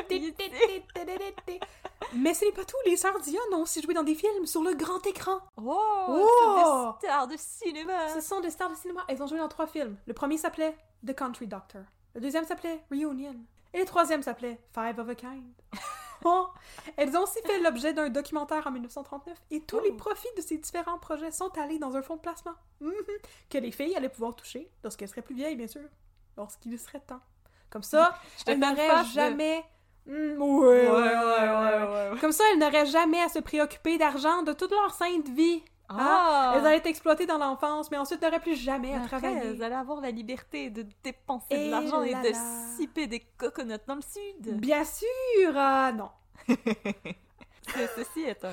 [2.14, 4.62] Mais ce n'est pas tout, les sœurs Dion ont aussi joué dans des films sur
[4.62, 5.38] le grand écran.
[5.56, 6.06] Oh!
[6.08, 6.92] Oh!
[7.00, 8.08] Des stars de cinéma!
[8.14, 9.04] Ce sont des stars de cinéma.
[9.08, 9.96] Elles ont joué dans trois films.
[10.06, 11.82] Le premier s'appelait The Country Doctor.
[12.14, 13.34] Le deuxième s'appelait Reunion.
[13.72, 15.44] Et le troisième s'appelait Five of a Kind.
[16.96, 19.96] Elles ont aussi fait l'objet d'un documentaire en 1939 et tous les Oh.
[19.96, 22.54] profits de ces différents projets sont allés dans un fonds de placement.
[22.80, 22.92] Mhm.
[23.50, 25.82] Que les filles allaient pouvoir toucher lorsqu'elles seraient plus vieilles, bien sûr.
[26.36, 27.20] Lorsqu'il serait temps.
[27.70, 29.64] Comme ça, elles n'auraient de- jamais...
[30.06, 32.20] Mm, ouais, ouais, ouais, ouais.
[32.20, 35.62] Comme ça, elles n'auraient jamais à se préoccuper d'argent de toute leur sainte vie.
[35.88, 35.96] Hein?
[35.98, 36.54] Ah!
[36.56, 39.50] Elles allaient être exploitées dans l'enfance, mais ensuite n'auraient plus jamais à Après, travailler.
[39.50, 42.32] elles allaient avoir la liberté de dépenser Et de l'argent et de
[42.76, 44.56] siper des coconuts dans le sud.
[44.60, 45.52] Bien sûr!
[45.56, 46.10] ah, non.
[47.66, 48.52] Ce- Ceci est un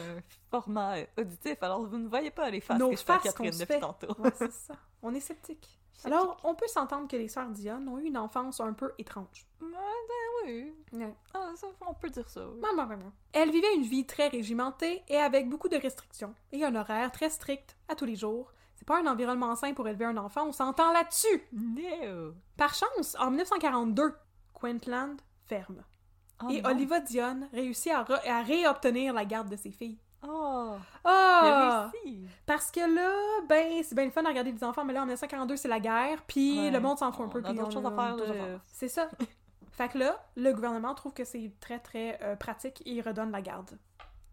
[0.49, 3.51] format euh, auditif, alors vous ne voyez pas les faces Nos que je fais Catherine
[3.57, 4.15] depuis tantôt.
[4.21, 4.73] Ouais, c'est ça.
[5.01, 5.79] On est sceptique.
[6.05, 9.47] Alors, on peut s'entendre que les sœurs Dion ont eu une enfance un peu étrange.
[9.61, 9.67] Ben
[10.45, 10.73] oui.
[10.91, 11.13] Ouais.
[11.33, 12.45] Ah, ça, on peut dire ça.
[12.47, 12.59] oui.
[12.59, 13.11] Maman, maman.
[13.31, 17.29] Elles vivaient une vie très régimentée et avec beaucoup de restrictions et un horaire très
[17.29, 18.51] strict à tous les jours.
[18.75, 21.47] C'est pas un environnement sain pour élever un enfant, on s'entend là-dessus.
[21.53, 22.33] No.
[22.57, 24.13] Par chance, en 1942,
[24.59, 25.83] Queensland ferme.
[26.45, 26.69] Oh et non.
[26.69, 29.97] Oliva Dion réussit à, à réobtenir la garde de ses filles.
[30.25, 30.75] Oh!
[30.75, 31.91] Il Ah!
[32.03, 32.27] réussi!
[32.45, 33.11] Parce que là,
[33.49, 35.79] ben, c'est bien le fun de regarder des enfants, mais là, en 1942, c'est la
[35.79, 36.71] guerre, puis Ouais.
[36.71, 37.41] le monde s'en fout un peu.
[37.43, 39.09] On a d'autres choses à faire, C'est ça.
[39.71, 43.31] fait que là, le gouvernement trouve que c'est très, très euh, pratique et il redonne
[43.31, 43.77] la garde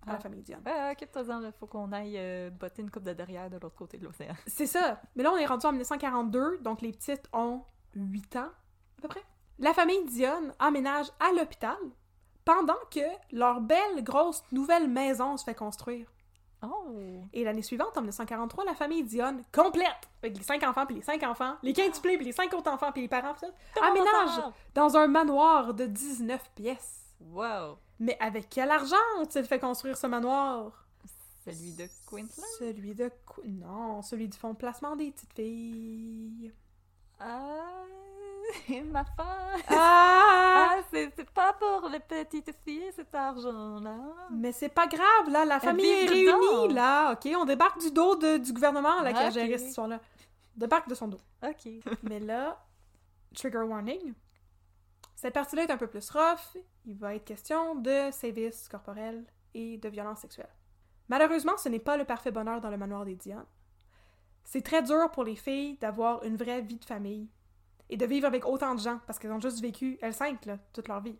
[0.06, 0.20] à la Ah.
[0.20, 0.60] famille Diane.
[0.62, 1.50] Ben, occupe-toi-en, là.
[1.58, 4.34] Faut qu'on aille euh, botter une coupe de derrière de l'autre côté de l'océan.
[4.46, 5.00] C'est ça.
[5.16, 7.62] Mais là, on est rendu en 1942, donc les petites ont
[7.96, 8.48] 8 ans,
[8.98, 9.22] à peu près.
[9.58, 11.76] La famille Dionne emménage à l'hôpital
[12.44, 13.00] pendant que
[13.32, 16.06] leur belle, grosse, nouvelle maison se fait construire.
[16.62, 17.24] Oh!
[17.32, 21.02] Et l'année suivante, en 1943, la famille Dionne complète, avec les 5 enfants, puis les
[21.02, 24.52] 5 enfants, les quintuplés, puis les 5 autres enfants, puis les parents, puis ça, aménage
[24.74, 27.06] dans un manoir de 19 pièces.
[27.20, 27.78] Wow!
[27.98, 30.86] Mais avec quel argent ont-ils fait construire ce manoir?
[31.44, 32.46] Celui de Quintland?
[32.58, 33.10] Celui de...
[33.46, 36.52] Non, celui du fonds de placement des petites filles.
[37.18, 37.84] Ah!
[38.86, 39.60] Ma femme!
[39.68, 40.68] Ah!
[40.72, 43.96] Ah, c'est c'est pas pour les petites filles, cet argent-là.
[44.30, 46.38] Mais c'est pas grave, là, la famille est dedans.
[46.58, 47.28] réunie, là, ok?
[47.36, 50.00] On débarque du dos de- du gouvernement, là, qui a géré cette histoire-là.
[50.56, 51.20] Débarque de son dos.
[51.44, 51.68] Ok.
[52.02, 52.62] Mais là,
[53.34, 54.14] trigger warning,
[55.16, 56.56] cette partie-là est un peu plus rough.
[56.86, 59.24] Il va être question de sévices corporels
[59.54, 60.54] et de violences sexuelles.
[61.08, 63.44] Malheureusement, ce n'est pas le parfait bonheur dans le manoir des Diane.
[64.44, 67.28] C'est très dur pour les filles d'avoir une vraie vie de famille
[67.90, 70.58] et de vivre avec autant de gens parce qu'elles ont juste vécu, elles cinq, là,
[70.72, 71.18] toute leur vie.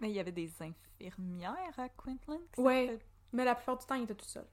[0.00, 2.40] Mais il y avait des infirmières à Quintland?
[2.52, 2.98] qui Ouais.
[3.32, 4.48] Mais la plupart du temps, ils étaient tout seuls.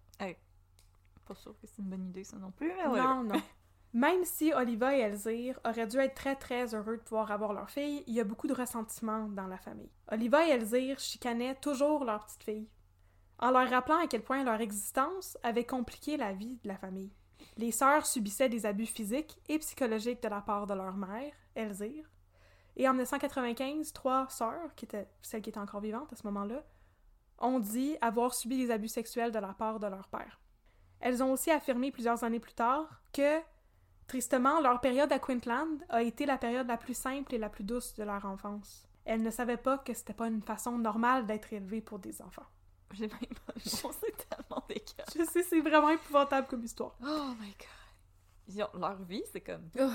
[1.26, 2.68] Pas sûr que c'est une bonne idée, ça non plus.
[2.68, 3.01] Mais ouais.
[3.01, 3.41] Non, non.
[3.93, 7.70] Même si Oliva et Elzire auraient dû être très très heureux de pouvoir avoir leur
[7.70, 9.91] fille, il y a beaucoup de ressentiment dans la famille.
[10.09, 12.70] Oliva et Elzire chicanaient toujours leur petite fille,
[13.38, 17.12] en leur rappelant à quel point leur existence avait compliqué la vie de la famille.
[17.57, 22.10] Les sœurs subissaient des abus physiques et psychologiques de la part de leur mère, Elzire.
[22.78, 26.64] Et en 1995, trois sœurs, qui étaient celles qui étaient encore vivantes à ce moment-là,
[27.39, 30.39] ont dit avoir subi des abus sexuels de la part de leur père.
[30.99, 33.39] Elles ont aussi affirmé plusieurs années plus tard que,
[34.08, 37.64] tristement, leur période à Quintland a été la période la plus simple et la plus
[37.64, 38.88] douce de leur enfance.
[39.04, 42.45] Elles ne savaient pas que c'était pas une façon normale d'être élevées pour des enfants.
[42.93, 44.84] J'ai même pas c'est tellement dégueu.
[45.18, 46.95] Je sais, c'est vraiment épouvantable comme histoire.
[47.02, 47.68] Oh my god.
[48.47, 49.70] Ils ont- leur vie, c'est comme.
[49.80, 49.89] Oh.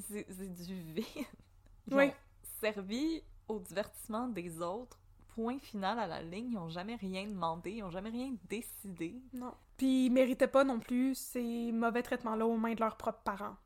[0.00, 1.04] C'est du vide.
[1.86, 2.04] Ils Oui.
[2.06, 2.12] ont
[2.60, 4.98] servi au divertissement des autres.
[5.34, 6.52] Point final à la ligne.
[6.52, 7.70] Ils ont jamais rien demandé.
[7.72, 9.20] Ils ont jamais rien décidé.
[9.32, 9.54] Non.
[9.76, 13.56] Puis ils méritaient pas non plus ces mauvais traitements-là aux mains de leurs propres parents.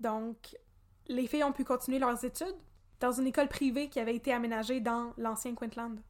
[0.00, 0.56] Donc,
[1.06, 2.56] les filles ont pu continuer leurs études
[2.98, 6.00] dans une école privée qui avait été aménagée dans l'ancien Quintland,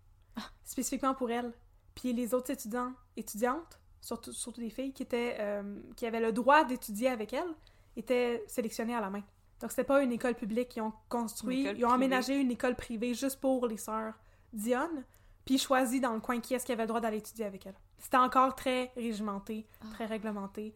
[0.64, 1.52] spécifiquement pour elles.
[1.94, 6.32] Puis les autres étudiants, étudiantes, surtout, surtout des filles qui étaient, euh, qui avaient le
[6.32, 7.54] droit d'étudier avec elles,
[7.96, 9.22] étaient sélectionnées à la main.
[9.62, 11.84] Donc c'était pas une école publique, ils ont construit, ils ont privée.
[11.94, 14.14] aménagé une école privée juste pour les sœurs
[14.52, 15.04] Dionne,
[15.44, 17.78] puis choisi dans le coin qui est-ce qui avait le droit d'aller étudier avec elles.
[17.98, 20.74] C'était encore très régimenté, très réglementé.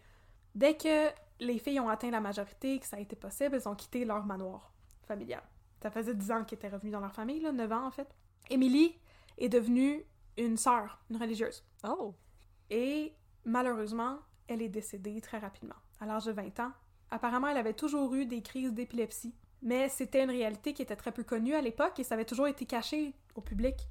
[0.55, 1.09] Dès que
[1.41, 4.24] les filles ont atteint la majorité, que ça a été possible, elles ont quitté leur
[4.24, 4.72] manoir
[5.03, 5.43] familial.
[5.82, 8.09] Ça faisait 10 ans qu'elles étaient revenues dans leur famille, là, 9 ans en fait.
[8.51, 8.97] Émilie
[9.37, 10.05] est devenue
[10.39, 11.64] une sœur, une religieuse.
[11.87, 12.14] Oh!
[12.70, 13.12] Et
[13.45, 16.72] malheureusement, elle est décédée très rapidement, à l'âge de 20 ans.
[17.16, 21.12] Apparemment, elle avait toujours eu des crises d'épilepsie, mais c'était une réalité qui était très
[21.12, 23.88] peu connue à l'époque et ça avait toujours été caché au public.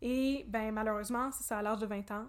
[0.00, 2.26] Et ben malheureusement, c'est ça, à l'âge de 20 ans,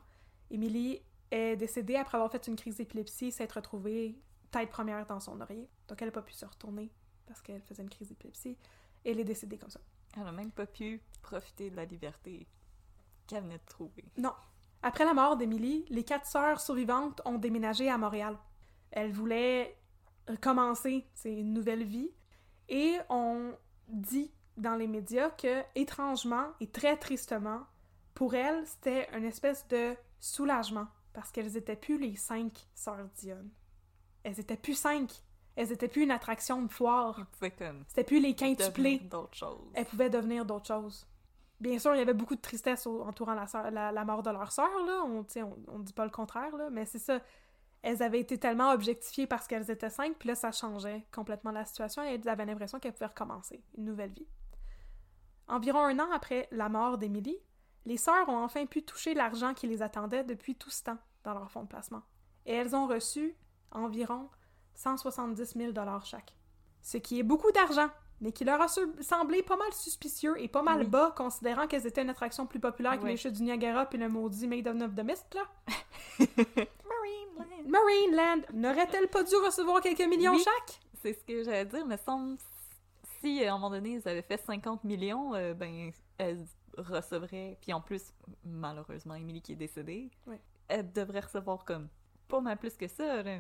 [0.50, 4.16] Émilie est décédée après avoir fait une crise d'épilepsie, s'être retrouvée
[4.50, 5.70] tête première dans son oreiller.
[5.88, 6.90] Donc elle n'a pas pu se retourner
[7.28, 8.58] parce qu'elle faisait une crise d'épilepsie.
[9.06, 9.82] Et elle est décédée comme ça.
[10.20, 12.48] Elle a même pas pu profiter de la liberté
[13.28, 14.06] qu'elle venait de trouver.
[14.18, 14.34] Non.
[14.82, 18.36] Après la mort d'Émilie, les quatre sœurs survivantes ont déménagé à Montréal.
[18.90, 19.78] Elles voulaient
[20.36, 22.12] commencer c'est une nouvelle vie
[22.70, 23.54] et on
[23.88, 27.62] dit dans les médias que étrangement et très tristement
[28.14, 33.50] pour elles c'était une espèce de soulagement parce qu'elles étaient plus les cinq sœurs Dionne.
[34.24, 35.24] Elles étaient plus cinq.
[35.56, 37.26] Elles étaient plus une attraction de foire.
[37.42, 39.02] Elle C'était plus les quintuplés
[39.32, 39.72] choses.
[39.74, 41.08] elles pouvaient devenir d'autres choses.
[41.60, 44.52] Bien sûr, il y avait beaucoup de tristesse entourant la, la, la mort de leur
[44.52, 45.02] sœur, là.
[45.06, 46.70] On, sais, on, on dit pas le contraire, là.
[46.70, 47.20] Mais c'est ça.
[47.84, 51.66] Elles avaient été tellement objectifiées parce qu'elles étaient cinq, puis là, ça changeait complètement la
[51.66, 54.28] situation et elles avaient l'impression qu'elles pouvaient recommencer une nouvelle vie.
[55.48, 57.38] Environ un an après la mort d'Émilie,
[57.86, 61.34] les sœurs ont enfin pu toucher l'argent qui les attendait depuis tout ce temps dans
[61.34, 62.02] leur fonds de placement.
[62.46, 63.36] Et elles ont reçu
[63.72, 64.30] environ
[64.76, 65.74] 170 000
[66.04, 66.36] chaque.
[66.82, 67.90] Ce qui est beaucoup d'argent,
[68.22, 70.88] mais qui leur a semblé pas mal suspicieux et pas mal Oui.
[70.88, 74.10] bas, considérant qu'elles étaient une attraction plus populaire que les chutes du Niagara puis le
[74.10, 75.44] maudit Maiden of the Mist, là.
[77.38, 77.70] Marineland!
[77.70, 80.44] Marineland n'aurait-elle pas dû recevoir quelques millions Oui.
[80.44, 80.80] chaque?
[81.02, 82.38] C'est ce que j'allais dire, mais semble
[83.22, 86.46] si à un moment donné ils avaient fait 50 millions, euh, ben elles
[86.78, 87.58] recevraient.
[87.62, 90.40] Puis en plus, malheureusement, Émilie qui est décédée, Ouais.
[90.68, 91.88] elle devrait recevoir comme
[92.28, 93.40] pas mal plus que ça, là.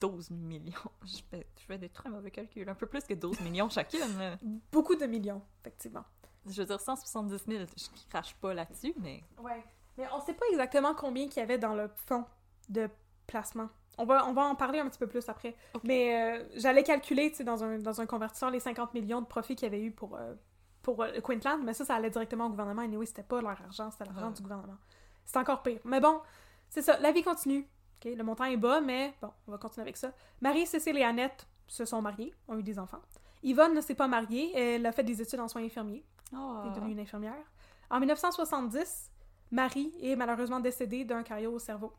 [0.00, 0.74] 12 millions.
[1.06, 2.68] Je fais, je fais des très mauvais calculs.
[2.68, 4.38] Un peu plus que 12 millions chacune.
[4.70, 6.04] Beaucoup de millions, effectivement.
[6.46, 9.64] Je veux dire, 170 000, je crache pas là-dessus, mais Ouais.
[9.96, 12.24] Mais on sait pas exactement combien qu'il y avait dans le fonds
[12.72, 12.88] de
[13.26, 13.68] placement.
[13.98, 15.54] On va, on va en parler un petit peu plus après.
[15.84, 19.26] Mais euh, j'allais calculer, tu sais, dans un, dans un convertisseur, les 50 millions de
[19.26, 20.34] profits qu'il y avait eu pour, euh,
[20.82, 22.82] pour euh, Quintland, mais ça, ça allait directement au gouvernement.
[22.82, 24.78] Et anyway, c'était pas leur argent, c'était l'argent du gouvernement.
[25.24, 25.80] C'est encore pire.
[25.84, 26.20] Mais bon,
[26.68, 27.68] c'est ça, la vie continue.
[28.02, 30.12] Ok, Le montant est bas, mais bon, on va continuer avec ça.
[30.40, 33.02] Marie, Cécile et Annette se sont mariées, ont eu des enfants.
[33.42, 36.04] Yvonne ne s'est pas mariée, elle a fait des études en soins infirmiers.
[36.34, 36.60] Oh.
[36.62, 37.44] Elle est devenue une infirmière.
[37.90, 39.10] En 1970,
[39.50, 41.92] Marie est malheureusement décédée d'un caillot au cerveau.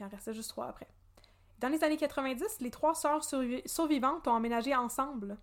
[0.00, 0.88] Il en restait juste trois après.
[1.58, 5.36] Dans les années 90, les trois sœurs survi- survivantes ont emménagé ensemble.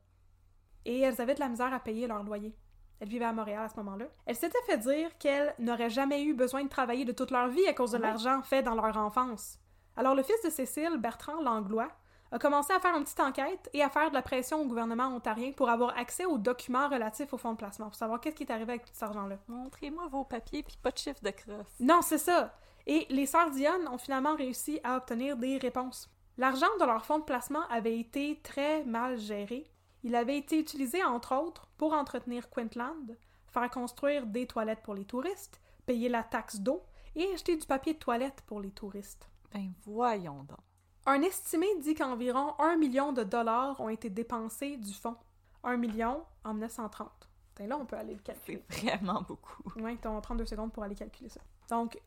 [0.85, 2.55] Et elles avaient de la misère à payer leur loyer.
[2.99, 4.05] Elles vivaient à Montréal à ce moment-là.
[4.25, 7.67] Elles s'étaient fait dire qu'elles n'auraient jamais eu besoin de travailler de toute leur vie
[7.67, 9.59] à cause de l'argent fait dans leur enfance.
[9.95, 11.89] Alors le fils de Cécile, Bertrand Langlois,
[12.31, 15.07] a commencé à faire une petite enquête et à faire de la pression au gouvernement
[15.07, 18.43] ontarien pour avoir accès aux documents relatifs au fonds de placement, pour savoir qu'est-ce qui
[18.43, 19.37] est arrivé avec tout cet argent-là.
[19.47, 21.79] Montrez-moi vos papiers, puis pas de chiffre de crosse.
[21.79, 22.53] Non, c'est ça.
[22.87, 26.09] Et les sœurs Dionne ont finalement réussi à obtenir des réponses.
[26.37, 29.69] L'argent de leur fonds de placement avait été très mal géré.
[30.03, 33.17] Il avait été utilisé, entre autres, pour entretenir Quintland,
[33.47, 36.81] faire construire des toilettes pour les touristes, payer la taxe d'eau
[37.15, 39.29] et acheter du papier de toilette pour les touristes.
[39.53, 40.59] Ben voyons donc.
[41.05, 45.17] Un estimé dit qu'environ un million de dollars ont été dépensés du fonds.
[45.63, 47.09] Un million en 1930.
[47.55, 48.63] Putain, là, on peut aller le calculer.
[48.69, 49.63] C'est vraiment beaucoup.
[49.77, 51.41] Oui, on va prendre deux secondes pour aller calculer ça.
[51.69, 51.99] Donc,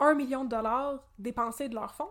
[0.00, 2.10] un million de dollars dépensés de leur fonds,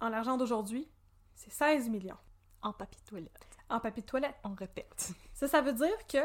[0.00, 0.88] en l'argent d'aujourd'hui,
[1.34, 2.16] c'est 16 millions
[2.62, 3.58] En papier de toilette.
[3.68, 4.36] en papier de toilette.
[4.44, 5.12] On répète.
[5.34, 6.18] Ça, ça veut dire que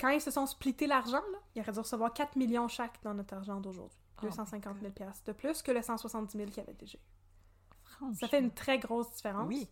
[0.00, 1.22] quand ils se sont splittés l'argent,
[1.54, 3.98] ils auraient dû recevoir 4 millions chaque dans notre argent d'aujourd'hui.
[4.22, 8.14] Oh 250 000 piastres de plus que le 170 000 qu'ils avaient déjà eu.
[8.14, 9.46] Ça fait une très grosse différence.
[9.48, 9.68] Oui.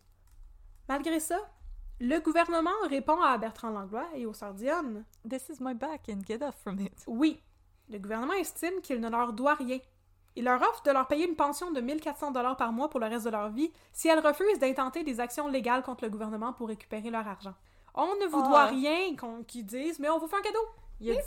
[0.88, 1.38] Malgré ça,
[2.00, 6.20] le gouvernement répond à Bertrand Langlois et aux sœurs Dionne This is my back and
[6.26, 7.04] get off from it.
[7.06, 7.40] Oui,
[7.88, 9.78] le gouvernement estime qu'il ne leur doit rien.
[10.36, 13.06] Il leur offre de leur payer une pension de 1400 dollars par mois pour le
[13.06, 16.68] reste de leur vie si elles refusent d'intenter des actions légales contre le gouvernement pour
[16.68, 17.54] récupérer leur argent.
[17.94, 18.48] On ne vous Ah.
[18.48, 19.14] doit rien
[19.46, 20.66] qu'ils disent, mais on vous fait un cadeau.
[21.00, 21.22] Il y a tout,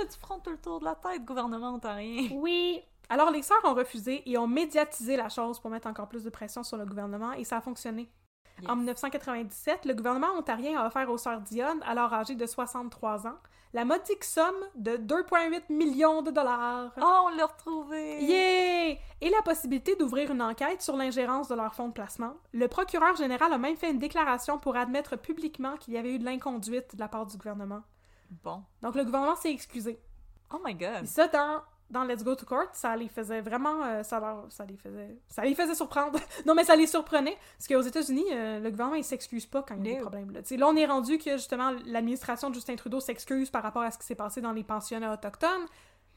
[0.00, 2.28] du front le tour de la tête, gouvernement ontarien.
[2.32, 2.82] Oui.
[3.10, 6.30] Alors les sœurs ont refusé et ont médiatisé la chose pour mettre encore plus de
[6.30, 8.10] pression sur le gouvernement et ça a fonctionné.
[8.60, 8.70] Yes.
[8.70, 13.36] En 1997, le gouvernement ontarien a offert aux sœurs Dionne, alors âgées de 63 ans,
[13.74, 16.92] la modique somme de 2,8 millions de dollars.
[16.96, 18.22] Oh, on l'a retrouvé!
[18.22, 18.96] Yeah!
[19.20, 22.34] Et la possibilité d'ouvrir une enquête sur l'ingérence de leur fonds de placement.
[22.52, 26.18] Le procureur général a même fait une déclaration pour admettre publiquement qu'il y avait eu
[26.20, 27.82] de l'inconduite de la part du gouvernement.
[28.44, 28.62] Bon.
[28.80, 29.98] Donc le gouvernement s'est excusé.
[30.52, 31.02] Oh my god.
[31.02, 31.60] Et ça, dans,
[31.94, 33.82] dans Let's Go to Court, ça les faisait vraiment...
[33.84, 35.16] euh, ça, leur, ça les faisait...
[35.28, 36.18] Ça les faisait surprendre.
[36.46, 37.38] non, mais ça les surprenait.
[37.56, 40.30] Parce qu'aux États-Unis, euh, le gouvernement, il s'excuse pas quand il y a des problèmes.
[40.32, 40.40] Là.
[40.50, 43.98] Là, on est rendu que, justement, l'administration de Justin Trudeau s'excuse par rapport à ce
[43.98, 45.66] qui s'est passé dans les pensionnats autochtones.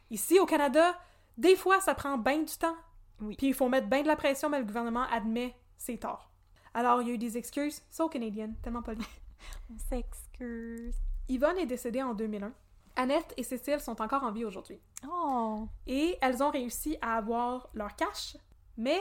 [0.10, 0.98] Ici, au Canada,
[1.38, 2.76] des fois, ça prend bien du temps.
[3.22, 3.36] Oui.
[3.38, 6.32] Puis il faut mettre bien de la pression, mais le gouvernement admet ses torts.
[6.74, 7.82] Alors, il y a eu des excuses.
[7.90, 9.04] So canadienne, tellement poli.
[9.72, 10.96] On s'excuse.
[11.30, 12.52] Yvonne est décédée en 2001.
[12.98, 14.82] Annette et Cécile sont encore en vie aujourd'hui.
[15.08, 18.36] Oh, Et elles ont réussi à avoir leur cash,
[18.76, 19.00] mais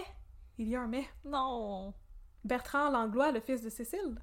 [0.58, 1.06] il y a un mais.
[1.24, 1.94] non.
[2.44, 4.20] Bertrand Langlois, le fils de Cécile,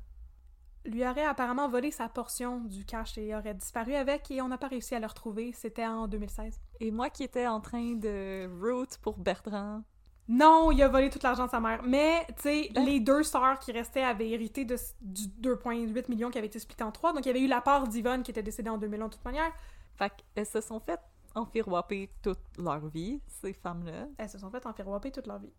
[0.86, 4.58] lui aurait apparemment volé sa portion du cash et aurait disparu avec et on n'a
[4.58, 5.52] pas réussi à le retrouver.
[5.54, 6.62] C'était en 2016.
[6.80, 9.82] Et moi qui étais en train de root pour Bertrand.
[10.28, 11.82] Non, il a volé tout l'argent de sa mère.
[11.84, 16.30] Mais, tu sais, Ben- les deux sœurs qui restaient avaient hérité de, du 2,8 millions
[16.32, 17.12] qui avait été splitté en trois.
[17.12, 19.26] Donc, il y avait eu la part d'Yvonne qui était décédée en 2001 de toute
[19.26, 19.52] manière.
[19.98, 21.00] Fait qu'elles se sont fait
[21.36, 24.08] enfiroiper toute leur vie, ces femmes-là.
[24.18, 25.52] Elles se sont fait enfiroiper toute leur vie.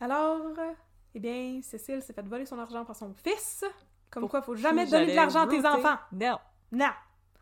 [0.00, 0.40] Alors,
[1.14, 3.64] eh bien, Cécile s'est fait voler son argent par son fils.
[4.10, 5.96] Comme Pour quoi, faut jamais donner de l'argent à tes enfants.
[6.12, 6.38] Non,
[6.72, 6.90] Non!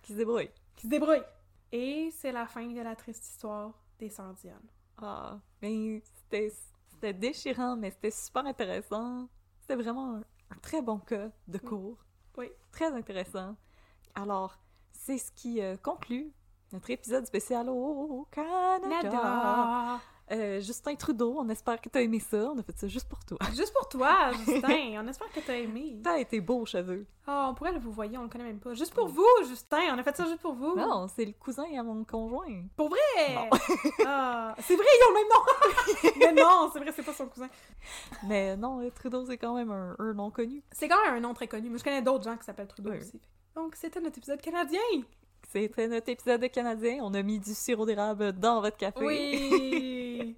[0.02, 0.51] qui se débrouillent.
[0.77, 1.23] Qui se débrouillent.
[1.73, 4.35] Et c'est la fin de la triste histoire des sœurs.
[4.98, 6.02] Ah, mais
[6.89, 9.28] c'était déchirant, mais c'était super intéressant.
[9.61, 10.20] C'était vraiment un,
[10.51, 11.98] un très bon cas de cours.
[12.36, 12.51] Oui.
[12.73, 13.56] Très intéressant.
[14.15, 14.59] Alors,
[14.93, 16.32] c'est ce qui euh, conclut
[16.73, 18.89] notre épisode spécial au Canada.
[18.89, 20.01] Nada!
[20.32, 22.51] Euh, Justin Trudeau, on espère que t'as aimé ça.
[22.55, 23.36] On a fait ça juste pour toi.
[23.55, 25.02] Juste pour toi, Justin.
[25.02, 26.01] On espère que t'as aimé.
[26.02, 27.06] T'as été beau, cheveux.
[27.28, 28.72] Oh, on pourrait le vous voyez, on le connaît même pas.
[28.74, 29.94] Juste pour vous, Justin.
[29.94, 30.76] On a fait ça juste pour vous.
[30.76, 32.62] Non, c'est le cousin à mon conjoint.
[32.76, 33.48] Pour vrai!
[34.06, 36.34] Ah, c'est vrai, ils ont le même nom!
[36.34, 37.48] Mais non, c'est vrai, c'est pas son cousin.
[38.26, 40.62] Mais non, euh, Trudeau, c'est quand même un, un nom connu.
[40.72, 42.90] C'est quand même un nom très connu, mais je connais d'autres gens qui s'appellent Trudeau
[42.90, 42.98] Oui.
[42.98, 43.20] aussi.
[43.55, 44.80] Donc, c'était notre épisode canadien!
[45.46, 46.98] C'était notre épisode de Canadien.
[47.02, 49.05] On a mis du sirop d'érable dans votre café.
[49.05, 50.03] Oui!
[50.20, 50.36] Oui!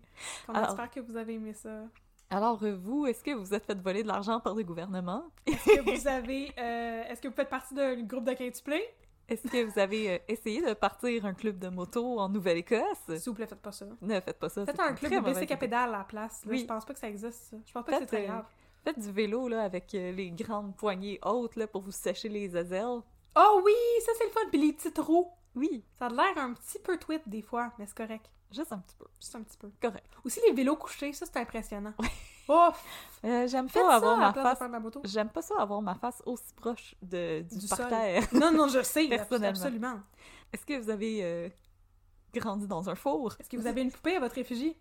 [0.48, 1.82] On Alors- espère que vous avez aimé ça?
[2.28, 5.24] Alors, euh, vous, est-ce que vous êtes fait voler de l'argent par le gouvernement?
[5.46, 6.50] Est-ce que vous avez...
[6.58, 8.82] euh, Est-ce que vous faites partie d'un groupe de quintuplés?
[9.28, 12.82] Est-ce que vous avez euh, essayé de partir un club de moto en Nouvelle-Écosse?
[13.08, 13.86] S'il vous plaît, faites pas ça.
[14.00, 14.64] Ne faites pas ça.
[14.66, 16.44] Faites un club de bicycle à pédale à la place.
[16.44, 16.50] là.
[16.52, 16.58] Oui.
[16.60, 17.56] Je pense pas que ça existe, ça.
[17.64, 18.44] Je pense pas que c'est Faites, très euh, grave.
[18.84, 22.54] Faites du vélo là, avec euh, les grandes poignées hautes là, pour vous sécher les
[22.56, 23.00] azelles.
[23.36, 23.72] Oh oui!
[24.04, 24.40] Ça, c'est le fun!
[24.50, 25.28] Puis les petites roues.
[25.56, 28.30] Oui, Ça a l'air un petit peu tweet des fois, mais c'est correct.
[28.52, 29.06] Juste un petit peu.
[29.20, 29.70] Juste un petit peu.
[29.80, 30.06] Correct.
[30.24, 31.92] Aussi, les vélos couchés, ça, c'est impressionnant.
[32.48, 32.68] Oh!
[33.24, 34.58] Euh, J'aime pas ça avoir ma face.
[35.04, 37.78] J'aime pas ça avoir ma face aussi proche de, du, Du sol.
[37.78, 38.22] parterre.
[38.32, 39.06] Non, non, je sais.
[39.08, 39.48] Personnellement.
[39.60, 40.00] Absolument.
[40.52, 41.48] Est-ce que vous avez euh,
[42.32, 43.34] grandi dans un four?
[43.40, 44.76] Est-ce que vous avez une poupée à votre effigie?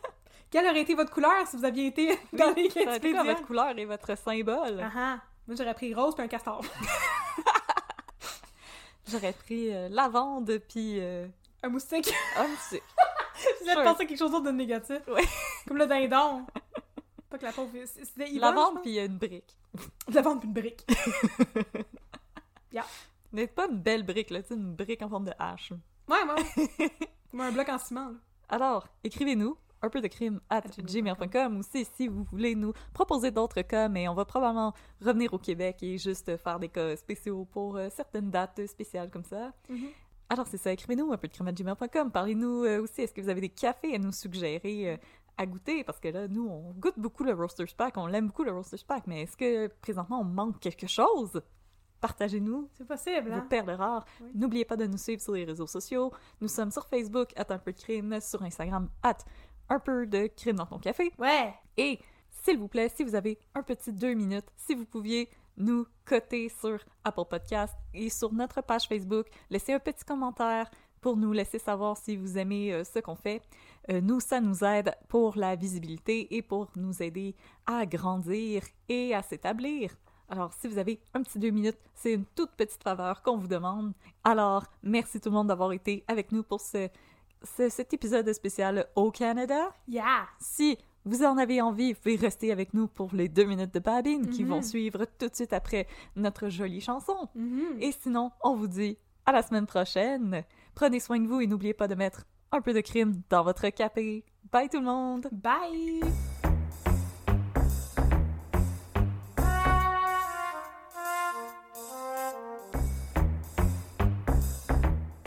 [0.50, 3.44] Quelle aurait été votre couleur si vous aviez été dans les Ça été quoi votre
[3.46, 4.80] couleur et votre symbole?
[4.82, 5.18] Ah ah.
[5.46, 6.62] Moi, j'aurais pris rose puis un castor.
[9.06, 11.26] J'aurais pris euh, lavande puis euh,
[11.62, 12.12] un moustique.
[12.38, 12.82] homme c'est-
[13.62, 13.84] Vous avez Sure.
[13.84, 15.00] pensé à quelque chose d'autre de négatif.
[15.08, 15.24] Ouais.
[15.66, 16.46] Comme le dindon.
[17.30, 17.70] Pas que la pauvre...
[17.84, 18.80] C'était je pense?
[18.82, 19.56] puis une brique.
[20.12, 20.84] Lavande puis une brique.
[23.32, 25.72] Mais pas une belle brique, là, tu sais, une brique en forme de hache.
[26.08, 26.88] Ouais, ouais.
[27.30, 28.14] Comme un bloc en ciment, là.
[28.48, 33.62] Alors, écrivez-nous un peu de crime at gmail.com aussi si vous voulez nous proposer d'autres
[33.62, 37.76] cas, mais on va probablement revenir au Québec et juste faire des cas spéciaux pour
[37.76, 39.52] euh, certaines dates spéciales comme ça.
[39.68, 39.88] Mhm.
[40.34, 42.10] Alors c'est ça, écrivez-nous un peu de gmail.com.
[42.10, 44.96] Parlez-nous euh, aussi, est-ce que vous avez des cafés à nous suggérer euh,
[45.38, 45.84] à goûter?
[45.84, 48.82] Parce que là, nous, on goûte beaucoup le Roaster's Pack, on l'aime beaucoup le Roaster's
[48.82, 51.40] Pack, mais est-ce que présentement on manque quelque chose?
[52.00, 53.46] Partagez-nous C'est possible, vos hein?
[53.48, 54.04] perles rares.
[54.20, 54.32] Oui.
[54.34, 56.10] N'oubliez pas de nous suivre sur les réseaux sociaux.
[56.40, 59.18] Nous sommes sur Facebook, at un peu de crime, sur Instagram, at
[59.68, 61.12] un peu de crime dans ton café.
[61.16, 61.54] Ouais!
[61.76, 62.00] Et,
[62.42, 66.48] s'il vous plaît, si vous avez un petit deux minutes, si vous pouviez nous coter
[66.48, 70.70] sur Apple Podcast et sur notre page Facebook, laissez un petit commentaire
[71.00, 73.42] pour nous laisser savoir si vous aimez euh, ce qu'on fait.
[73.90, 77.34] Euh, nous, ça nous aide pour la visibilité et pour nous aider
[77.66, 79.94] à grandir et à s'établir.
[80.30, 83.48] Alors, si vous avez un petit deux minutes, c'est une toute petite faveur qu'on vous
[83.48, 83.92] demande.
[84.24, 86.88] Alors, merci tout le monde d'avoir été avec nous pour ce,
[87.42, 89.70] ce- cet épisode spécial au Canada.
[89.86, 90.26] Yeah!
[90.40, 93.78] Si vous en avez envie, vous pouvez rester avec nous pour les deux minutes de
[93.78, 94.50] babine qui Mhm.
[94.50, 95.86] vont suivre tout de suite après
[96.16, 97.28] notre jolie chanson.
[97.34, 97.76] Mhm.
[97.80, 100.44] Et sinon, on vous dit à la semaine prochaine.
[100.74, 103.68] Prenez soin de vous et n'oubliez pas de mettre un peu de crime dans votre
[103.70, 104.24] café.
[104.52, 105.28] Bye tout le monde!
[105.32, 106.00] Bye!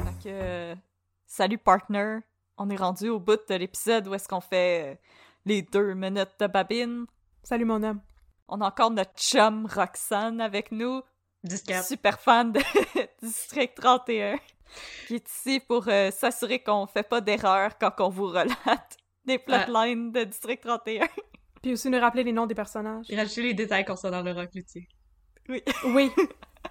[0.03, 0.75] Fait que,
[1.25, 2.19] salut partner!
[2.57, 4.95] On est rendu au bout de l'épisode où est-ce qu'on fait euh,
[5.47, 7.05] les deux minutes de babine.
[7.41, 8.01] Salut, mon homme.
[8.49, 11.01] On a encore notre chum Roxane avec nous.
[11.43, 11.85] Discap.
[11.85, 12.59] super fan de
[13.21, 14.37] District 31,
[15.07, 19.37] qui est ici pour euh, s'assurer qu'on fait pas d'erreur quand on vous relate des
[19.37, 21.07] plotlines de District 31.
[21.61, 23.05] Puis aussi nous rappeler les noms des personnages.
[23.09, 24.87] Et rajouter les détails concernant le rock luthier.
[25.85, 26.11] Oui,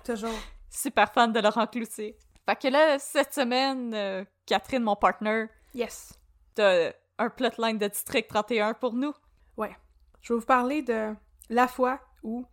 [0.04, 0.38] toujours.
[0.68, 2.18] Super fan de Laurent Cloutier.
[2.46, 6.12] Fait que là, cette semaine, euh, Catherine, mon partner, Yes.
[6.54, 9.14] t'as un plotline de District 31 pour nous.
[10.26, 11.14] Je vais vous parler de
[11.50, 12.44] la fois où,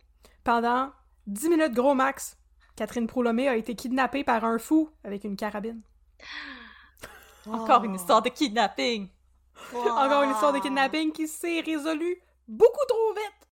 [0.44, 0.92] pendant
[1.26, 2.38] 10 minutes gros max,
[2.76, 5.82] Catherine Proulomé a été kidnappée par un fou avec une carabine.
[7.48, 9.08] Encore une histoire de kidnapping.
[9.74, 12.16] Encore une histoire de kidnapping qui s'est résolue
[12.46, 13.48] beaucoup trop vite.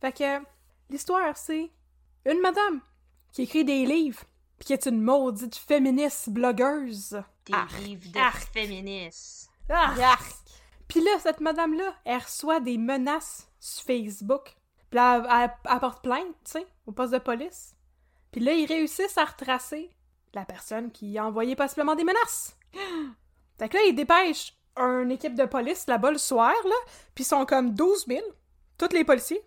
[0.00, 0.46] Fait que
[0.88, 1.70] l'histoire, c'est
[2.24, 2.80] une madame
[3.32, 4.22] qui écrit des livres
[4.58, 7.22] puis qui est une maudite féministe blogueuse.
[7.44, 8.48] Des Arc, livres de arc.
[8.50, 9.50] féministes.
[9.68, 9.94] Ah!
[10.88, 14.56] Puis là, cette madame-là, elle reçoit des menaces sur Facebook.
[14.90, 17.74] Puis là, elle, elle- elle porte plainte, tu sais, au poste de police.
[18.32, 19.90] Puis là, ils réussissent à retracer
[20.34, 22.56] la personne qui a envoyé possiblement des menaces.
[23.58, 26.74] Fait que là, ils dépêchent une équipe de police là-bas le soir, là,
[27.14, 28.20] puis ils sont comme 12 000,
[28.78, 29.42] tous les policiers,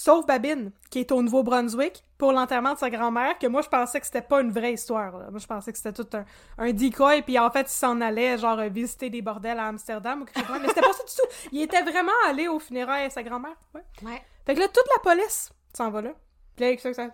[0.00, 4.00] sauf Babine, qui est au Nouveau-Brunswick, pour l'enterrement de sa grand-mère, que moi, je pensais
[4.00, 5.18] que c'était pas une vraie histoire.
[5.18, 5.30] là.
[5.30, 6.24] Moi, je pensais que c'était tout un,
[6.56, 10.24] un decoy, puis en fait, il s'en allait, genre, visiter des bordels à Amsterdam ou
[10.24, 10.58] quelque chose.
[10.62, 11.48] Mais c'était pas ça du tout.
[11.52, 13.56] Il était vraiment allé au funérailles de sa grand-mère.
[13.74, 13.84] Ouais.
[14.02, 14.22] Ouais.
[14.46, 16.12] Fait que là, toute la police s'en va là.
[16.56, 17.08] Puis là, ça, ça,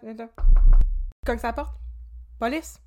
[1.26, 1.74] Cogne sa porte.
[2.38, 2.78] Police.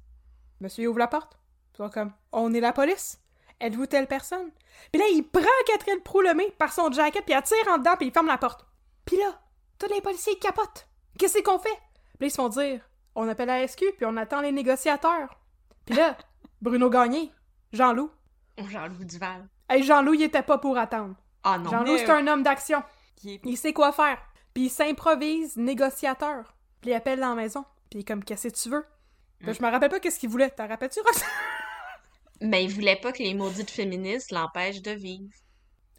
[0.62, 1.38] Monsieur ouvre la porte.
[1.78, 3.20] Ils comme, on est la police.
[3.60, 4.52] Êtes-vous telle personne?
[4.94, 8.08] Puis là, il prend Catherine Proulemé par son jacket, puis elle tire en dedans, puis
[8.08, 8.66] il ferme la porte.
[9.04, 9.38] Puis là,
[9.80, 10.88] tous les policiers ils capotent.
[11.18, 11.78] Qu'est-ce qu'on fait?
[12.20, 12.82] Puis ils se font dire,
[13.16, 15.40] on appelle la SQ, puis on attend les négociateurs.
[15.86, 16.18] Puis là,
[16.62, 17.32] Bruno Gagné,
[17.72, 18.12] Jean-Loup.
[18.58, 19.48] Jean-Loup Duval.
[19.70, 21.16] Hey, Jean-Loup, il était pas pour attendre.
[21.44, 21.70] Ah non.
[21.72, 22.84] Jean-Loup, c'est un homme d'action.
[23.24, 24.18] Il sait quoi faire.
[24.54, 26.56] Puis il s'improvise négociateur.
[26.82, 27.64] Puis il appelle dans la maison.
[27.90, 28.86] Puis il est comme, qu'est-ce que tu veux?
[29.38, 30.50] Puis là, je me rappelle pas qu'est-ce qu'il voulait.
[30.50, 31.30] T'en rappelles-tu, Roxane?
[32.42, 35.34] Mais il voulait pas que les maudites féministes l'empêchent de vivre.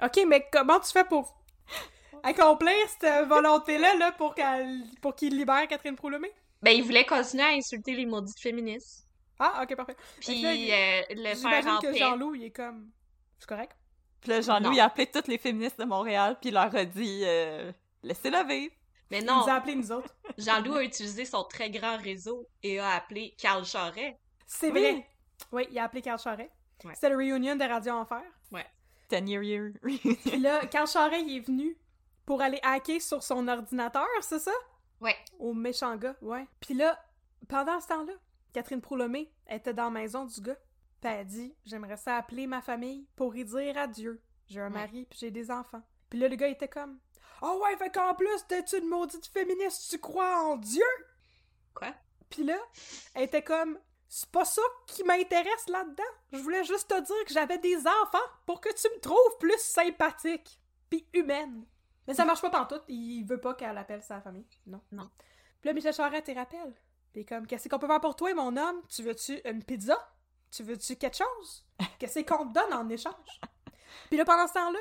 [0.02, 1.36] Ok, mais comment tu fais pour
[2.22, 6.30] accomplir cette volonté-là là, pour qu'elle pour qu'il libère Catherine Proulomé?
[6.62, 9.06] Ben, il voulait continuer à insulter les maudites féministes.
[9.38, 9.97] Ah, ok, parfait.
[9.98, 11.94] Là, Puis il- euh, le faire J'imagine en que.
[11.97, 12.90] Jean-Loup, il est comme.
[13.38, 13.72] C'est correct?
[14.20, 14.82] Puis là, Jean-Louis Non.
[14.82, 17.72] a appelé toutes les féministes de Montréal, puis il leur a dit euh,
[18.02, 18.74] Laissez-la vivre.
[19.10, 20.14] Mais Il non, nous a appelés, nous autres.
[20.38, 24.18] Jean-Loup a utilisé son très grand réseau et a appelé Carl Charret.
[24.47, 24.80] C'est Oui.
[24.80, 25.06] vrai.
[25.52, 26.51] Oui, il a appelé Carl Charret.
[26.84, 26.94] Ouais.
[26.94, 28.22] C'était le reunion de Radio Enfer.
[29.09, 29.72] Ten year year.
[29.82, 31.76] Puis là, Carl Charret, il est venu
[32.26, 34.52] pour aller hacker sur son ordinateur, c'est ça?
[35.01, 35.16] Ouais.
[35.38, 36.47] Au méchant gars, ouais.
[36.60, 36.98] Puis là,
[37.48, 38.12] pendant ce temps-là,
[38.52, 40.56] Catherine Proulomé était dans la maison du gars.
[41.01, 44.22] Puis elle dit J'aimerais ça appeler ma famille pour y dire adieu.
[44.48, 44.70] J'ai un Ouais.
[44.80, 45.82] mari, puis j'ai des enfants.
[46.10, 46.98] Puis là, le gars était comme
[47.42, 50.84] Oh ouais, fait qu'en plus d'être une maudite féministe, tu crois en Dieu?
[51.74, 51.94] Quoi?
[52.28, 52.59] Puis là,
[53.14, 53.78] elle était comme
[54.12, 56.02] C'est pas ça qui m'intéresse là-dedans.
[56.32, 59.56] Je voulais juste te dire que j'avais des enfants pour que tu me trouves plus
[59.60, 60.60] sympathique
[60.90, 61.64] puis humaine.
[62.06, 62.82] Mais ça marche pas pantoute.
[62.89, 64.47] Il veut pas qu'elle appelle sa famille.
[64.66, 64.81] Non.
[64.93, 65.10] Non.
[65.60, 66.74] Puis là, Michel Charette, il rappelle.
[67.12, 68.82] Puis comme, qu'est-ce qu'on peut faire pour toi, mon homme?
[68.89, 69.97] Tu veux-tu une pizza?
[70.51, 71.64] Tu veux-tu quelque chose?
[71.98, 73.40] Qu'est-ce qu'on te donne en échange?
[74.09, 74.78] Puis là, pendant ce temps-là,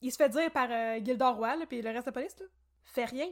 [0.00, 2.38] il se fait dire par euh, Gildor Roy, là, puis le reste de la police,
[2.38, 2.46] là,
[2.84, 3.28] fais rien.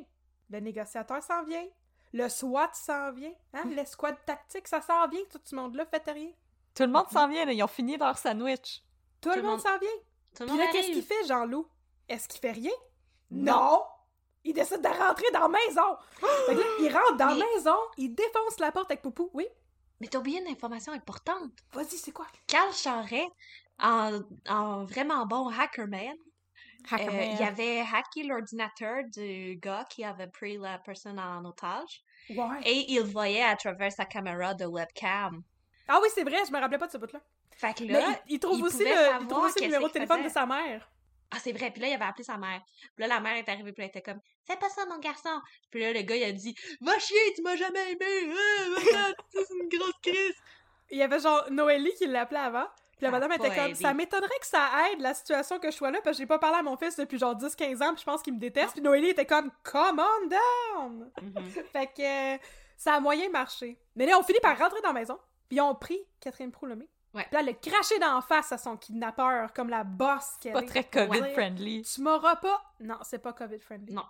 [0.50, 1.64] Le négociateur s'en vient.
[2.12, 3.32] Le SWAT s'en vient.
[3.54, 3.64] Hein?
[3.74, 5.20] L'escouade tactique, ça s'en vient.
[5.30, 6.30] Tout ce monde-là, faites rien.
[6.74, 7.52] Tout le monde s'en vient, là.
[7.52, 8.82] Ils ont fini leur sandwich.
[9.20, 9.90] Tout, le le monde monde- s'en vient.
[10.36, 11.66] Tout Puis là, qu'est-ce qu'il fait, Jean-Loup?
[12.08, 12.72] Est-ce qu'il fait rien?
[13.30, 13.82] Non!
[14.44, 15.96] Il décide de rentrer dans la maison!
[16.46, 19.30] fait que là, il rentre dans la Mais- maison, il défonce la porte avec Poupou.
[19.34, 19.46] Oui?
[20.00, 21.50] Mais t'as oublié une information importante.
[21.72, 22.26] Vas-y, c'est quoi?
[22.46, 23.26] Carl Charret,
[23.80, 26.16] en, en vraiment bon hackerman,
[26.92, 32.60] euh, il avait hacké l'ordinateur du gars qui avait pris la personne en otage Ouais.
[32.64, 35.42] et il voyait à travers sa caméra de webcam.
[35.88, 37.20] Ah oui, c'est vrai, je me rappelais pas de ce bout-là.
[37.50, 39.60] Fait que Mais là, il, il trouve il aussi, le, il savoir trouve aussi le
[39.60, 40.88] qu'est-ce numéro de téléphone de sa mère.
[41.30, 42.62] Ah c'est vrai, puis là il avait appelé sa mère.
[42.96, 45.40] Puis là la mère est arrivée puis elle était comme fais pas ça mon garçon.
[45.70, 48.34] Puis là le gars il a dit va chier, tu m'as jamais aimé.
[48.94, 50.34] Ah, c'est une grosse crise.
[50.90, 52.66] Il y avait genre Noélie qui l'appelait avant.
[52.98, 55.92] Puis la madame était comme, ça m'étonnerait que ça aide la situation que je sois
[55.92, 58.04] là, parce que j'ai pas parlé à mon fils depuis genre 10-15 ans, puis je
[58.04, 58.72] pense qu'il me déteste.
[58.72, 61.10] Puis Noélie était comme, come on down!
[61.22, 61.50] Mhm.
[61.72, 62.38] Fait que euh,
[62.76, 63.78] ça a moyen marché.
[63.94, 65.16] Mais là, on finit par rentrer dans la maison,
[65.48, 66.88] puis ils ont pris Catherine Proulomé.
[67.18, 67.24] Ouais.
[67.24, 70.62] Puis là, elle a craché d'en face à son kidnappeur, comme la boss qu'elle Pas
[70.62, 70.66] est.
[70.66, 71.82] très COVID-friendly.
[71.82, 72.62] Tu m'auras pas...
[72.80, 73.92] Non, c'est pas COVID-friendly.
[73.92, 74.04] Non.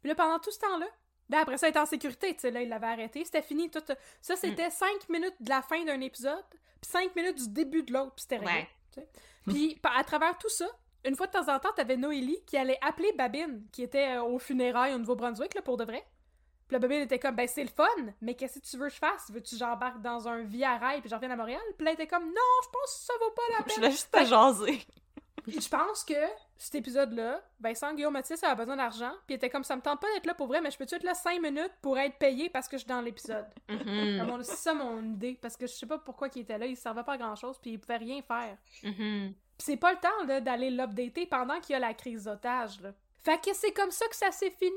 [0.00, 0.86] Puis là, pendant tout ce temps-là,
[1.28, 3.70] ben après ça, elle était en sécurité, tu sais, là, il l'avait arrêté, c'était fini,
[3.70, 3.82] tout...
[4.20, 4.36] Ça, Mm.
[4.36, 6.44] c'était 5 minutes de la fin d'un épisode,
[6.80, 8.52] puis 5 minutes du début de l'autre, puis c'était réglé.
[8.52, 8.68] Ouais.
[8.92, 9.08] tu sais.
[9.46, 10.66] Puis, à travers tout ça,
[11.04, 14.22] une fois de temps en temps, t'avais Noélie qui allait appeler Babine, qui était euh,
[14.22, 16.04] au funérailles au Nouveau-Brunswick, là, pour de vrai.
[16.68, 17.84] Puis la Babine était comme, ben c'est le fun,
[18.20, 19.30] mais qu'est-ce que tu veux que je fasse?
[19.30, 21.60] Veux-tu que j'embarque dans un via rail puis j'en revienne à Montréal?
[21.76, 22.32] Puis là, était comme, non,
[22.62, 23.74] je pense que ça vaut pas la Je peine.
[23.76, 24.86] voulais juste te jaser.
[25.44, 26.12] Puis je pense que
[26.58, 29.98] cet épisode-là, Vincent Guillaume Mathis avait besoin d'argent, puis il était comme ça me tente
[29.98, 32.50] pas d'être là pour vrai, mais je peux-tu être là 5 minutes pour être payé
[32.50, 33.46] parce que je suis dans l'épisode?
[33.70, 34.20] Mhm.
[34.20, 36.76] À C'est ça mon idée, parce que je sais pas pourquoi il était là, il
[36.76, 38.58] servait pas à grand-chose, puis il pouvait rien faire.
[38.82, 39.32] Mhm.
[39.56, 42.78] Puis c'est pas le temps d'aller l'updater pendant qu'il y a la crise d'otage.
[43.24, 44.72] Fait que c'est comme ça que ça s'est fini.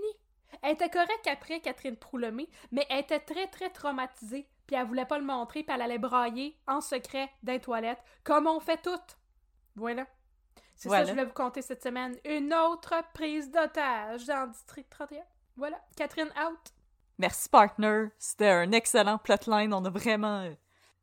[0.62, 5.06] Elle était correcte après Catherine Proulomé, mais elle était très très traumatisée, puis elle voulait
[5.06, 8.82] pas le montrer, puis elle allait brailler en secret dans les toilettes, comme on fait
[8.82, 9.18] toutes.
[9.76, 10.06] Voilà.
[10.76, 12.18] C'est ça que je voulais vous conter cette semaine.
[12.26, 15.22] Une autre prise d'otage dans le district 31.
[15.56, 16.60] Voilà, Catherine out.
[17.20, 18.06] Merci, partner.
[18.18, 19.74] C'était un excellent plotline.
[19.76, 20.40] On a vraiment.
[20.42, 20.54] euh,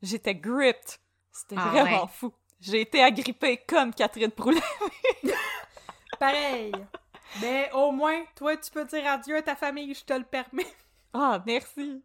[0.02, 0.98] J'étais gripped.
[1.30, 2.10] C'était Ah vraiment ouais.
[2.12, 2.32] fou.
[2.60, 4.60] J'ai été agrippée comme Catherine Proulet.
[6.18, 6.72] Pareil.
[7.40, 10.66] Mais au moins, toi, tu peux dire adieu à ta famille, je te le permets.
[11.14, 12.04] Ah, merci.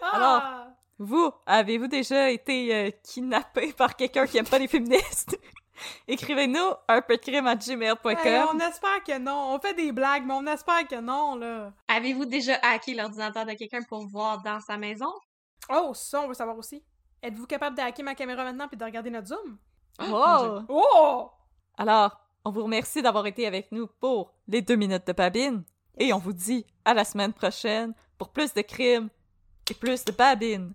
[0.00, 0.68] Ah!
[0.98, 5.38] Vous, avez-vous déjà été euh, kidnappé par quelqu'un qui aime pas les féministes?
[6.08, 8.16] Écrivez-nous un peu de crime à gmail.com.
[8.24, 9.54] Hey, on espère que non.
[9.54, 11.72] On fait des blagues, mais on espère que non, là.
[11.88, 15.12] Avez-vous déjà hacké l'ordinateur de quelqu'un pour voir dans sa maison?
[15.70, 16.82] Oh, ça, on veut savoir aussi.
[17.22, 19.58] Êtes-vous capable de hacker ma caméra maintenant puis de regarder notre Zoom?
[20.00, 20.60] Oh!
[20.68, 21.30] Oh!
[21.76, 25.64] Alors, on vous remercie d'avoir été avec nous pour les deux minutes de babine.
[25.98, 29.08] Et on vous dit à la semaine prochaine pour plus de crimes
[29.70, 30.74] et plus de babine.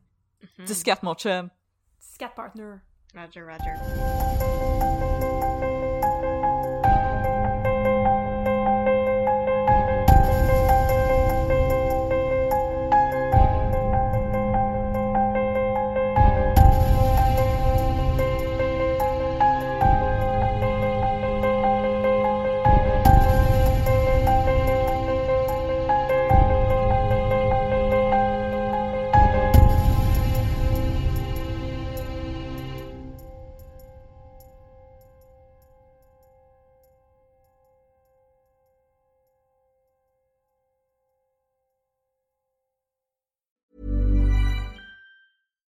[0.59, 0.65] Mhm.
[0.65, 1.49] 10 mon chum.
[1.99, 2.75] Scat partner.
[3.15, 4.56] Roger, Roger.